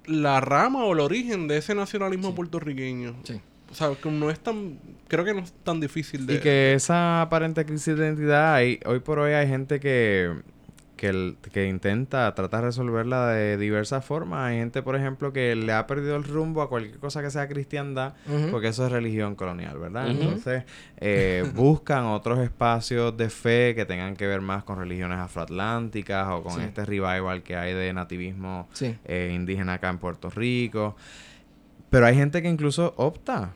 [0.06, 3.16] la rama o el origen de ese nacionalismo puertorriqueño.
[3.24, 3.42] Sí.
[3.72, 6.36] O sea, que no es tan, creo que no es tan difícil de...
[6.36, 10.34] Y que esa aparente crisis de identidad, hay, hoy por hoy hay gente que,
[11.06, 14.50] que, el- que intenta tratar de resolverla de diversas formas.
[14.50, 17.48] Hay gente, por ejemplo, que le ha perdido el rumbo a cualquier cosa que sea
[17.48, 18.14] cristiandad,
[18.52, 20.10] porque eso es religión colonial, ¿verdad?
[20.10, 20.64] Entonces,
[20.98, 26.42] eh, buscan otros espacios de fe que tengan que ver más con religiones afroatlánticas o
[26.44, 26.62] con Sí.
[26.62, 30.96] este revival que hay de nativismo sí eh, indígena acá en Puerto Rico.
[31.90, 33.52] Pero hay gente que incluso opta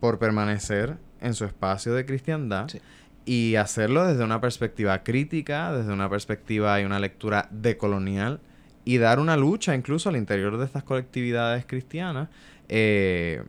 [0.00, 2.80] por permanecer en su espacio de cristiandad Sí.
[3.24, 8.40] Y hacerlo desde una perspectiva crítica, desde una perspectiva y una lectura decolonial
[8.84, 12.28] y dar una lucha incluso al interior de estas colectividades cristianas,
[12.68, 13.42] eh,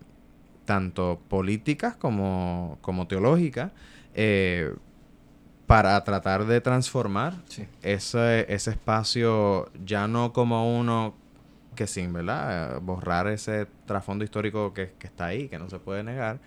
[0.63, 3.71] tanto políticas como, como teológicas,
[4.13, 4.73] eh,
[5.67, 11.15] para tratar de transformar sí ese, ese espacio ya no como uno
[11.75, 12.77] que sin, ¿verdad?
[12.77, 16.39] Eh, Borrar ese trasfondo histórico que, que está ahí, que no se puede negar,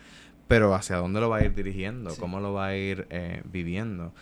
[0.48, 2.20] pero hacia dónde lo va a ir dirigiendo, Sí.
[2.20, 4.12] cómo lo va a ir eh, viviendo.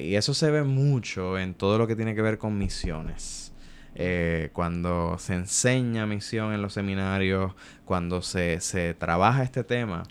[0.00, 3.52] Y eso se ve mucho en todo lo que tiene que ver con misiones.
[3.96, 7.52] Eh, cuando se enseña misión en los seminarios,
[7.84, 10.04] cuando se, se trabaja este tema,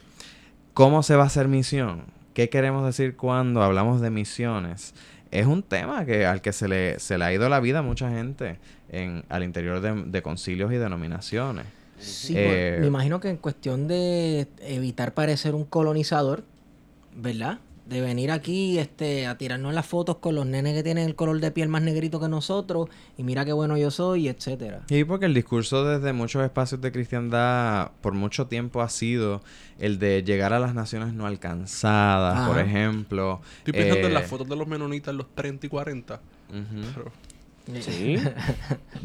[0.73, 2.03] ¿cómo se va a hacer misión?
[2.33, 4.93] ¿Qué queremos decir cuando hablamos de misiones?
[5.31, 7.81] Es un tema que al que se le, se le ha ido la vida a
[7.81, 8.59] mucha gente
[8.89, 11.65] en, al interior de, de concilios y denominaciones.
[12.03, 16.43] Sí, Eh, pues, me imagino que en cuestión de evitar parecer un colonizador,
[17.15, 17.59] ¿verdad?
[17.85, 21.41] De venir aquí este, a tirarnos las fotos con los nenes que tienen el color
[21.41, 24.83] de piel más negrito que nosotros y mira qué bueno yo soy, etcétera.
[24.89, 29.41] Y porque el discurso desde muchos espacios de cristiandad por mucho tiempo ha sido
[29.79, 32.47] el de llegar a las naciones no alcanzadas, Ajá.
[32.47, 33.41] por ejemplo.
[33.57, 36.21] Estoy pensando en eh, las fotos de los menonitas en los 30 y 40.
[36.49, 36.87] ujú.
[36.95, 37.11] Pero
[37.81, 38.17] Sí.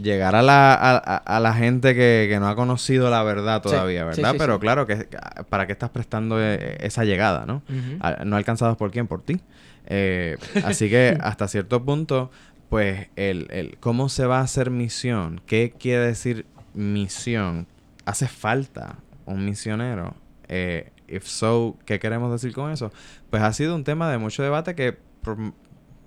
[0.03, 4.21] llegar a la, a, la gente que, que no ha conocido la verdad todavía, sí,
[4.21, 4.33] ¿verdad?
[4.33, 5.09] sí, Pero claro, que
[5.49, 7.63] ¿para qué estás prestando eh, esa llegada, no?
[8.01, 9.41] A- no alcanzados por quién, por ti.
[9.87, 12.31] Eh, así que hasta cierto punto,
[12.69, 16.45] pues, el, el cómo se va a hacer misión, qué quiere decir
[16.75, 17.69] misión,
[18.07, 20.15] hace falta un misionero.
[20.49, 22.91] Eh, if so, ¿qué queremos decir con eso?
[23.31, 25.37] Pues ha sido un tema de mucho debate que por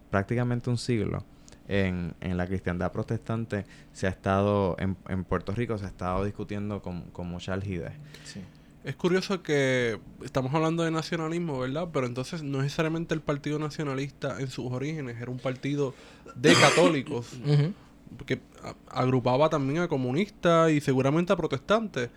[0.10, 1.24] prácticamente un siglo
[1.72, 6.26] en, en la cristiandad protestante se ha estado, en, en Puerto Rico se ha estado
[6.26, 7.94] discutiendo con, con mucha algidez.
[8.26, 8.42] Sí.
[8.84, 11.88] es curioso que estamos hablando de nacionalismo, ¿verdad?
[11.94, 15.94] Pero entonces no necesariamente el Partido Nacionalista en sus orígenes era un partido
[16.36, 17.28] de católicos,
[18.26, 22.10] que a- agrupaba también a comunistas y seguramente a protestantes.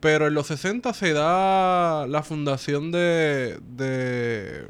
[0.00, 4.66] Pero en los 60 se da la fundación de, de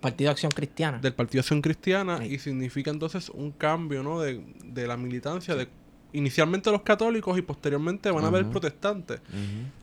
[0.00, 0.98] Partido de Acción Cristiana.
[0.98, 2.34] del Partido Acción Cristiana Sí.
[2.34, 4.20] y significa entonces un cambio ¿no?
[4.20, 5.68] de, de la militancia de
[6.12, 9.20] inicialmente los católicos y posteriormente van a haber protestantes.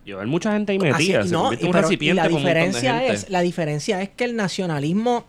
[0.06, 1.24] Y va a haber mucha gente ahí Así- metida.
[1.26, 4.24] se no, y un pero- y recipiente la de diferencia es la diferencia es que
[4.24, 5.26] el nacionalismo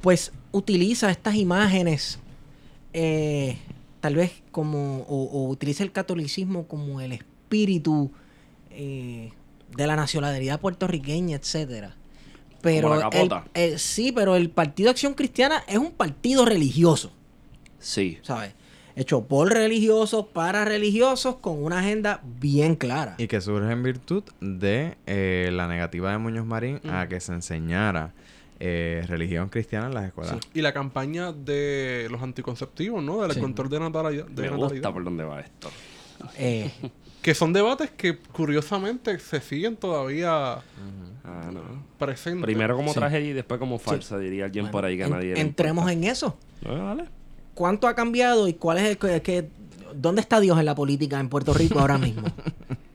[0.00, 2.18] pues utiliza estas imágenes
[2.92, 3.56] eh,
[4.00, 8.10] tal vez como o, o utiliza el catolicismo como el espíritu
[8.70, 9.30] eh,
[9.76, 11.94] de la nacionalidad puertorriqueña etcétera
[12.62, 13.44] pero Como la el- capota.
[13.54, 17.12] eh, sí pero el partido Acción Cristiana es un partido religioso
[17.78, 18.18] Sí.
[18.22, 18.54] sabes
[18.96, 24.24] hecho por religiosos para religiosos con una agenda bien clara Y que surge en virtud
[24.40, 28.12] de eh, la negativa de Muñoz Marín a que se enseñara
[28.58, 30.38] eh, religión cristiana en las escuelas.
[30.54, 33.20] Y la campaña de los anticonceptivos, ¿no?
[33.20, 33.40] Del Sí.
[33.40, 34.24] control de natalidad.
[34.28, 34.70] De Me natalidad.
[34.70, 35.68] gusta por dónde va esto.
[36.38, 36.70] Eh,
[37.20, 40.62] Que son debates que curiosamente se siguen todavía
[41.26, 41.60] Ah, no.
[41.98, 42.42] presentes.
[42.44, 42.98] Primero como Sí.
[43.00, 45.90] tragedia y después como farsa, diría alguien Bueno, por ahí que a en- nadie entremos
[45.90, 46.38] en eso.
[46.64, 47.04] No, dale.
[47.54, 49.48] ¿Cuánto ha cambiado y cuál es el que, que-
[49.94, 52.22] dónde está Dios en la política en Puerto Rico ahora mismo?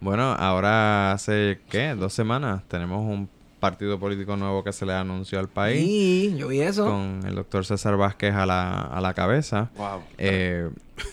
[0.00, 1.94] Bueno, ahora hace, ¿qué?
[1.94, 3.28] Dos semanas tenemos un
[3.64, 6.84] partido político nuevo que se le anunció al país Sí, yo vi eso.
[6.84, 9.70] con el doctor César Vázquez a la, a la cabeza.
[9.76, 10.02] Wow.
[10.18, 10.68] Eh,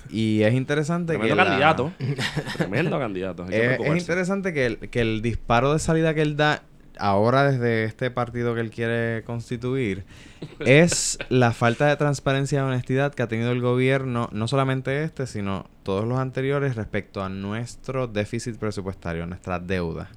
[0.10, 1.91] y es interesante Tremendo que la- candidato.
[2.57, 3.44] Tremendo candidato.
[3.44, 3.99] Eh, es preocuparse.
[3.99, 6.64] interesante que el, que el disparo de salida que él da
[6.99, 10.03] ahora desde este partido que él quiere constituir
[10.60, 15.26] es la falta de transparencia y honestidad que ha tenido el gobierno, no solamente este,
[15.26, 20.10] sino todos los anteriores respecto a nuestro déficit presupuestario, nuestra deuda.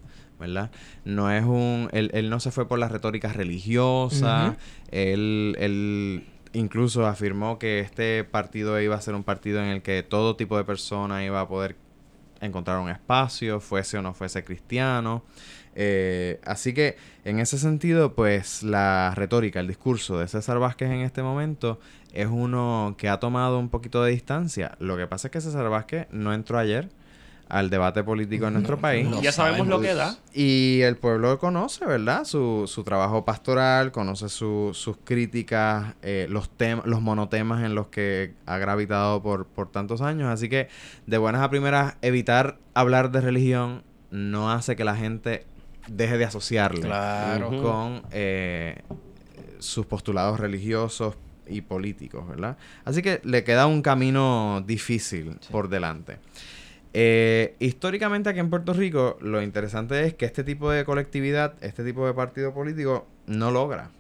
[0.46, 0.70] ¿Verdad?
[1.04, 1.88] No es un...
[1.92, 4.48] Él, él no se fue por la retórica religiosa.
[4.48, 4.56] Ujú.
[4.90, 10.02] él, él incluso afirmó que este partido iba a ser un partido en el que
[10.02, 11.76] todo tipo de persona iba a poder
[12.40, 15.24] encontrar un espacio, fuese o no fuese cristiano.
[15.74, 21.00] Eh, así que en ese sentido, pues la retórica, el discurso de César Vázquez en
[21.00, 21.80] este momento
[22.12, 24.76] es uno que ha tomado un poquito de distancia.
[24.78, 26.88] Lo que pasa es que César Vázquez no entró ayer
[27.54, 29.08] al debate político en nuestro país.
[29.08, 30.16] Lo ya sabemos lo que da.
[30.32, 32.24] Y el pueblo conoce, ¿verdad?
[32.24, 37.86] Su, su trabajo pastoral, conoce su- sus críticas, eh, los, tem- los monotemas en los
[37.86, 40.28] que ha gravitado por, por tantos años.
[40.30, 40.68] Así que,
[41.06, 45.46] de buenas a primeras, evitar hablar de religión no hace que la gente
[45.86, 47.50] deje de asociarle Claro.
[47.62, 48.82] Con eh,
[49.60, 51.14] sus postulados religiosos
[51.46, 52.56] y políticos, ¿verdad?
[52.84, 56.18] Así que le queda un camino difícil por delante.
[56.96, 61.82] Eh, históricamente aquí en Puerto Rico, lo interesante es que este tipo de colectividad, este
[61.84, 63.90] tipo de partido político, no logra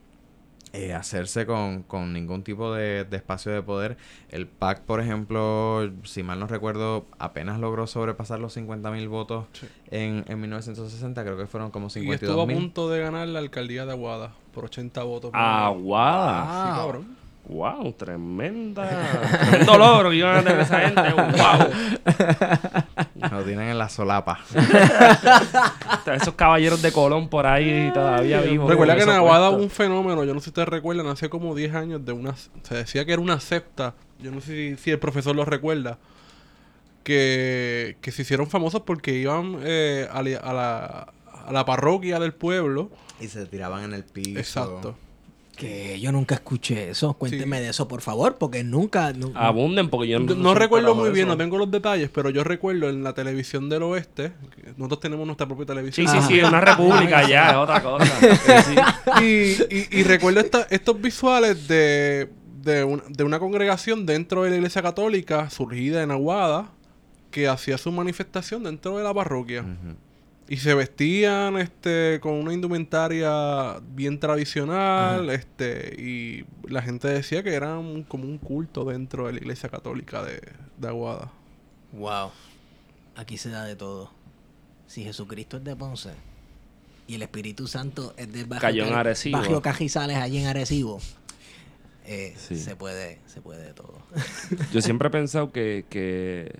[0.72, 3.96] eh, hacerse con, con ningún tipo de, de espacio de poder.
[4.28, 9.46] El PAC, por ejemplo, si mal no recuerdo, apenas logró sobrepasar los 50 mil votos
[9.52, 9.66] Sí.
[9.90, 12.10] en, en 1960, creo que fueron como Y estuvo
[12.44, 15.30] 52 a punto de ganar la alcaldía de Aguada por 80 votos.
[15.34, 16.42] Aguada.
[16.42, 17.23] Sí, cabrón.
[17.46, 18.88] Wow, tremenda.
[19.50, 21.02] Tremendo logro que iban a tener esa gente.
[21.12, 21.68] Wow.
[23.30, 24.38] Lo tienen en la solapa.
[26.14, 28.68] Esos caballeros de Colón por ahí todavía vivos.
[28.70, 31.54] Recuerda que en Aguada hubo un fenómeno, yo no sé si ustedes recuerdan, hace como
[31.54, 32.34] 10 años de una...
[32.62, 35.98] Se decía que era una secta, yo no sé si, si el profesor lo recuerda,
[37.02, 41.12] que, que se hicieron famosos porque iban eh, a la-
[41.46, 42.90] a la parroquia del pueblo.
[43.20, 44.38] Y se tiraban en el piso.
[44.38, 44.96] Exacto.
[45.56, 47.14] Que yo nunca escuché eso.
[47.14, 49.12] Cuénteme de eso, por favor, porque nunca.
[49.12, 51.34] nu- Abunden porque yo No, no, recuerdo muy bien, eso.
[51.34, 54.32] no tengo los detalles, pero yo recuerdo en la televisión del oeste,
[54.76, 56.08] nosotros tenemos nuestra propia Sí, televisión.
[56.08, 56.26] sí, Ajá.
[56.28, 58.04] sí, una república ya, es otra cosa.
[59.14, 59.64] Sí, sí.
[59.70, 62.28] y, y, y recuerdo esta- estos visuales de,
[62.62, 66.70] de, un- de una congregación dentro de la iglesia católica surgida en Aguada
[67.30, 69.64] que hacía su manifestación dentro de la parroquia.
[70.46, 77.54] Y se vestían este con una indumentaria bien tradicional, este y la gente decía que
[77.54, 80.42] era un- como un culto dentro de la iglesia católica de,
[80.78, 81.32] de Aguada.
[81.92, 82.30] Wow.
[83.16, 84.10] Aquí se da de todo.
[84.86, 86.10] Si Jesucristo es de Ponce
[87.06, 89.38] y el Espíritu Santo es de Bajo, Cayó en Ca- Arecibo.
[89.38, 91.00] Bajo Cajizales, allí en Arecibo,
[92.06, 92.56] eh, Sí.
[92.56, 93.96] se puede, se puede de todo.
[94.74, 96.54] Yo siempre he pensado que, que,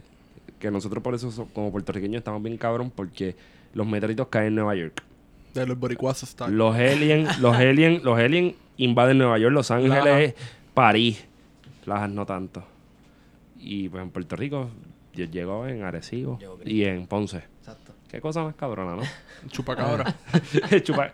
[0.59, 3.37] que nosotros por eso so- como puertorriqueños estamos bien cabrón porque
[3.75, 5.03] los meteoritos caen en Nueva York.
[5.53, 6.53] De los boricuas style.
[6.53, 10.35] Los aliens, los aliens, los aliens invaden Nueva York, Los Ángeles,
[10.75, 11.27] París.
[11.87, 12.65] Lajas no tanto.
[13.59, 14.71] Y pues en Puerto Rico
[15.15, 17.45] llegó en Arecibo y en Ponce.
[18.15, 19.03] Qué cosa más cabrona, ¿no?
[19.49, 20.15] Chupacabra.
[20.71, 21.11] el, chupa,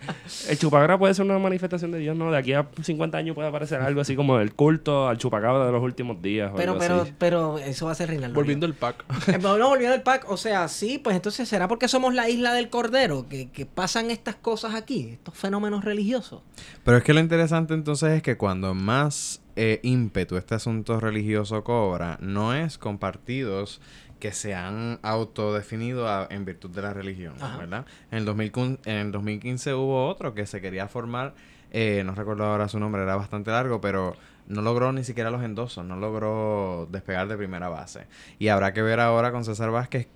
[0.50, 2.30] el chupacabra puede ser una manifestación de Dios, ¿no?
[2.30, 5.72] De aquí a 50 años puede aparecer algo así como el culto al chupacabra de
[5.72, 6.52] los últimos días.
[6.52, 7.14] o Pero, algo pero, así.
[7.16, 8.34] pero eso va a ser Reinaldo.
[8.34, 9.02] Volviendo al pack.
[9.28, 12.52] Eh, No, volviendo al pack, o sea, sí, pues entonces será porque somos la isla
[12.52, 16.42] del Cordero que, que pasan estas cosas aquí, estos fenómenos religiosos.
[16.84, 21.64] Pero es que lo interesante entonces es que cuando más eh, ímpetu este asunto religioso
[21.64, 23.80] cobra, no es con partidos
[24.20, 27.56] que se han autodefinido a- en virtud de la religión, Ajá.
[27.58, 27.86] ¿verdad?
[28.12, 31.34] En el, 2000 en el 2015 hubo otro que se quería formar,
[31.72, 34.14] eh, no recuerdo ahora su nombre, era bastante largo, pero
[34.46, 38.06] no logró ni siquiera los endosos, no logró despegar de primera base.
[38.38, 40.06] Y habrá que ver ahora con César Vázquez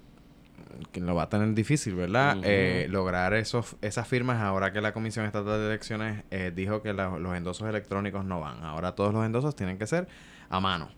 [0.91, 2.37] que lo va a tener difícil, ¿verdad?
[2.43, 6.93] Eh, lograr esos, esas firmas ahora que la Comisión Estatal de Elecciones eh, dijo que
[6.93, 8.65] la- los endosos electrónicos no van.
[8.65, 10.09] Ahora todos los endosos tienen que ser
[10.51, 10.89] a mano.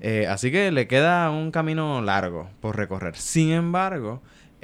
[0.00, 3.16] Eh, así que le queda un camino largo por recorrer.
[3.16, 4.22] Sin embargo,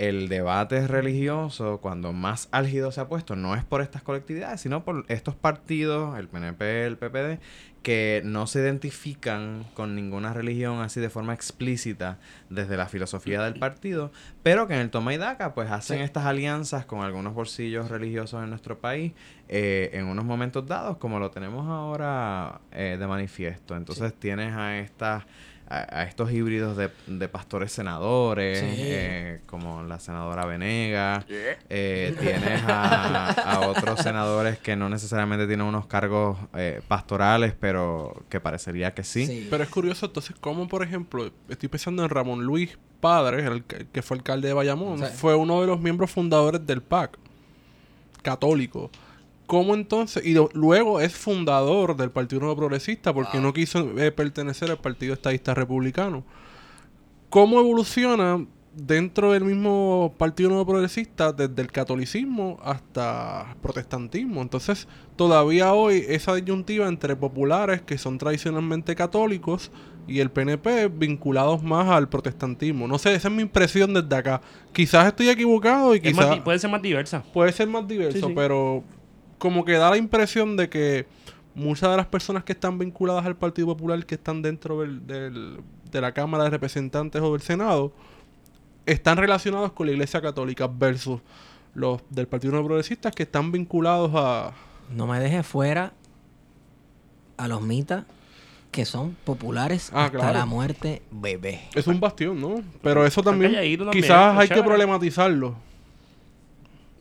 [0.09, 4.83] el debate religioso, cuando más álgido se ha puesto, no es por estas colectividades, sino
[4.83, 7.39] por estos partidos, el PNP, el PPD,
[7.83, 12.19] que no se identifican con ninguna religión así de forma explícita
[12.51, 14.11] desde la filosofía del partido,
[14.43, 16.05] pero que en el toma y daca pues hacen Sí.
[16.05, 19.13] estas alianzas con algunos bolsillos religiosos en nuestro país
[19.49, 23.77] eh, en unos momentos dados, como lo tenemos ahora eh, de manifiesto.
[23.77, 25.25] Entonces tienes a estas
[25.71, 28.67] a, a estos híbridos de, de pastores senadores, Sí.
[28.79, 35.65] eh, como la senadora Venega, eh, tienes a, a otros senadores que no necesariamente tienen
[35.67, 39.47] unos cargos eh, pastorales, pero que parecería que sí.
[39.49, 43.87] Pero es curioso, entonces, como por ejemplo, estoy pensando en Ramón Luis Padres, el que
[43.93, 45.05] que fue alcalde de Bayamón, Sí.
[45.15, 47.17] fue uno de los miembros fundadores del PAC,
[48.23, 48.91] católico.
[49.51, 50.25] ¿Cómo entonces?
[50.25, 55.13] Y luego es fundador del Partido Nuevo Progresista porque no quiso eh, pertenecer al Partido
[55.13, 56.23] Estadista Republicano.
[57.31, 58.47] ¿Cómo evoluciona
[58.77, 64.41] dentro del mismo Partido Nuevo Progresista desde el catolicismo hasta protestantismo?
[64.41, 64.87] Entonces,
[65.17, 69.73] todavía hoy esa disyuntiva entre populares que son tradicionalmente católicos
[70.07, 72.87] y el PNP vinculados más al protestantismo.
[72.87, 74.41] No sé, esa es mi impresión desde acá.
[74.73, 77.25] Quizás estoy equivocado y Es más quizás di- puede ser más diversa.
[77.33, 78.33] puede ser más diverso, Sí, sí.
[78.35, 78.85] pero
[79.41, 81.07] como que da la impresión de que
[81.57, 85.59] muchas de las personas que están vinculadas al Partido Popular, que están dentro del, del-
[85.91, 87.93] de la Cámara de Representantes o del Senado,
[88.87, 91.21] están relacionados con la Iglesia Católica versus
[91.75, 94.53] los del Partido Nuevo Progresista que están vinculados a...
[94.95, 95.93] No me dejes fuera
[97.37, 98.05] a los mitas
[98.71, 100.39] que son populares Ah, hasta claro.
[100.39, 101.63] la muerte bebé.
[101.75, 102.63] Es un bastión, ¿no?
[102.83, 105.57] Pero eso también, también, quizás hay que problematizarlo.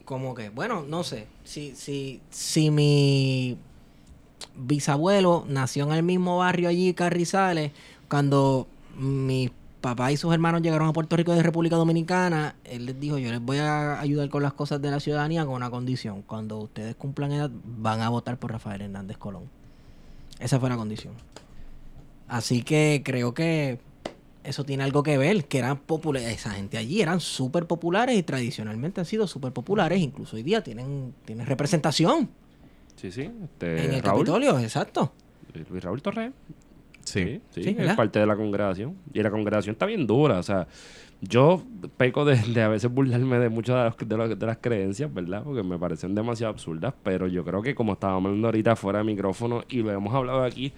[0.10, 1.28] Como que, bueno, no sé.
[1.44, 3.60] Si, si, si mi
[4.56, 7.74] bisabuelo nació en el mismo barrio allí, Carrizales,
[8.10, 8.66] cuando
[8.98, 13.20] mi papá y sus hermanos llegaron a Puerto Rico de República Dominicana, él les dijo,
[13.20, 16.24] yo les voy a ayudar con las cosas de la ciudadanía con una condición.
[16.24, 19.44] Cuando ustedes cumplan edad, van a votar por Rafael Hernández Colón.
[20.40, 21.14] Esa fue la condición.
[22.28, 23.78] Así que creo que
[24.44, 28.24] eso tiene algo que ver, que eran populares, esa gente allí eran súper populares y
[28.24, 32.30] tradicionalmente han sido súper populares, incluso hoy día tienen, tienen representación
[32.96, 33.32] Sí, sí.
[33.44, 35.14] Este, en el Raúl, Capitolio, exacto.
[35.70, 36.32] Luis Raúl Torres.
[37.06, 37.42] Sí.
[37.52, 37.96] Sí, Sí, es ¿verdad?
[37.96, 38.98] parte de la congregación.
[39.14, 40.38] Y la congregación está bien dura.
[40.38, 40.68] O sea,
[41.22, 41.64] yo
[41.96, 45.14] peco de, de a veces burlarme de muchas de, las- de las- de las creencias,
[45.14, 45.44] ¿verdad?
[45.44, 46.94] Porque me parecen demasiado absurdas.
[47.02, 50.44] Pero yo creo que como estábamos hablando ahorita fuera de micrófono y lo hemos hablado
[50.44, 50.74] aquí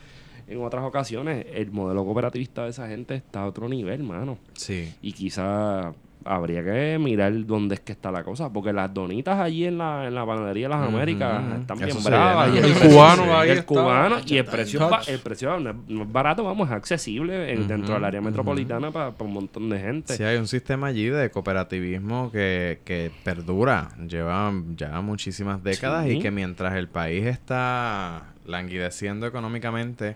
[0.51, 4.37] en otras ocasiones, el modelo cooperativista de esa gente está a otro nivel, mano.
[4.53, 4.93] Sí.
[5.01, 8.53] Y quizá habría que mirar dónde es que está la cosa.
[8.53, 10.87] Porque las donitas allí en la, en la panadería de las.
[10.87, 12.53] Américas están Eso bien bravas.
[12.53, 13.65] y El precio- cubano ahí el está.
[13.65, 15.69] cubano y el precio, el precio no
[16.03, 20.15] es, barato, vamos, es accesible en- dentro del área metropolitana para un montón de gente.
[20.15, 26.17] Sí, hay un sistema allí de cooperativismo que, que perdura, lleva ya muchísimas décadas Sí.
[26.17, 30.15] y que mientras el país está languideciendo económicamente,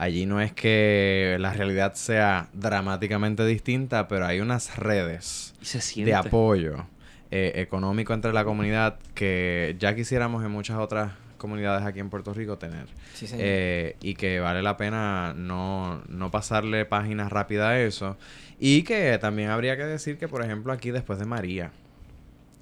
[0.00, 6.14] allí no es que la realidad sea dramáticamente distinta, pero hay unas redes se de
[6.14, 6.86] apoyo
[7.30, 12.32] eh, económico entre la comunidad que ya quisiéramos en muchas otras comunidades aquí en Puerto
[12.32, 12.86] Rico tener.
[13.12, 13.44] Sí, señor.
[13.46, 18.16] Eh, y que vale la pena no, no pasarle páginas rápidas a eso.
[18.58, 21.72] Y que también habría que decir que, por ejemplo, aquí después de María,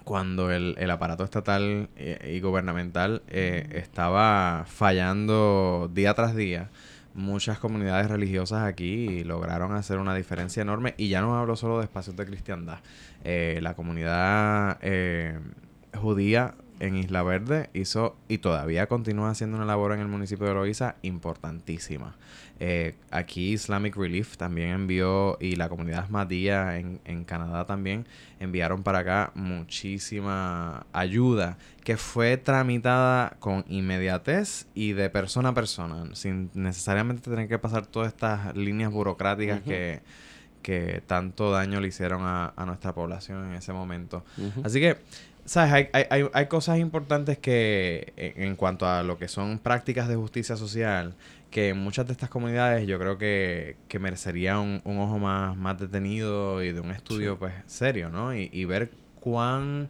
[0.02, 6.70] cuando el, el aparato estatal eh, y gubernamental eh, estaba fallando día tras día,
[7.19, 10.95] muchas comunidades religiosas aquí lograron hacer una diferencia enorme.
[10.97, 12.78] Y ya no hablo solo de espacios de cristiandad.
[13.24, 15.39] Eh, la comunidad eh,
[16.01, 20.55] judía en Isla Verde hizo y todavía continúa haciendo una labor en el municipio de
[20.55, 22.17] Loíza importantísima.
[22.61, 28.05] Eh, aquí Islamic Relief también envió, y la comunidad Ahmadiyya en, en Canadá también,
[28.41, 36.05] enviaron para acá muchísima ayuda que fue tramitada con inmediatez y de persona a persona,
[36.15, 40.01] sin necesariamente tener que pasar todas estas líneas burocráticas que,
[40.63, 44.25] que tanto daño le hicieron a, a nuestra población en ese momento.
[44.65, 44.99] Así que,
[45.49, 45.89] ¿sabes?
[45.93, 50.57] Hay, hay, hay, cosas importantes que, en, cuanto a lo que son prácticas de justicia
[50.57, 51.15] social,
[51.51, 55.57] que en muchas de estas comunidades yo creo que, que merecería un, un ojo más,
[55.57, 58.35] más detenido y de un estudio, pues, serio, ¿no?
[58.35, 59.89] Y, y ver cuán,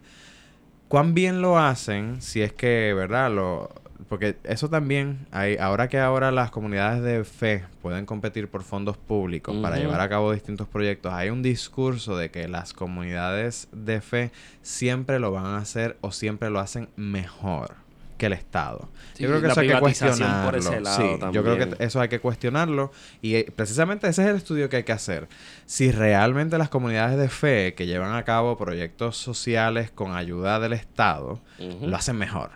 [0.87, 3.33] cuán bien lo hacen, si es que, ¿verdad?
[3.33, 3.71] Lo,
[4.09, 8.97] porque eso también, hay, ahora que ahora las comunidades de fe pueden competir por fondos
[8.97, 14.01] públicos para llevar a cabo distintos proyectos, hay un discurso de que las comunidades de
[14.01, 14.31] fe
[14.63, 17.75] siempre lo van a hacer o siempre lo hacen mejor
[18.19, 18.89] que el Estado.
[19.15, 20.59] Sí, yo creo que eso hay que por cuestionarlo.
[20.59, 22.93] ese lado sí, yo creo que eso hay que cuestionarlo
[23.23, 25.29] y eh, precisamente ese es el estudio que hay que hacer.
[25.67, 30.73] Si realmente las comunidades de fe que llevan a cabo proyectos sociales con ayuda del
[30.73, 31.41] Estado
[31.81, 32.51] lo hacen mejor.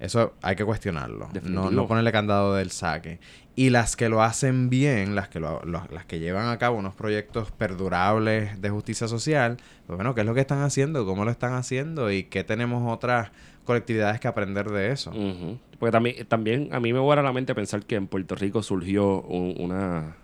[0.00, 1.28] Eso hay que cuestionarlo.
[1.44, 3.20] No, no ponerle candado del saque.
[3.56, 6.76] Y las que lo hacen bien, las que, lo, lo- las que llevan a cabo
[6.76, 9.56] unos proyectos perdurables de justicia social,
[9.86, 11.06] pues bueno, ¿qué es lo que están haciendo?
[11.06, 12.10] ¿Cómo lo están haciendo?
[12.10, 13.30] ¿Y qué tenemos otras
[13.64, 15.10] colectividades que aprender de eso?
[15.10, 15.58] Ujú.
[15.78, 19.22] Porque también, también a mí me vuela la mente pensar que en Puerto Rico surgió
[19.22, 20.16] un- una,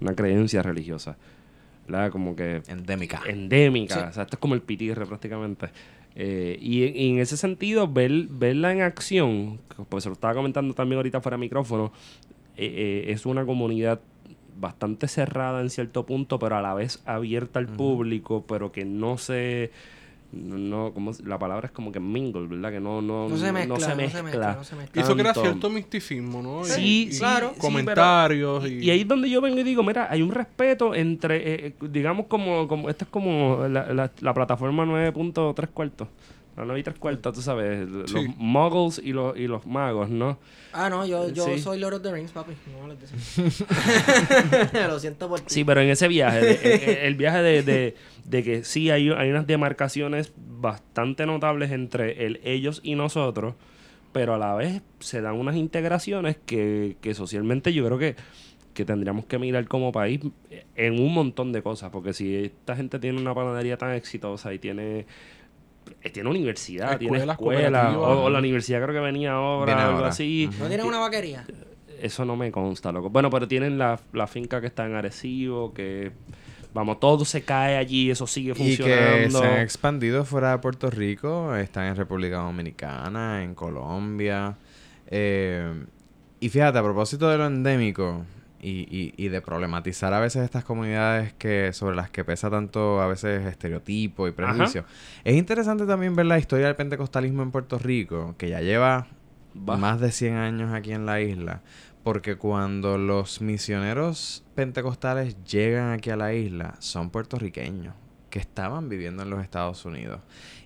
[0.00, 1.16] una creencia religiosa.
[1.86, 2.10] ¿Verdad?
[2.10, 3.22] Como que Endémica.
[3.26, 3.94] endémica.
[3.94, 4.00] Sí.
[4.00, 5.68] O sea, esto es como el pitirre prácticamente.
[6.20, 10.34] Eh, y, en- y en ese sentido, ver, verla en acción, pues se lo estaba
[10.34, 11.92] comentando también ahorita fuera de micrófono,
[12.56, 14.00] eh, eh, es una comunidad
[14.60, 19.16] bastante cerrada en cierto punto, pero a la vez abierta al público, pero que no
[19.16, 19.70] se...
[20.30, 22.70] No, como la palabra es como que mingle, ¿verdad?
[22.70, 24.54] Que no, no, No se mezcla, no se no se mezcla.
[24.56, 25.02] no se mezcla.
[25.02, 25.48] Hizo que era tanto.
[25.48, 26.60] cierto misticismo, ¿no?
[26.62, 27.52] Y- Sí, y sí, claro.
[27.54, 28.84] sí, Comentarios pero- y...
[28.84, 31.74] y ahí es donde yo vengo y digo, mira, hay un respeto entre, eh, eh,
[31.90, 36.08] digamos, como, como esta es como la, la, la plataforma 9.3 cuartos.
[36.58, 40.38] La 9 y 3 cuartos, tú sabes, los muggles y los, y los magos, ¿no?
[40.72, 41.58] Ah, no, yo, yo Sí.
[41.60, 42.52] soy Lord of the Rings, papi.
[42.80, 42.88] No.
[44.88, 45.46] Lo siento por ti.
[45.48, 47.94] Sí, pero en ese viaje, de- eh, el viaje de, de,
[48.24, 53.54] de que sí hay, hay unas demarcaciones bastante notables entre el ellos y nosotros,
[54.12, 58.16] pero a la vez se dan unas integraciones que, que socialmente yo creo que,
[58.74, 60.20] que tendríamos que mirar como país
[60.76, 64.58] en un montón de cosas, porque si esta gente tiene una panadería tan exitosa y
[64.58, 65.06] tiene eh,
[66.12, 69.96] tiene universidad, tiene Escuelas escuela, o, o la universidad creo que venía ahora, Viene algo
[69.98, 70.08] ahora.
[70.08, 70.48] así.
[70.58, 71.44] ¿No tienen una vaquería?
[72.00, 73.10] Eso no me consta, loco.
[73.10, 76.12] Bueno, pero tienen la, la finca que está en Arecibo, que
[76.72, 79.40] vamos, todo se cae allí, eso sigue Y que funcionando.
[79.40, 84.56] se han expandido fuera de Puerto Rico, están en República Dominicana, en Colombia.
[85.08, 85.72] eh,
[86.40, 88.24] y fíjate, a propósito de lo endémico
[88.60, 93.00] y, y- y de problematizar a veces estas comunidades que sobre las que pesa tanto
[93.00, 94.84] a veces estereotipo y prejuicio,
[95.24, 99.06] es interesante también ver la historia del pentecostalismo en Puerto Rico, que ya lleva
[99.68, 99.76] Va.
[99.76, 101.62] más de 100 años aquí en la isla.
[102.04, 107.94] Porque cuando los misioneros pentecostales llegan aquí a la isla, son puertorriqueños
[108.30, 110.20] que estaban viviendo en los Estados Unidos.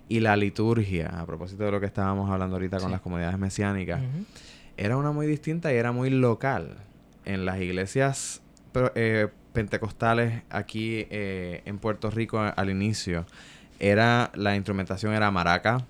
[0.07, 4.01] Y la liturgia, a propósito de lo que estábamos hablando ahorita con las comunidades mesiánicas,
[4.77, 6.77] era una muy distinta y era muy local.
[7.25, 8.41] En las iglesias
[8.71, 13.25] pro- eh, pentecostales aquí eh, en Puerto Rico a- al inicio,
[13.79, 15.83] era la instrumentación era maraca,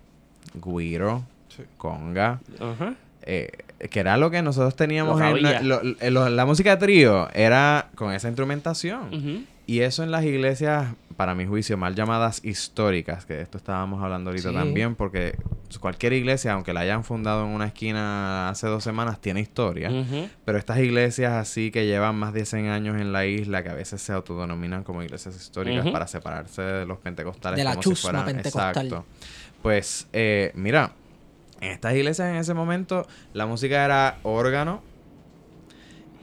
[0.56, 1.64] guiro, Sí.
[1.78, 2.96] conga, Ajá.
[3.24, 3.50] eh,
[3.92, 7.30] que era lo que nosotros teníamos en la, lo- en lo- la música de trío,
[7.34, 9.46] era con esa instrumentación.
[9.66, 14.04] Y eso en las iglesias, para mi juicio, mal llamadas históricas, que de esto estábamos
[14.04, 14.56] hablando ahorita Sí.
[14.56, 15.38] también, porque
[15.80, 19.90] cualquier iglesia, aunque la hayan fundado en una esquina hace dos semanas, tiene historia.
[20.46, 23.74] Pero estas iglesias así que llevan más de 100 años en la isla, que a
[23.74, 27.58] veces se autodenominan como iglesias históricas para separarse de los pentecostales.
[27.58, 28.70] De la como si chusma fueran- pentecostal.
[28.86, 29.06] Exacto.
[29.62, 30.92] Pues, eh, mira,
[31.62, 34.82] en estas iglesias en ese momento la música era órgano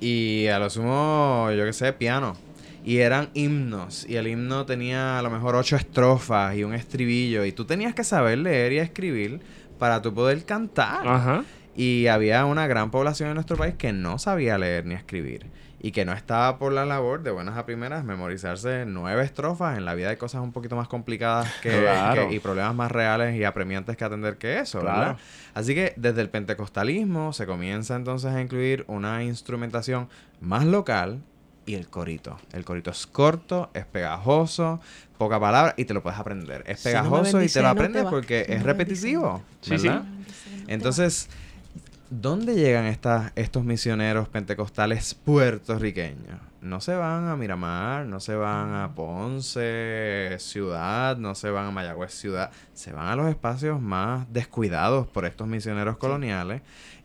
[0.00, 2.36] y a lo sumo, yo qué sé, piano.
[2.84, 4.06] Y eran himnos.
[4.08, 7.44] Y el himno tenía a lo mejor ocho estrofas y un estribillo.
[7.44, 9.40] Y tú tenías que saber leer y escribir
[9.78, 11.06] para tú poder cantar.
[11.06, 11.44] Ajá.
[11.76, 15.46] Y había una gran población en nuestro país que no sabía leer ni escribir.
[15.82, 19.78] Y que no estaba por la labor de buenas a primeras memorizarse nueve estrofas.
[19.78, 22.28] En la vida hay cosas un poquito más complicadas que, Claro.
[22.28, 24.98] que- y problemas más reales y apremiantes que atender que eso, Claro.
[25.00, 25.16] ¿verdad?
[25.54, 30.08] Así que desde el pentecostalismo se comienza entonces a incluir una instrumentación
[30.40, 31.22] más local
[31.70, 32.36] y el corito.
[32.52, 34.80] El corito es corto, es pegajoso,
[35.18, 36.64] poca palabra y te lo puedes aprender.
[36.66, 38.10] Es Si no pegajoso y te lo no te aprendes va.
[38.10, 39.42] porque Si es no repetitivo.
[39.60, 39.86] Sí, sí.
[39.88, 40.04] ¿verdad?
[40.66, 41.28] Entonces,
[42.10, 46.40] ¿dónde llegan estas, estos misioneros pentecostales puertorriqueños?
[46.60, 51.70] No se van a Miramar, no se van a Ponce, ciudad, no se van a
[51.70, 52.50] Mayagüez, ciudad.
[52.74, 56.62] Se van a los espacios más descuidados por estos misioneros coloniales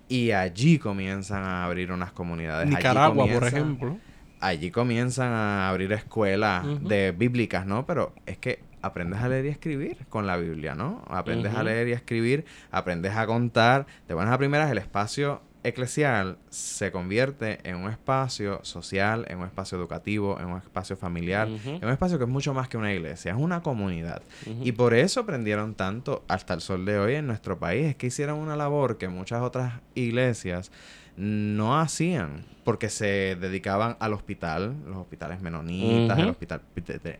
[0.09, 2.67] y allí comienzan a abrir unas comunidades.
[2.67, 3.97] Allí Nicaragua, por ejemplo.
[4.39, 7.85] Allí comienzan a abrir escuelas de bíblicas, ¿no?
[7.85, 11.03] Pero es que aprendes a leer y a escribir con la Biblia, ¿no?
[11.07, 13.87] Aprendes a leer y a escribir, aprendes a contar.
[14.07, 19.45] De buenas a primeras, el espacio eclesial se convierte en un espacio social, en un
[19.45, 22.93] espacio educativo, en un espacio familiar, en un espacio que es mucho más que una
[22.93, 24.21] iglesia, es una comunidad.
[24.61, 27.87] Y por eso aprendieron tanto hasta el sol de hoy en nuestro país.
[27.87, 30.71] Es que hicieron una labor que muchas otras iglesias
[31.17, 36.61] no hacían porque se dedicaban al hospital, los hospitales menonitas, el hospital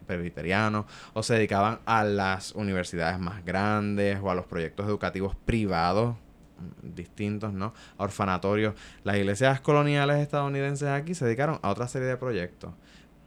[0.05, 6.15] presbiteriano, o se dedicaban a las universidades más grandes o a los proyectos educativos privados
[6.15, 7.75] mm, distintos, ¿no?
[7.97, 8.73] A orfanatorios.
[9.03, 12.73] Las iglesias coloniales estadounidenses aquí se dedicaron a otra serie de proyectos.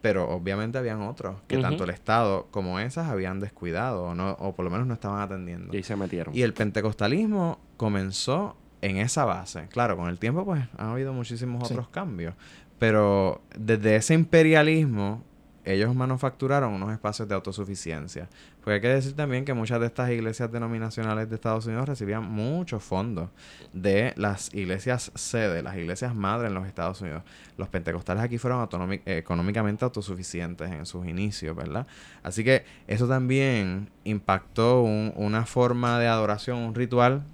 [0.00, 4.54] Pero obviamente habían otros que tanto el Estado como esas habían descuidado o, no, o
[4.54, 5.76] por lo menos no estaban atendiendo.
[5.76, 6.36] Y se metieron.
[6.36, 9.66] Y el pentecostalismo comenzó en esa base.
[9.68, 11.74] Claro, con el tiempo pues han habido muchísimos Sí.
[11.74, 12.34] otros cambios.
[12.78, 15.24] Pero desde ese imperialismo
[15.64, 18.28] ellos manufacturaron unos espacios de autosuficiencia.
[18.60, 22.22] Porque hay que decir también que muchas de estas iglesias denominacionales de Estados Unidos recibían
[22.24, 23.28] muchos fondos
[23.74, 27.22] de las iglesias sede, las iglesias madre en los Estados Unidos.
[27.58, 28.66] Los pentecostales aquí fueron
[29.04, 31.86] económicamente autosuficientes en sus inicios, ¿verdad?
[32.22, 37.24] Así que eso también impactó un- una forma de adoración, un ritual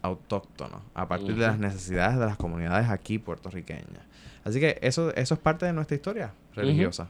[0.00, 0.06] Sí.
[0.06, 4.04] autóctono, a partir de las necesidades de las comunidades aquí puertorriqueñas.
[4.44, 7.08] Así que eso, eso es parte de nuestra historia religiosa.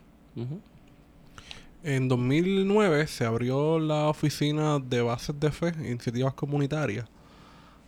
[1.83, 7.07] En 2009 se abrió la oficina de bases de fe e iniciativas comunitarias.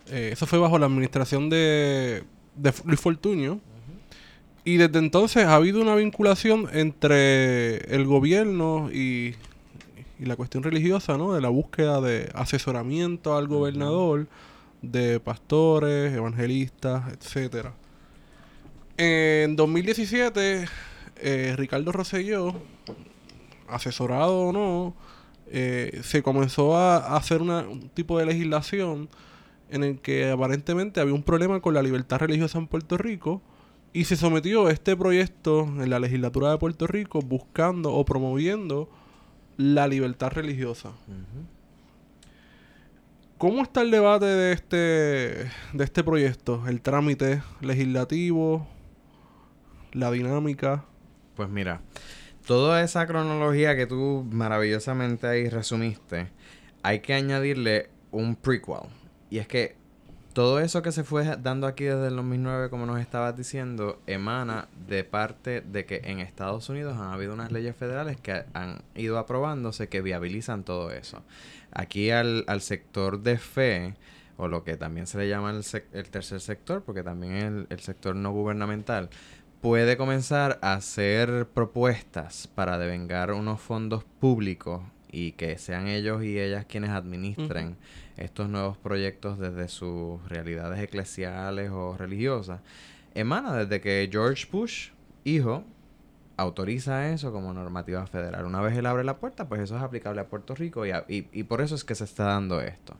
[0.08, 2.24] Eh, eso fue bajo la administración de,
[2.56, 3.60] de Luis Fortuño.
[4.64, 9.34] Y desde entonces ha habido una vinculación entre el gobierno y,
[10.20, 11.32] y la cuestión religiosa, ¿no?
[11.34, 14.28] De la búsqueda de asesoramiento al gobernador,
[14.82, 17.72] de pastores, evangelistas, etcétera.
[18.96, 20.66] En 2017,
[21.16, 22.54] eh, Ricardo Rosselló,
[23.68, 24.94] asesorado o no,
[25.46, 29.08] eh, se comenzó a, a hacer una- un tipo de legislación
[29.70, 33.40] en el que aparentemente había un problema con la libertad religiosa en Puerto Rico
[33.94, 38.88] y se sometió este proyecto en la legislatura de Puerto Rico buscando o promoviendo
[39.56, 40.90] la libertad religiosa.
[43.42, 46.62] ¿Cómo está el debate de este, de este proyecto?
[46.68, 48.68] El trámite legislativo,
[49.90, 50.84] la dinámica.
[51.34, 51.80] Pues mira,
[52.46, 56.28] toda esa cronología que tú maravillosamente ahí resumiste,
[56.84, 58.82] hay que añadirle un prequel.
[59.28, 59.74] Y es que
[60.34, 64.68] todo eso que se fue dando aquí desde el 2009, como nos estabas diciendo, emana
[64.86, 69.18] de parte de que en Estados Unidos han habido unas leyes federales que han ido
[69.18, 71.24] aprobándose que viabilizan todo eso.
[71.72, 73.94] Aquí al, al sector de fe,
[74.36, 77.66] o lo que también se le llama el, sec- el tercer sector, porque también el,
[77.70, 79.08] el sector no gubernamental,
[79.60, 86.40] puede comenzar a hacer propuestas para devengar unos fondos públicos y que sean ellos y
[86.40, 87.76] ellas quienes administren
[88.16, 92.60] estos nuevos proyectos desde sus realidades eclesiales o religiosas,
[93.14, 94.88] emana desde que George Bush,
[95.24, 95.64] hijo,
[96.36, 98.44] autoriza eso como normativa federal.
[98.46, 101.04] Una vez él abre la puerta, pues eso es aplicable a Puerto Rico y, a-
[101.08, 102.96] y- y por eso es que se está dando esto.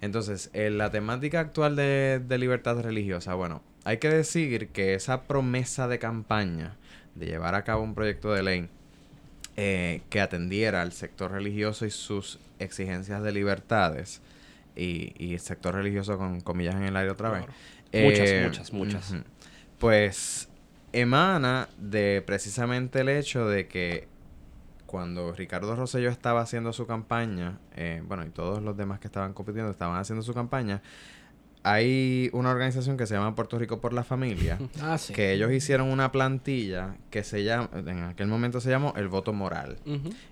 [0.00, 5.22] Entonces, en la temática actual de, de libertad religiosa, bueno, hay que decir que esa
[5.22, 6.76] promesa de campaña
[7.14, 8.68] de llevar a cabo un proyecto de ley
[9.56, 14.20] eh, que atendiera al sector religioso y sus exigencias de libertades,
[14.76, 17.44] y, y el sector religioso con comillas en el aire otra vez.
[17.44, 17.52] Claro.
[17.92, 19.10] Muchas, Eh, muchas, muchas.
[19.12, 19.22] ujú.
[19.78, 20.48] Pues
[21.00, 24.08] emana de precisamente el hecho de que
[24.86, 29.32] cuando Ricardo Rosselló estaba haciendo su campaña, eh, bueno, y todos los demás que estaban
[29.32, 30.82] compitiendo estaban haciendo su campaña,
[31.66, 35.14] hay una organización que se llama Puerto Rico por la Familia, Ah, sí.
[35.14, 39.32] que ellos hicieron una plantilla que se llama, en aquel momento se llamó el voto
[39.32, 39.78] moral.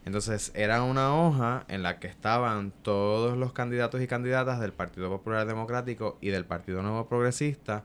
[0.04, 5.08] Entonces era una hoja en la que estaban todos los candidatos y candidatas del Partido
[5.08, 7.82] Popular Democrático y del Partido Nuevo Progresista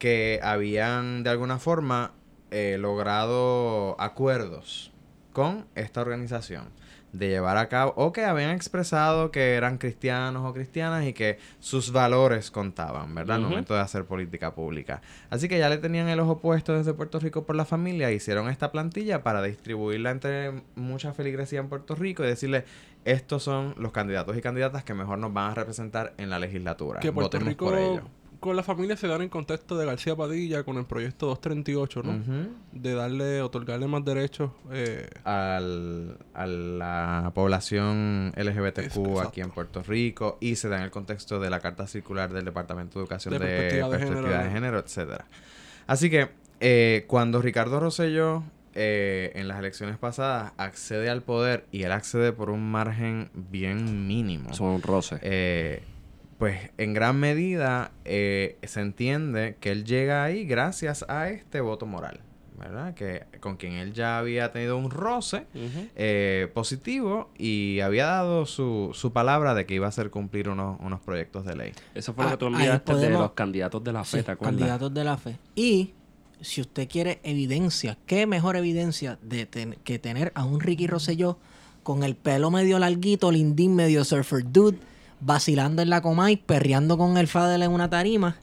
[0.00, 2.14] que habían de alguna forma
[2.50, 4.90] eh, logrado acuerdos
[5.32, 6.80] con esta organización.
[7.12, 11.40] de llevar a cabo o que habían expresado que eran cristianos o cristianas y que
[11.58, 13.38] sus valores contaban, ¿verdad?
[13.38, 15.02] Al momento de hacer política pública.
[15.28, 18.48] Así que ya le tenían el ojo puesto desde Puerto Rico por la familia, hicieron
[18.48, 22.64] esta plantilla para distribuirla entre mucha feligresía en Puerto Rico y decirle,
[23.04, 27.00] estos son los candidatos y candidatas que mejor nos van a representar en la legislatura.
[27.00, 28.19] Que Puerto Votemos por Rico ellos.
[28.40, 32.12] Con la familia se dan en contexto de García Padilla con el proyecto 238, ¿no?
[32.12, 32.48] Ujú.
[32.72, 34.50] De darle, otorgarle más derechos.
[34.72, 40.90] Eh, al, a la población LGBTQ aquí en Puerto Rico y se da en el
[40.90, 44.44] contexto de la carta circular del Departamento de Educación De de, perspectiva de perspectiva género,
[44.44, 45.26] de género, etcétera.
[45.86, 46.30] Así que
[46.60, 48.42] eh, cuando Ricardo Rosselló
[48.74, 54.06] eh, en las elecciones pasadas accede al poder y él accede por un margen bien
[54.06, 54.54] mínimo.
[54.54, 55.18] Son un roce.
[55.22, 55.82] Eh,
[56.40, 61.86] pues en gran medida eh, se entiende que él llega ahí gracias a este voto
[61.86, 62.20] moral,
[62.58, 62.94] ¿verdad?
[62.94, 65.44] Que con quien él ya había tenido un roce
[65.96, 70.80] eh, positivo y había dado su, su palabra de que iba a hacer cumplir unos,
[70.80, 71.72] unos proyectos de ley.
[71.94, 74.24] Eso fue lo Ah, que tú ahí enviaste de los candidatos de la fe, Sí,
[74.24, 74.56] ¿te acuerdas?
[74.58, 75.36] candidatos de la fe.
[75.54, 75.92] Y
[76.40, 81.38] si usted quiere evidencia, ¿qué mejor evidencia de ten- que tener a un Ricky Rosselló
[81.82, 84.78] con el pelo medio larguito, lindín, medio surfer dude,
[85.20, 88.36] vacilando en la Comay, perreando con el Fadel en una tarima?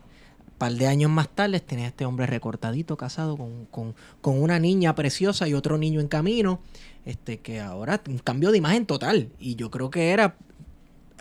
[0.48, 4.58] Un par de años más tarde tenía este hombre recortadito, casado con, con- con una
[4.60, 6.60] niña preciosa y otro niño en camino,
[7.06, 9.30] este que ahora un cambio de imagen total.
[9.40, 10.36] Y yo creo que era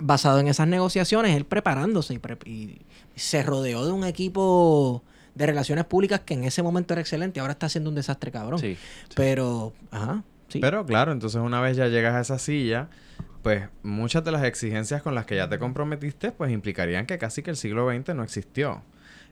[0.02, 2.80] basado en esas negociaciones, él preparándose y, pre- y
[3.14, 5.02] se rodeó de un equipo
[5.34, 8.58] de relaciones públicas que en ese momento era excelente, ahora está haciendo un desastre cabrón.
[8.58, 8.76] Sí.
[9.14, 10.58] Pero, ajá, sí.
[10.60, 12.88] Pero claro, entonces una vez ya llegas a esa silla,
[13.42, 17.42] pues muchas de las exigencias con las que ya te comprometiste, pues implicarían que casi
[17.42, 18.82] que el siglo XX no existió.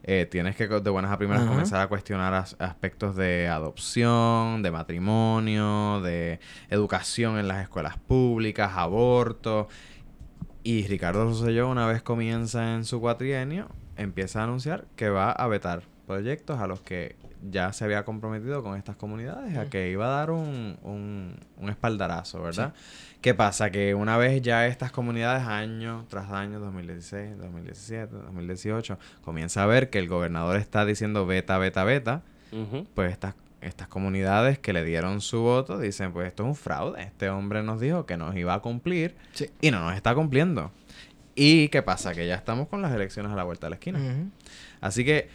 [0.06, 4.70] Eh, tienes que de buenas a primeras comenzar a cuestionar as- aspectos de adopción, de
[4.70, 9.66] matrimonio, de educación en las escuelas públicas, aborto.
[10.62, 15.46] Y Ricardo Rosselló, una vez comienza en su cuatrienio, empieza a anunciar que va a
[15.46, 17.16] vetar proyectos a los que
[17.50, 21.68] ya se había comprometido con estas comunidades, a que iba a dar un, un, un
[21.70, 22.72] espaldarazo, ¿verdad?
[23.20, 23.70] ¿Qué pasa?
[23.70, 29.90] Que una vez ya estas comunidades, año tras año, 2016, 2017, 2018, comienza a ver
[29.90, 32.22] que el gobernador está diciendo beta, beta, beta,
[32.94, 37.02] pues estas, estas comunidades que le dieron su voto dicen, pues esto es un fraude.
[37.02, 39.50] Este hombre nos dijo que nos iba a cumplir Sí.
[39.60, 40.70] y no nos está cumpliendo.
[41.34, 42.14] ¿Y qué pasa?
[42.14, 43.98] Que ya estamos con las elecciones a la vuelta de la esquina.
[44.80, 45.28] Así que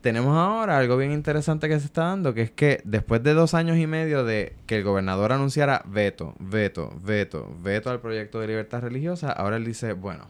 [0.00, 3.54] tenemos ahora algo bien interesante que se está dando, que es que después de dos
[3.54, 8.46] años y medio de que el gobernador anunciara veto, veto, veto, veto al proyecto de
[8.46, 10.28] libertad religiosa, ahora él dice, bueno,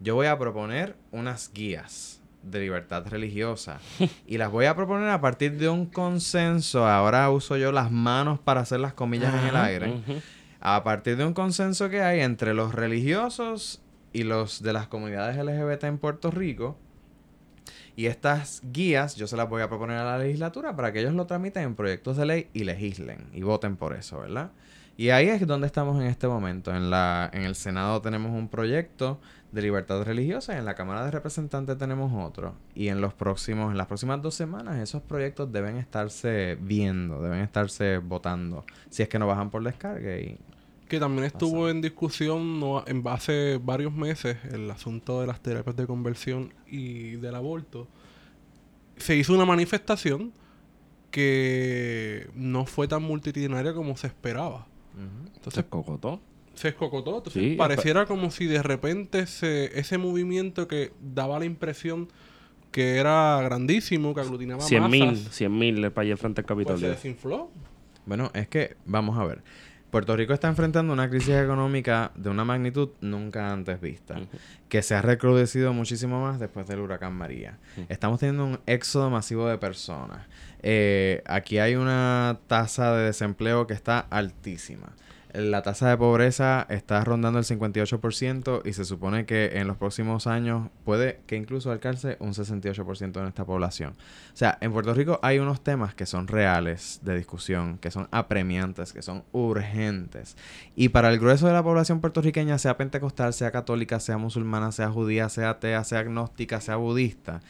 [0.00, 3.80] yo voy a proponer unas guías de libertad religiosa
[4.26, 8.38] y las voy a proponer a partir de un consenso, ahora uso yo las manos
[8.38, 10.22] para hacer las comillas en el aire,
[10.60, 13.80] a partir de un consenso que hay entre los religiosos
[14.12, 16.76] y los de las comunidades LGBT en Puerto Rico.
[17.98, 21.14] Y estas guías yo se las voy a proponer a la legislatura para que ellos
[21.14, 24.52] lo tramiten en proyectos de ley y legislen y voten por eso, ¿verdad?
[24.96, 26.72] Y ahí es donde estamos en este momento.
[26.72, 29.18] En, la, en el Senado tenemos un proyecto
[29.50, 32.54] de libertad religiosa en la Cámara de Representantes tenemos otro.
[32.72, 37.40] Y en los próximos, en las próximas dos semanas, esos proyectos deben estarse viendo, deben
[37.40, 38.64] estarse votando.
[38.90, 40.38] Si es que no bajan por descarga y
[40.88, 45.76] que también estuvo en discusión no, en base varios meses el asunto de las terapias
[45.76, 47.86] de conversión y del aborto.
[48.96, 50.32] Se hizo una manifestación
[51.10, 54.66] que no fue tan multitudinaria como se esperaba.
[55.34, 56.20] Entonces Se cocotó.
[56.54, 57.18] se escocotó.
[57.18, 62.08] Entonces Sí, pareciera como si de repente se, ese movimiento que daba la impresión
[62.72, 66.58] que era grandísimo, que aglutinaba 100 mil, masas, 100 mil para allá frente al pues
[66.58, 66.90] se Capitolio.
[66.90, 67.50] desinfló.
[68.04, 69.42] Bueno, es que, vamos a ver.
[69.90, 74.16] Puerto Rico está enfrentando una crisis económica de una magnitud nunca antes vista,
[74.68, 77.58] que se ha recrudecido muchísimo más después del huracán María.
[77.88, 80.26] Estamos teniendo un éxodo masivo de personas.
[80.62, 84.92] Eh, aquí hay una tasa de desempleo que está altísima.
[85.38, 90.26] La tasa de pobreza está rondando el 58% y se supone que en los próximos
[90.26, 93.92] años puede que incluso alcance un 68% de nuestra población.
[94.34, 98.08] O sea, en Puerto Rico hay unos temas que son reales de discusión, que son
[98.10, 100.36] apremiantes, que son urgentes.
[100.74, 104.90] Y para el grueso de la población puertorriqueña, sea pentecostal, sea católica, sea musulmana, sea
[104.90, 107.42] judía, sea atea, sea agnóstica, sea budista,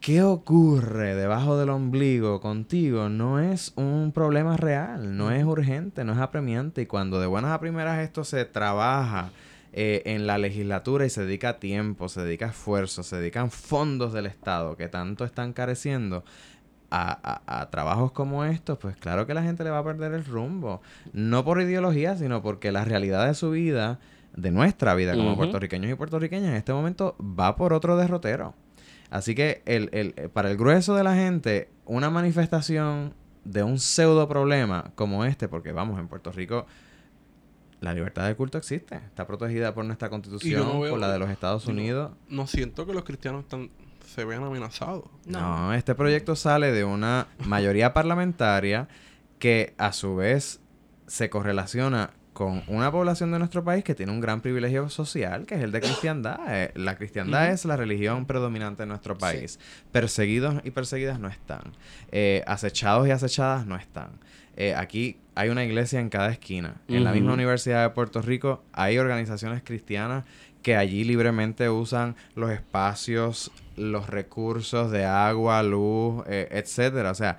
[0.00, 3.08] ¿Qué ocurre debajo del ombligo contigo?
[3.08, 6.82] No es un problema real, no es urgente, no es apremiante.
[6.82, 9.30] Y cuando de buenas a primeras esto se trabaja
[9.72, 14.26] eh, en la legislatura y se dedica tiempo, se dedica esfuerzo, se dedican fondos del
[14.26, 16.24] Estado que tanto están careciendo,
[16.90, 20.14] a, a- a trabajos como estos, pues claro que la gente le va a perder
[20.14, 20.80] el rumbo.
[21.12, 23.98] No por ideología, sino porque la realidad de su vida,
[24.34, 28.54] de nuestra vida como puertorriqueños y puertorriqueñas, en este momento va por otro derrotero.
[29.10, 33.14] Así que el, el- eh, para el grueso de la gente, una manifestación
[33.44, 36.66] de un pseudo problema como este, porque vamos, en Puerto Rico
[37.80, 41.18] la libertad de culto existe, está protegida por nuestra constitución, no veo- por la de
[41.20, 42.10] los Estados Unidos.
[42.28, 43.70] No siento que los cristianos están,
[44.04, 45.04] se vean amenazados.
[45.26, 45.72] No.
[45.72, 48.88] este proyecto sale de una mayoría parlamentaria
[49.38, 50.60] que a su vez
[51.06, 55.56] se correlaciona con una población de nuestro país que tiene un gran privilegio social, que
[55.56, 56.38] es el de cristiandad.
[56.46, 59.58] Eh, la cristiandad es la religión predominante en nuestro país.
[59.90, 61.72] Perseguidos y perseguidas no están.
[62.12, 64.10] Eh, acechados y acechadas no están.
[64.56, 66.76] Eh, aquí hay una iglesia en cada esquina.
[66.86, 70.22] En la misma Universidad de Puerto Rico hay organizaciones cristianas
[70.62, 77.10] que allí libremente usan los espacios, los recursos de agua, luz, eh, etcétera.
[77.10, 77.38] O sea,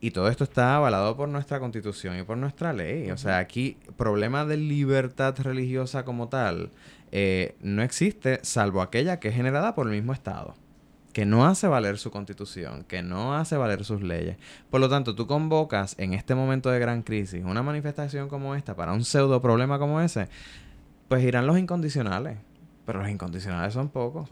[0.00, 3.10] y todo esto está avalado por nuestra constitución y por nuestra ley.
[3.10, 6.70] O sea, aquí problema de libertad religiosa como tal
[7.12, 10.54] eh, no existe, salvo aquella que es generada por el mismo Estado,
[11.12, 14.36] que no hace valer su constitución, que no hace valer sus leyes.
[14.70, 18.76] Por lo tanto, tú convocas en este momento de gran crisis una manifestación como esta
[18.76, 20.28] para un pseudo problema como ese,
[21.08, 22.38] pues irán los incondicionales.
[22.84, 24.28] Pero los incondicionales son pocos.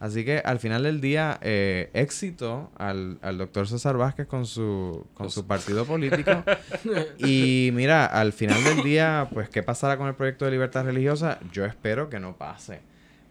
[0.00, 5.06] Así que al final del día, eh, éxito al, al doctor César Vázquez con su,
[5.14, 6.44] con su partido político.
[7.18, 11.38] y mira, al final del día, pues, ¿qué pasará con el proyecto de libertad religiosa?
[11.52, 12.80] Yo espero que no pase.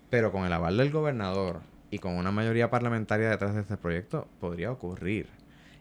[0.09, 1.61] Pero con el aval del gobernador
[1.91, 5.27] y con una mayoría parlamentaria detrás de este proyecto, podría ocurrir.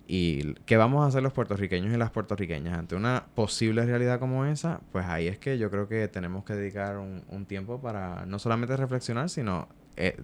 [0.07, 4.45] ¿Y qué vamos a hacer los puertorriqueños y las puertorriqueñas ante una posible realidad como
[4.45, 4.81] esa?
[4.91, 8.39] Pues ahí es que yo creo que tenemos que dedicar un, un tiempo para no
[8.39, 10.17] solamente reflexionar, sino eh,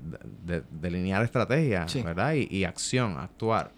[0.45, 2.03] de- de- delinear estrategia, Sí.
[2.03, 2.35] ¿verdad?
[2.35, 3.71] Y, y acción, actuar.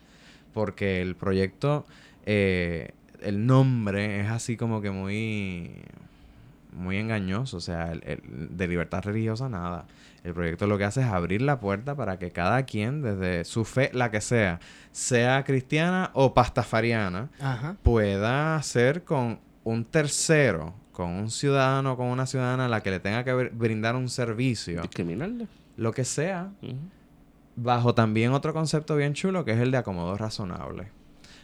[0.54, 1.84] Porque el proyecto,
[2.26, 2.90] eh,
[3.22, 5.70] el nombre es así como que muy,
[6.72, 7.56] muy engañoso.
[7.58, 9.86] O sea, el- el- de libertad religiosa nada.
[10.22, 13.64] El proyecto lo que hace es abrir la puerta para que cada quien, desde su
[13.64, 14.60] fe, la que sea,
[14.92, 17.76] sea cristiana o pastafariana, Ajá.
[17.82, 23.00] pueda hacer con un tercero, con un ciudadano, con una ciudadana a la que le
[23.00, 25.46] tenga que br- brindar un servicio, Discriminarle.
[25.80, 26.52] Lo que sea,
[27.56, 30.88] bajo también otro concepto bien chulo que es el de acomodo razonable.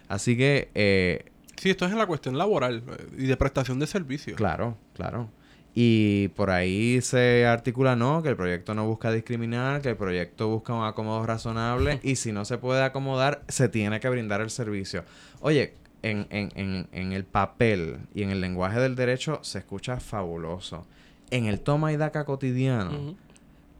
[0.09, 3.87] Así que, eh, Sí, esto es en la cuestión laboral eh, y de prestación de
[3.87, 4.37] servicios.
[4.37, 5.31] claro, claro.
[5.75, 10.49] Y por ahí se articula, no, que el proyecto no busca discriminar, que el proyecto
[10.49, 14.51] busca un acomodo razonable y si no se puede acomodar, se tiene que brindar el
[14.51, 15.05] servicio.
[15.41, 19.99] Oye, en, en, en, en el papel y en el lenguaje del derecho se escucha
[19.99, 20.87] fabuloso.
[21.31, 23.17] En el toma y daca cotidiano.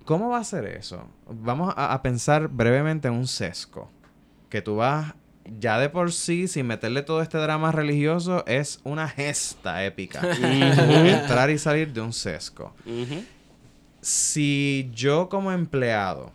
[0.07, 1.07] ¿Cómo va a ser eso?
[1.29, 3.91] Vamos a, a pensar brevemente en un sesco.
[4.49, 5.15] Que tú vas,
[5.59, 10.21] ya de por sí, sin meterle todo este drama religioso, es una gesta épica.
[10.43, 12.73] Entrar y salir de un sesco.
[12.87, 13.25] Ujú.
[14.01, 16.31] Si yo como empleado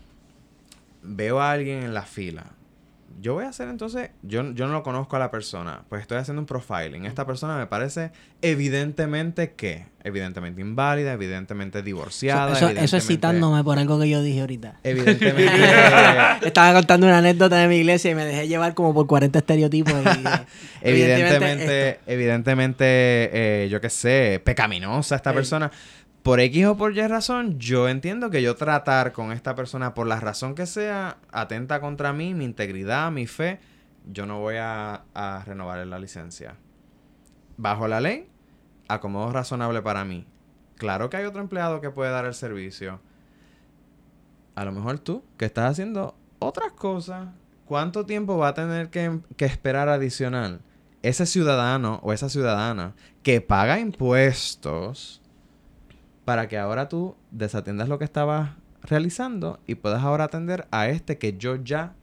[1.02, 2.48] veo a alguien en la fila,
[3.22, 6.18] yo voy a hacer entonces, yo, yo no lo conozco a la persona, pues estoy
[6.18, 7.06] haciendo un profiling.
[7.06, 8.12] Esta persona me parece
[8.42, 12.54] evidentemente que, evidentemente inválida, evidentemente divorciada.
[12.54, 14.80] Eso, eso es citándome por algo que yo dije ahorita.
[14.84, 15.54] Evidentemente.
[16.42, 19.94] Estaba contando una anécdota de mi iglesia y me dejé llevar como por 40 estereotipos.
[19.94, 20.46] y, eh,
[20.82, 25.36] evidentemente, evidentemente, eh, yo qué sé, pecaminosa esta Ey.
[25.36, 25.72] persona.
[26.24, 30.06] Por X o por Y razón, yo entiendo que yo tratar con esta persona, por
[30.06, 33.60] la razón que sea, atenta contra mí, mi integridad, mi fe,
[34.06, 35.04] yo no voy a,
[35.46, 36.58] renovarle la licencia.
[37.58, 38.30] Bajo la ley,
[38.88, 40.28] acomodo razonable para mí.
[40.76, 43.00] Claro que hay otro empleado que puede dar el servicio.
[44.54, 47.30] A lo mejor tú, que estás haciendo otras cosas,
[47.66, 50.62] ¿cuánto tiempo va a tener que, que esperar adicional
[51.02, 52.94] ese ciudadano o esa ciudadana
[53.24, 55.21] que paga impuestos
[56.26, 61.18] para que ahora tú desatiendas lo que estabas realizando y puedas ahora atender a este
[61.18, 61.94] que yo ya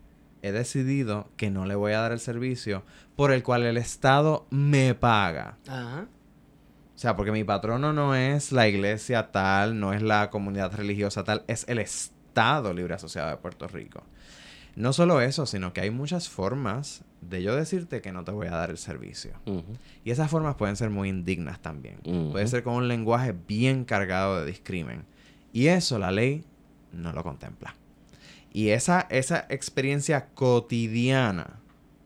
[0.43, 2.85] he decidido que no le voy a dar el servicio
[3.16, 5.59] por el cual el Estado me paga?
[5.66, 6.07] Ajá.
[6.95, 11.23] O sea, porque mi patrono no es la iglesia tal, no es la comunidad religiosa
[11.23, 14.03] tal, es el Estado Libre Asociado de Puerto Rico.
[14.77, 18.47] No solo eso, sino que hay muchas formas de yo decirte que no te voy
[18.47, 19.32] a dar el servicio.
[20.05, 21.99] Y esas formas pueden ser muy indignas también.
[22.32, 25.05] Puede ser con un lenguaje bien cargado de discrimen.
[25.53, 26.45] Y eso la ley
[26.93, 27.74] no lo contempla.
[28.53, 31.59] Y esa, esa experiencia cotidiana,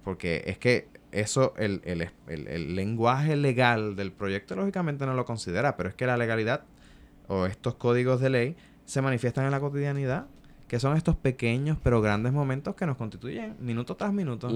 [0.05, 5.25] porque es que eso, el, el- el- el lenguaje legal del proyecto lógicamente no lo
[5.27, 6.63] considera, pero es que la legalidad
[7.29, 8.57] o estos códigos de ley
[8.87, 10.27] se manifiestan en la cotidianidad,
[10.73, 14.49] que son estos pequeños pero grandes momentos que nos constituyen minuto tras minuto.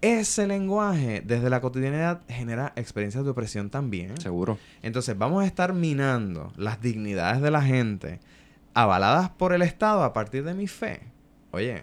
[0.00, 4.18] Ese lenguaje desde la cotidianidad genera experiencias de opresión también.
[4.18, 4.56] Seguro.
[4.80, 8.18] Entonces vamos a estar minando las dignidades de la gente
[8.72, 11.02] avaladas por el Estado a partir de mi fe.
[11.50, 11.82] Oye,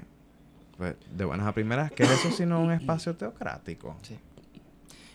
[0.76, 3.98] pues de buenas a primeras, ¿qué es eso sino un espacio teocrático?
[4.02, 4.18] Sí.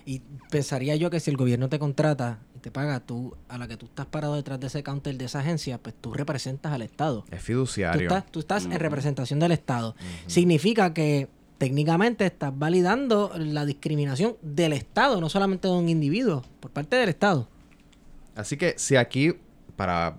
[0.05, 3.77] Y pensaría yo que si el gobierno te contrata te paga, tú, a la que
[3.77, 7.25] tú estás parado detrás de ese counter de esa agencia, pues tú representas al Estado.
[7.31, 8.03] Es Tú fiduciario.
[8.09, 9.95] estás, tú estás en representación del Estado.
[10.27, 11.29] Significa que
[11.59, 17.09] técnicamente estás validando la discriminación del Estado, no solamente de un individuo, por parte del
[17.09, 17.49] Estado.
[18.35, 19.35] Así que si aquí,
[19.77, 20.17] para,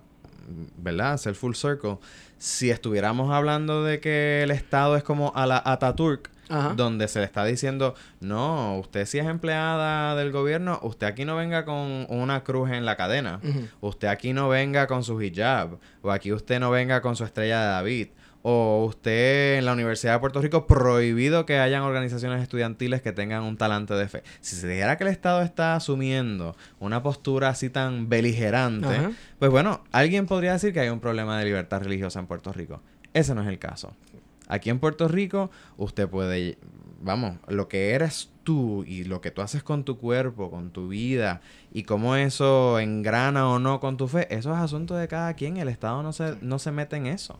[0.78, 1.14] ¿verdad?
[1.14, 1.98] Hacer full circle,
[2.38, 6.74] si estuviéramos hablando de que el Estado es como a la Ataturk, Ajá.
[6.74, 11.36] donde se le está diciendo, no, usted si es empleada del gobierno, usted aquí no
[11.36, 13.40] venga con una cruz en la cadena,
[13.80, 17.60] usted aquí no venga con su hijab, o aquí usted no venga con su estrella
[17.60, 18.08] de David,
[18.46, 23.42] o usted en la Universidad de Puerto Rico prohibido que hayan organizaciones estudiantiles que tengan
[23.42, 24.22] un talante de fe.
[24.42, 29.12] Si se dijera que el Estado está asumiendo una postura así tan beligerante, Ajá.
[29.38, 32.82] pues bueno, alguien podría decir que hay un problema de libertad religiosa en Puerto Rico.
[33.14, 33.96] Ese no es el caso.
[34.48, 36.58] Aquí en Puerto Rico, usted puede,
[37.02, 40.88] vamos, lo que eres tú y lo que tú haces con tu cuerpo, con tu
[40.88, 41.40] vida
[41.72, 45.56] y cómo eso engrana o no con tu fe, eso es asunto de cada quien.
[45.56, 47.38] El Estado no se, no se mete en eso.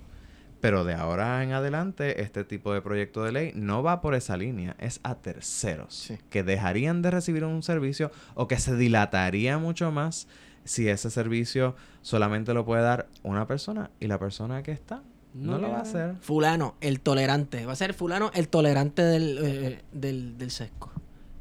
[0.61, 4.39] Pero de ahora en adelante, este tipo de proyecto de ley no va por esa
[4.39, 6.19] línea, es a terceros Sí.
[6.31, 10.27] que dejarían de recibir un servicio o que se dilataría mucho más
[10.65, 15.03] si ese servicio solamente lo puede dar una persona y la persona que está
[15.35, 16.15] no, lo va a hacer.
[16.20, 17.66] Fulano, el tolerante.
[17.66, 20.90] Va a ser fulano el tolerante del, eh, del, del sesco.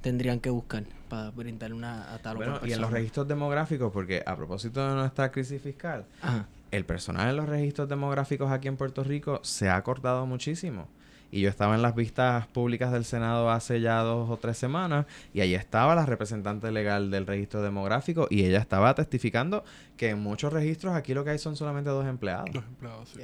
[0.02, 4.24] Tendrían que buscar para brindarle una a tal Bueno, y en los registros demográficos, porque
[4.26, 6.48] a propósito de nuestra crisis fiscal, Ajá.
[6.72, 10.88] el personal en los registros demográficos aquí en Puerto Rico se ha cortado muchísimo.
[11.34, 15.08] Y yo estaba en las vistas públicas del Senado hace ya dos o tres semanas
[15.34, 19.64] y ahí estaba la representante legal del registro demográfico y ella estaba testificando
[19.98, 22.54] que en muchos registros aquí lo que hay son solamente dos empleados.
[22.54, 23.22] Los empleados, sí.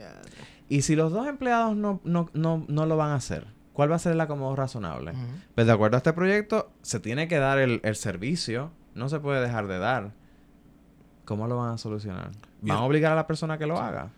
[0.70, 3.98] Y si los dos empleados no, no, no, no lo van a hacer, ¿cuál va
[3.98, 5.14] a ser el acomodo razonable?
[5.54, 9.20] Pues de acuerdo a este proyecto, se tiene que dar el, el servicio, no se
[9.20, 10.14] puede dejar de dar.
[11.26, 12.32] ¿Cómo lo van a solucionar?
[12.64, 14.10] ¿Van a obligar a la persona que lo haga?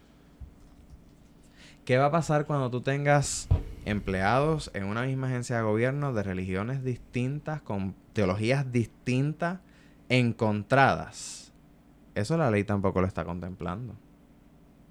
[1.84, 3.49] ¿Qué va a pasar cuando tú tengas
[3.85, 9.59] empleados en una misma agencia de gobierno de religiones distintas, con teologías distintas,
[10.09, 11.53] encontradas?
[12.15, 13.95] Eso la ley tampoco lo está contemplando.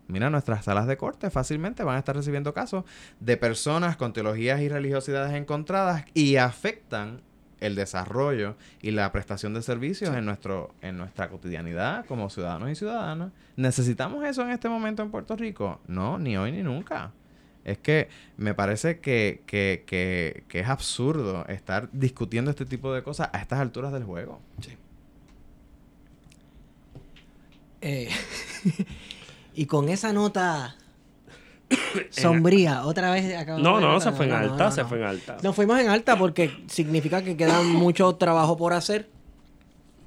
[0.09, 2.85] Mira, nuestras salas de corte fácilmente van a estar recibiendo casos
[3.21, 7.23] de personas con teologías y religiosidades encontradas y afectan
[7.61, 12.75] el desarrollo y la prestación de servicios en nuestro en nuestra cotidianidad como ciudadanos y
[12.75, 13.33] ciudadanas.
[13.57, 15.81] ¿Necesitamos eso en este momento en Puerto Rico?
[15.87, 17.13] No, ni hoy ni nunca.
[17.65, 23.03] Es que me parece que, que, que, que es absurdo estar discutiendo este tipo de
[23.03, 24.41] cosas a estas alturas del juego.
[27.83, 28.09] Eh,
[29.55, 30.77] y con esa nota
[32.11, 34.99] sombría, otra vez acabamos No, de- no, se fue en no, alta, no, se fue
[34.99, 35.37] en alta.
[35.43, 39.09] Nos fuimos en alta porque significa que queda mucho trabajo por hacer.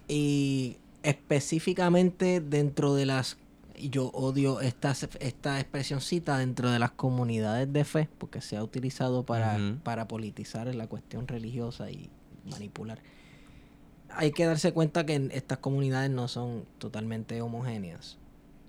[0.07, 3.37] Y específicamente dentro de las.
[3.83, 8.63] Y Yo odio esta, esta expresioncita dentro de las comunidades de fe, porque se ha
[8.63, 12.09] utilizado para, para politizar la cuestión religiosa y
[12.49, 12.99] manipular.
[14.09, 18.17] Hay que darse cuenta que en estas comunidades no son totalmente homogéneas.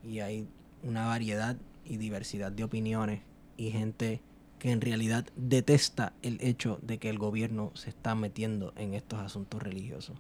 [0.03, 0.49] Y hay
[0.83, 3.21] una variedad y diversidad de opiniones
[3.57, 4.21] y gente
[4.59, 9.21] que en realidad detesta el hecho de que el gobierno se está metiendo en estos
[9.21, 10.17] asuntos religiosos.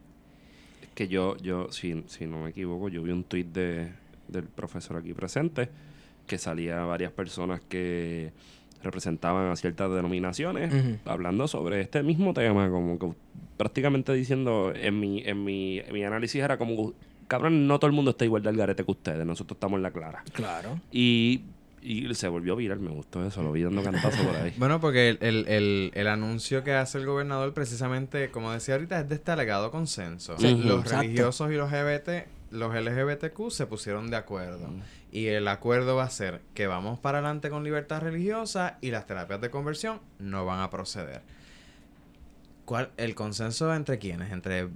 [0.94, 4.96] que yo, yo si, si no me equivoco, yo vi un tuit de, del profesor
[4.96, 5.68] aquí presente
[6.26, 8.32] que salía varias personas que
[8.82, 13.12] representaban a ciertas denominaciones hablando sobre este mismo tema, como que
[13.56, 16.92] prácticamente diciendo, en mi, en mi, en mi análisis era como,
[17.26, 19.82] cabrón, no todo el mundo está igual de al garete que ustedes, nosotros estamos en
[19.82, 20.22] la clara.
[20.32, 20.80] Claro.
[20.92, 21.42] Y,
[21.82, 24.52] y se volvió viral, me gustó eso, lo vi dando cantazo por ahí.
[24.59, 29.01] Bueno, porque el, el, el, el anuncio que hace el gobernador precisamente, como decía ahorita,
[29.01, 30.36] es de este alegado consenso.
[30.38, 31.02] Sí, los exacto.
[31.02, 34.68] religiosos y los LGBT, los LGBTQ se pusieron de acuerdo.
[35.10, 39.06] Y el acuerdo va a ser que vamos para adelante con libertad religiosa y las
[39.06, 41.22] terapias de conversión no van a proceder.
[42.64, 44.32] ¿Cuál, ¿El consenso entre quiénes?
[44.32, 44.68] ¿Entre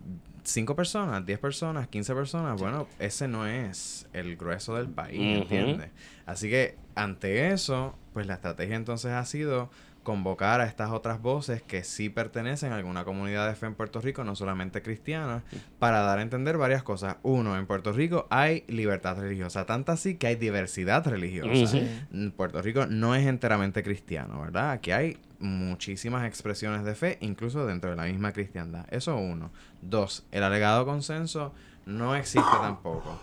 [0.42, 2.60] 5 personas, 10 personas, 15 personas?
[2.60, 5.38] Bueno, ese no es el grueso del país.
[5.38, 5.90] ¿entiendes?
[6.26, 9.70] Así que ante eso, pues la estrategia entonces ha sido
[10.08, 14.00] convocar a estas otras voces que sí pertenecen a alguna comunidad de fe en Puerto
[14.00, 15.42] Rico, no solamente cristiana,
[15.78, 17.16] para dar a entender varias cosas.
[17.22, 21.76] Uno, en Puerto Rico hay libertad religiosa, tanto así que hay diversidad religiosa.
[22.10, 24.70] Mm, Puerto Rico no es enteramente cristiano, ¿verdad?
[24.70, 28.86] Aquí hay muchísimas expresiones de fe, incluso dentro de la misma cristiandad.
[28.90, 29.50] Eso uno.
[29.82, 31.52] Dos, el alegado consenso
[31.84, 33.20] no existe tampoco.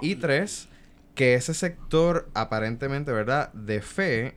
[0.00, 0.68] Y tres,
[1.14, 4.34] que ese sector aparentemente, ¿verdad?, de fe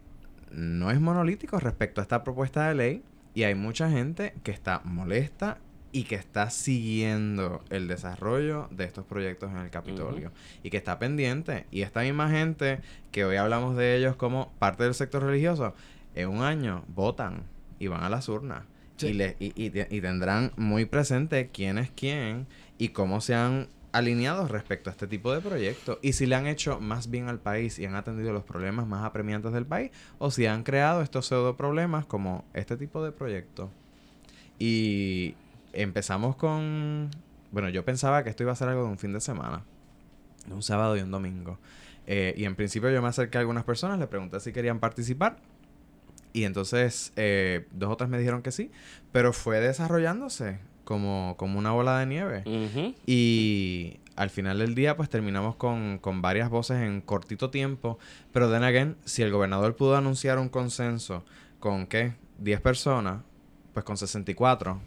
[0.52, 3.04] no es monolítico respecto a esta propuesta de ley
[3.34, 5.58] y hay mucha gente que está molesta
[5.92, 10.32] y que está siguiendo el desarrollo de estos proyectos en el Capitolio
[10.64, 11.66] y que está pendiente.
[11.72, 12.80] Y esta misma gente
[13.12, 15.74] que hoy hablamos de ellos como parte del sector religioso,
[16.16, 17.44] en un año votan
[17.80, 18.64] y van a las urnas.
[18.98, 19.08] Sí.
[19.08, 22.48] Y, le, y, y, y tendrán muy presente quién es quién
[22.78, 26.48] y cómo se han alineado respecto a este tipo de proyectos y si le han
[26.48, 30.32] hecho más bien al país y han atendido los problemas más apremiantes del país o
[30.32, 33.70] si han creado estos pseudo problemas como este tipo de proyectos.
[34.60, 35.36] Y
[35.74, 37.10] empezamos con...
[37.52, 39.64] Bueno, yo pensaba que esto iba a ser algo de un fin de semana,
[40.46, 41.58] de un sábado y un domingo.
[42.06, 45.38] Eh, y en principio yo me acerqué a algunas personas, les pregunté si querían participar.
[46.32, 48.70] Y entonces eh, dos o tres me dijeron que sí,
[49.12, 50.60] pero fue desarrollándose
[50.90, 52.44] como, como una bola de nieve.
[53.06, 58.00] Y al final del día, pues terminamos con, con varias voces en cortito tiempo.
[58.34, 61.24] Pero then again, si el gobernador pudo anunciar un consenso
[61.60, 62.16] con qué?
[62.40, 63.22] 10 personas,
[63.72, 64.82] pues con 64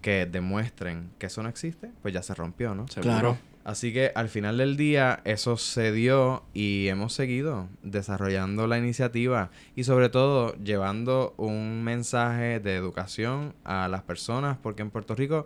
[0.00, 2.86] que demuestren que eso no existe, pues ya se rompió, ¿no?
[2.86, 3.10] Seguro.
[3.12, 3.38] Claro.
[3.62, 9.50] Así que al final del día eso se dio y hemos seguido desarrollando la iniciativa
[9.76, 15.44] y sobre todo llevando un mensaje de educación a las personas porque en Puerto Rico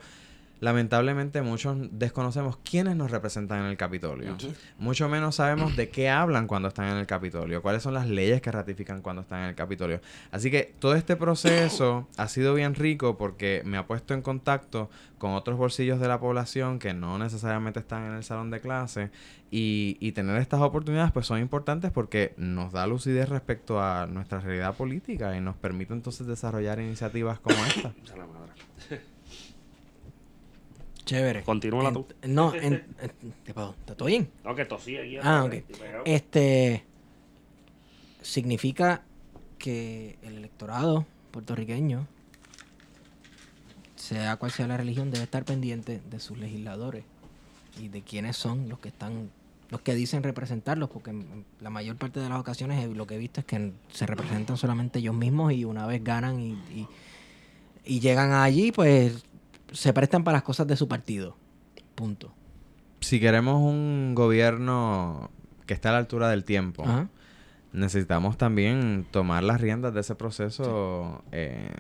[0.65, 4.35] lamentablemente muchos desconocemos quiénes nos representan en el Capitolio.
[4.79, 8.41] Mucho menos sabemos de qué hablan cuando están en el Capitolio, cuáles son las leyes
[8.41, 10.01] que ratifican cuando están en el Capitolio.
[10.31, 14.89] Así que todo este proceso ha sido bien rico porque me ha puesto en contacto
[15.19, 19.11] con otros bolsillos de la población que no necesariamente están en el salón de clase
[19.51, 24.41] y, y tener estas oportunidades pues son importantes porque nos da lucidez respecto a nuestra
[24.41, 27.93] realidad política y nos permite entonces desarrollar iniciativas como esta.
[31.05, 31.43] Chévere.
[31.43, 32.07] Continúala tú.
[32.27, 33.75] No, en, en- ¿te puedo?
[33.81, 34.31] ¿Está todo bien?
[34.45, 35.19] No, que tosí aquí.
[35.23, 35.55] Ah, ok.
[36.07, 36.83] Este
[38.23, 39.03] significa
[39.59, 42.07] que el electorado puertorriqueño,
[43.97, 47.05] sea cual sea la religión, debe estar pendiente de sus legisladores
[47.81, 49.31] y de quiénes son los que están,
[49.71, 53.15] los que dicen representarlos, porque en la mayor parte de las ocasiones eh, lo que
[53.15, 56.89] he visto es que se representan solamente ellos mismos y una vez ganan y, y-
[57.87, 59.25] y llegan allí, pues
[59.75, 61.37] se prestan para las cosas de su partido.
[61.95, 62.33] Punto.
[63.01, 65.31] Si queremos un gobierno
[65.67, 67.09] que esté a la altura del tiempo, Ajá.
[67.73, 71.71] necesitamos también tomar las riendas de ese proceso eh,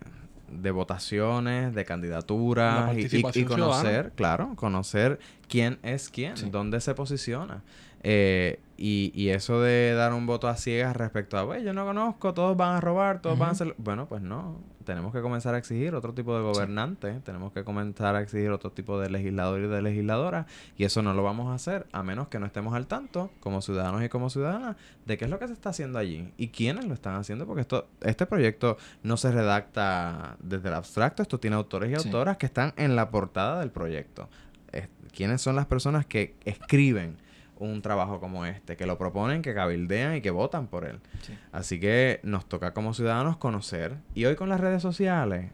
[0.50, 4.10] de votaciones, de candidaturas y- conocer, ciudadana.
[4.14, 5.18] claro, conocer
[5.48, 6.48] quién es quién, Sí.
[6.50, 7.62] dónde se posiciona.
[8.06, 11.84] Eh, y, y eso de dar un voto a ciegas respecto a, "Güey, yo no
[11.86, 13.74] conozco, todos van a robar, todos van a hacer...
[13.78, 18.16] Bueno, pues no, tenemos que comenzar a exigir otro tipo de gobernante, tenemos que comenzar
[18.16, 21.54] a exigir otro tipo de legislador y de legisladora, y eso no lo vamos a
[21.54, 24.74] hacer a menos que no estemos al tanto, como ciudadanos y como ciudadanas,
[25.06, 27.60] de qué es lo que se está haciendo allí y quiénes lo están haciendo, porque
[27.62, 32.08] esto, este proyecto no se redacta desde el abstracto, esto tiene autores y Sí.
[32.08, 34.28] autoras que están en la portada del proyecto.
[34.72, 37.16] Es- ¿Quiénes son las personas que escriben
[37.58, 41.00] un trabajo como este, que lo proponen, que cabildean y que votan por él?
[41.22, 41.34] Sí.
[41.52, 43.96] Así que nos toca como ciudadanos conocer.
[44.14, 45.50] Y hoy con las redes sociales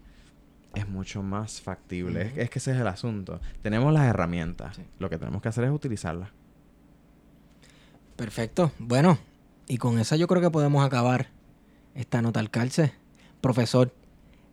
[0.75, 2.33] es mucho más factible.
[2.37, 3.41] Es- que ese es el asunto.
[3.63, 4.77] Tenemos las herramientas.
[4.77, 4.83] Sí.
[4.99, 6.31] Lo que tenemos que hacer es utilizarlas.
[8.17, 8.73] Perfecto.
[8.79, 9.19] Bueno,
[9.67, 11.29] y con esa yo creo que podemos acabar
[11.95, 12.93] esta nota al calce.
[13.41, 13.93] Profesor,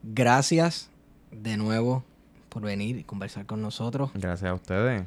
[0.03, 0.89] gracias
[1.31, 2.03] de nuevo
[2.49, 4.11] por venir y conversar con nosotros.
[4.13, 5.03] Gracias a ustedes.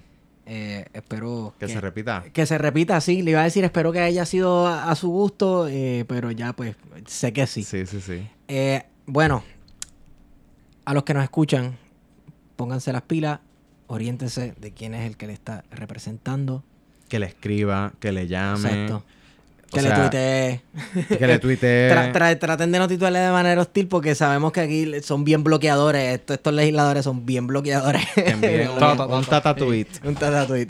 [0.53, 2.25] Eh, espero Que, se repita.
[2.33, 3.23] que se repita así.
[3.23, 6.53] Le iba a decir, espero que haya sido a, a su gusto, eh, pero ya
[6.55, 6.75] pues
[7.07, 7.63] sé que sí.
[7.63, 8.29] Sí, sí, sí.
[8.49, 9.45] Eh, bueno,
[10.85, 11.79] a los que nos escuchan,
[12.57, 13.39] pónganse las pilas,
[13.87, 16.65] oriéntense de quién es el que le está representando.
[17.09, 18.69] Que le escriba, que le llame.
[18.71, 19.05] Exacto.
[19.73, 20.61] O Que sea, le tuitee.
[21.19, 21.93] Que le tuitee.
[21.93, 25.45] Tra- tra- traten de no titularle de manera hostil porque sabemos que aquí son bien
[25.45, 26.15] bloqueadores.
[26.19, 28.03] Esto- estos legisladores son bien bloqueadores.
[28.35, 28.41] un,
[28.81, 29.87] Ta, ta, ta, un tata tweet.
[30.05, 30.67] Un tata tweet.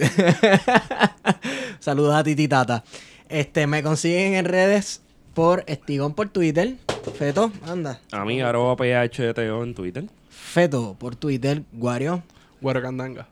[1.79, 2.85] Saludos a Titi Tata.
[3.29, 5.01] Este, me consiguen en redes
[5.35, 6.77] por Estigón por Twitter.
[7.19, 8.01] Feto, anda.
[8.13, 10.05] A mí, arroba PHTO en Twitter.
[10.29, 12.23] Feto por Twitter, Guario.
[12.61, 13.27] Hueracandanga.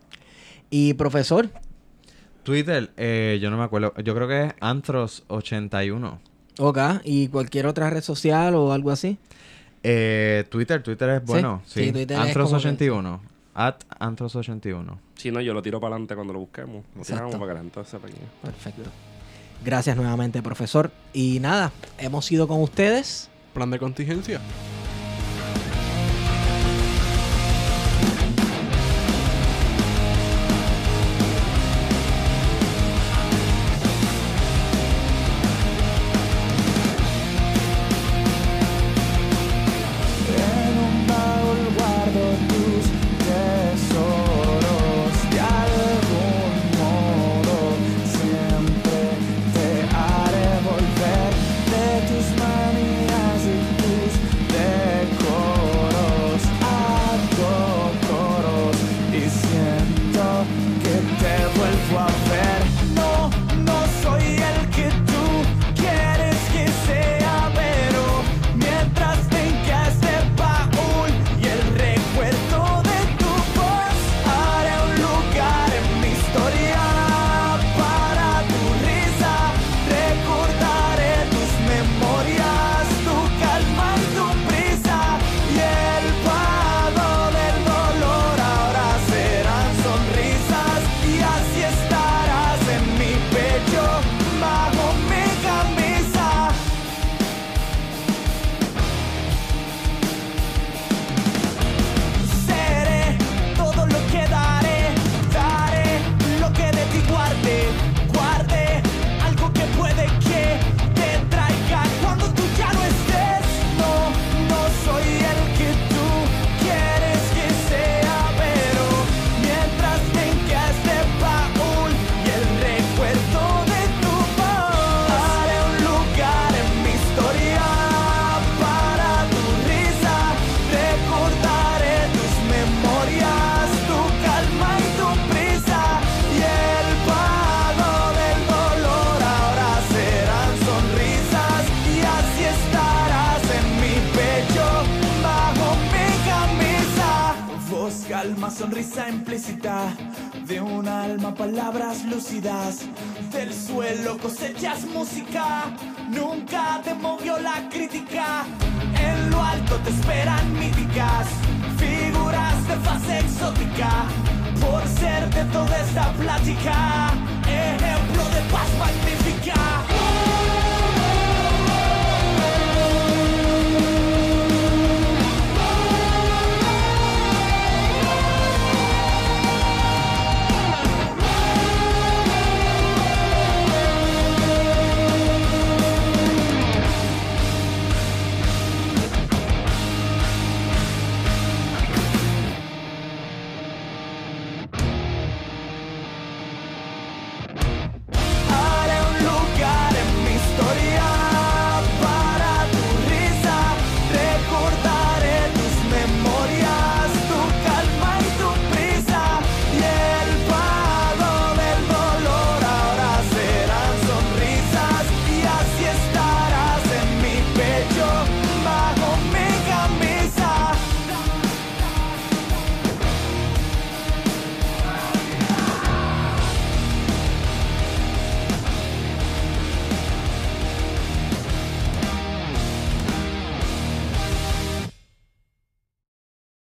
[0.70, 1.50] Y profesor,
[2.48, 3.92] Twitter, eh, yo no me acuerdo.
[4.02, 6.18] Yo creo que es Antros81.
[6.58, 6.78] ok.
[7.04, 9.18] Y cualquier otra red social o algo así.
[9.82, 11.60] Eh, Twitter, Twitter es bueno.
[11.66, 13.20] Sí, Sí, Twitter es como que- Antros81.
[13.54, 14.98] At Antros81.
[15.16, 16.84] Si no, yo lo tiro para adelante cuando lo busquemos.
[16.96, 18.16] Lo tiramos para es.
[18.42, 18.88] Perfecto.
[19.62, 20.90] Gracias nuevamente, profesor.
[21.12, 23.28] Y nada, hemos ido con ustedes.
[23.52, 24.40] Plan de contingencia.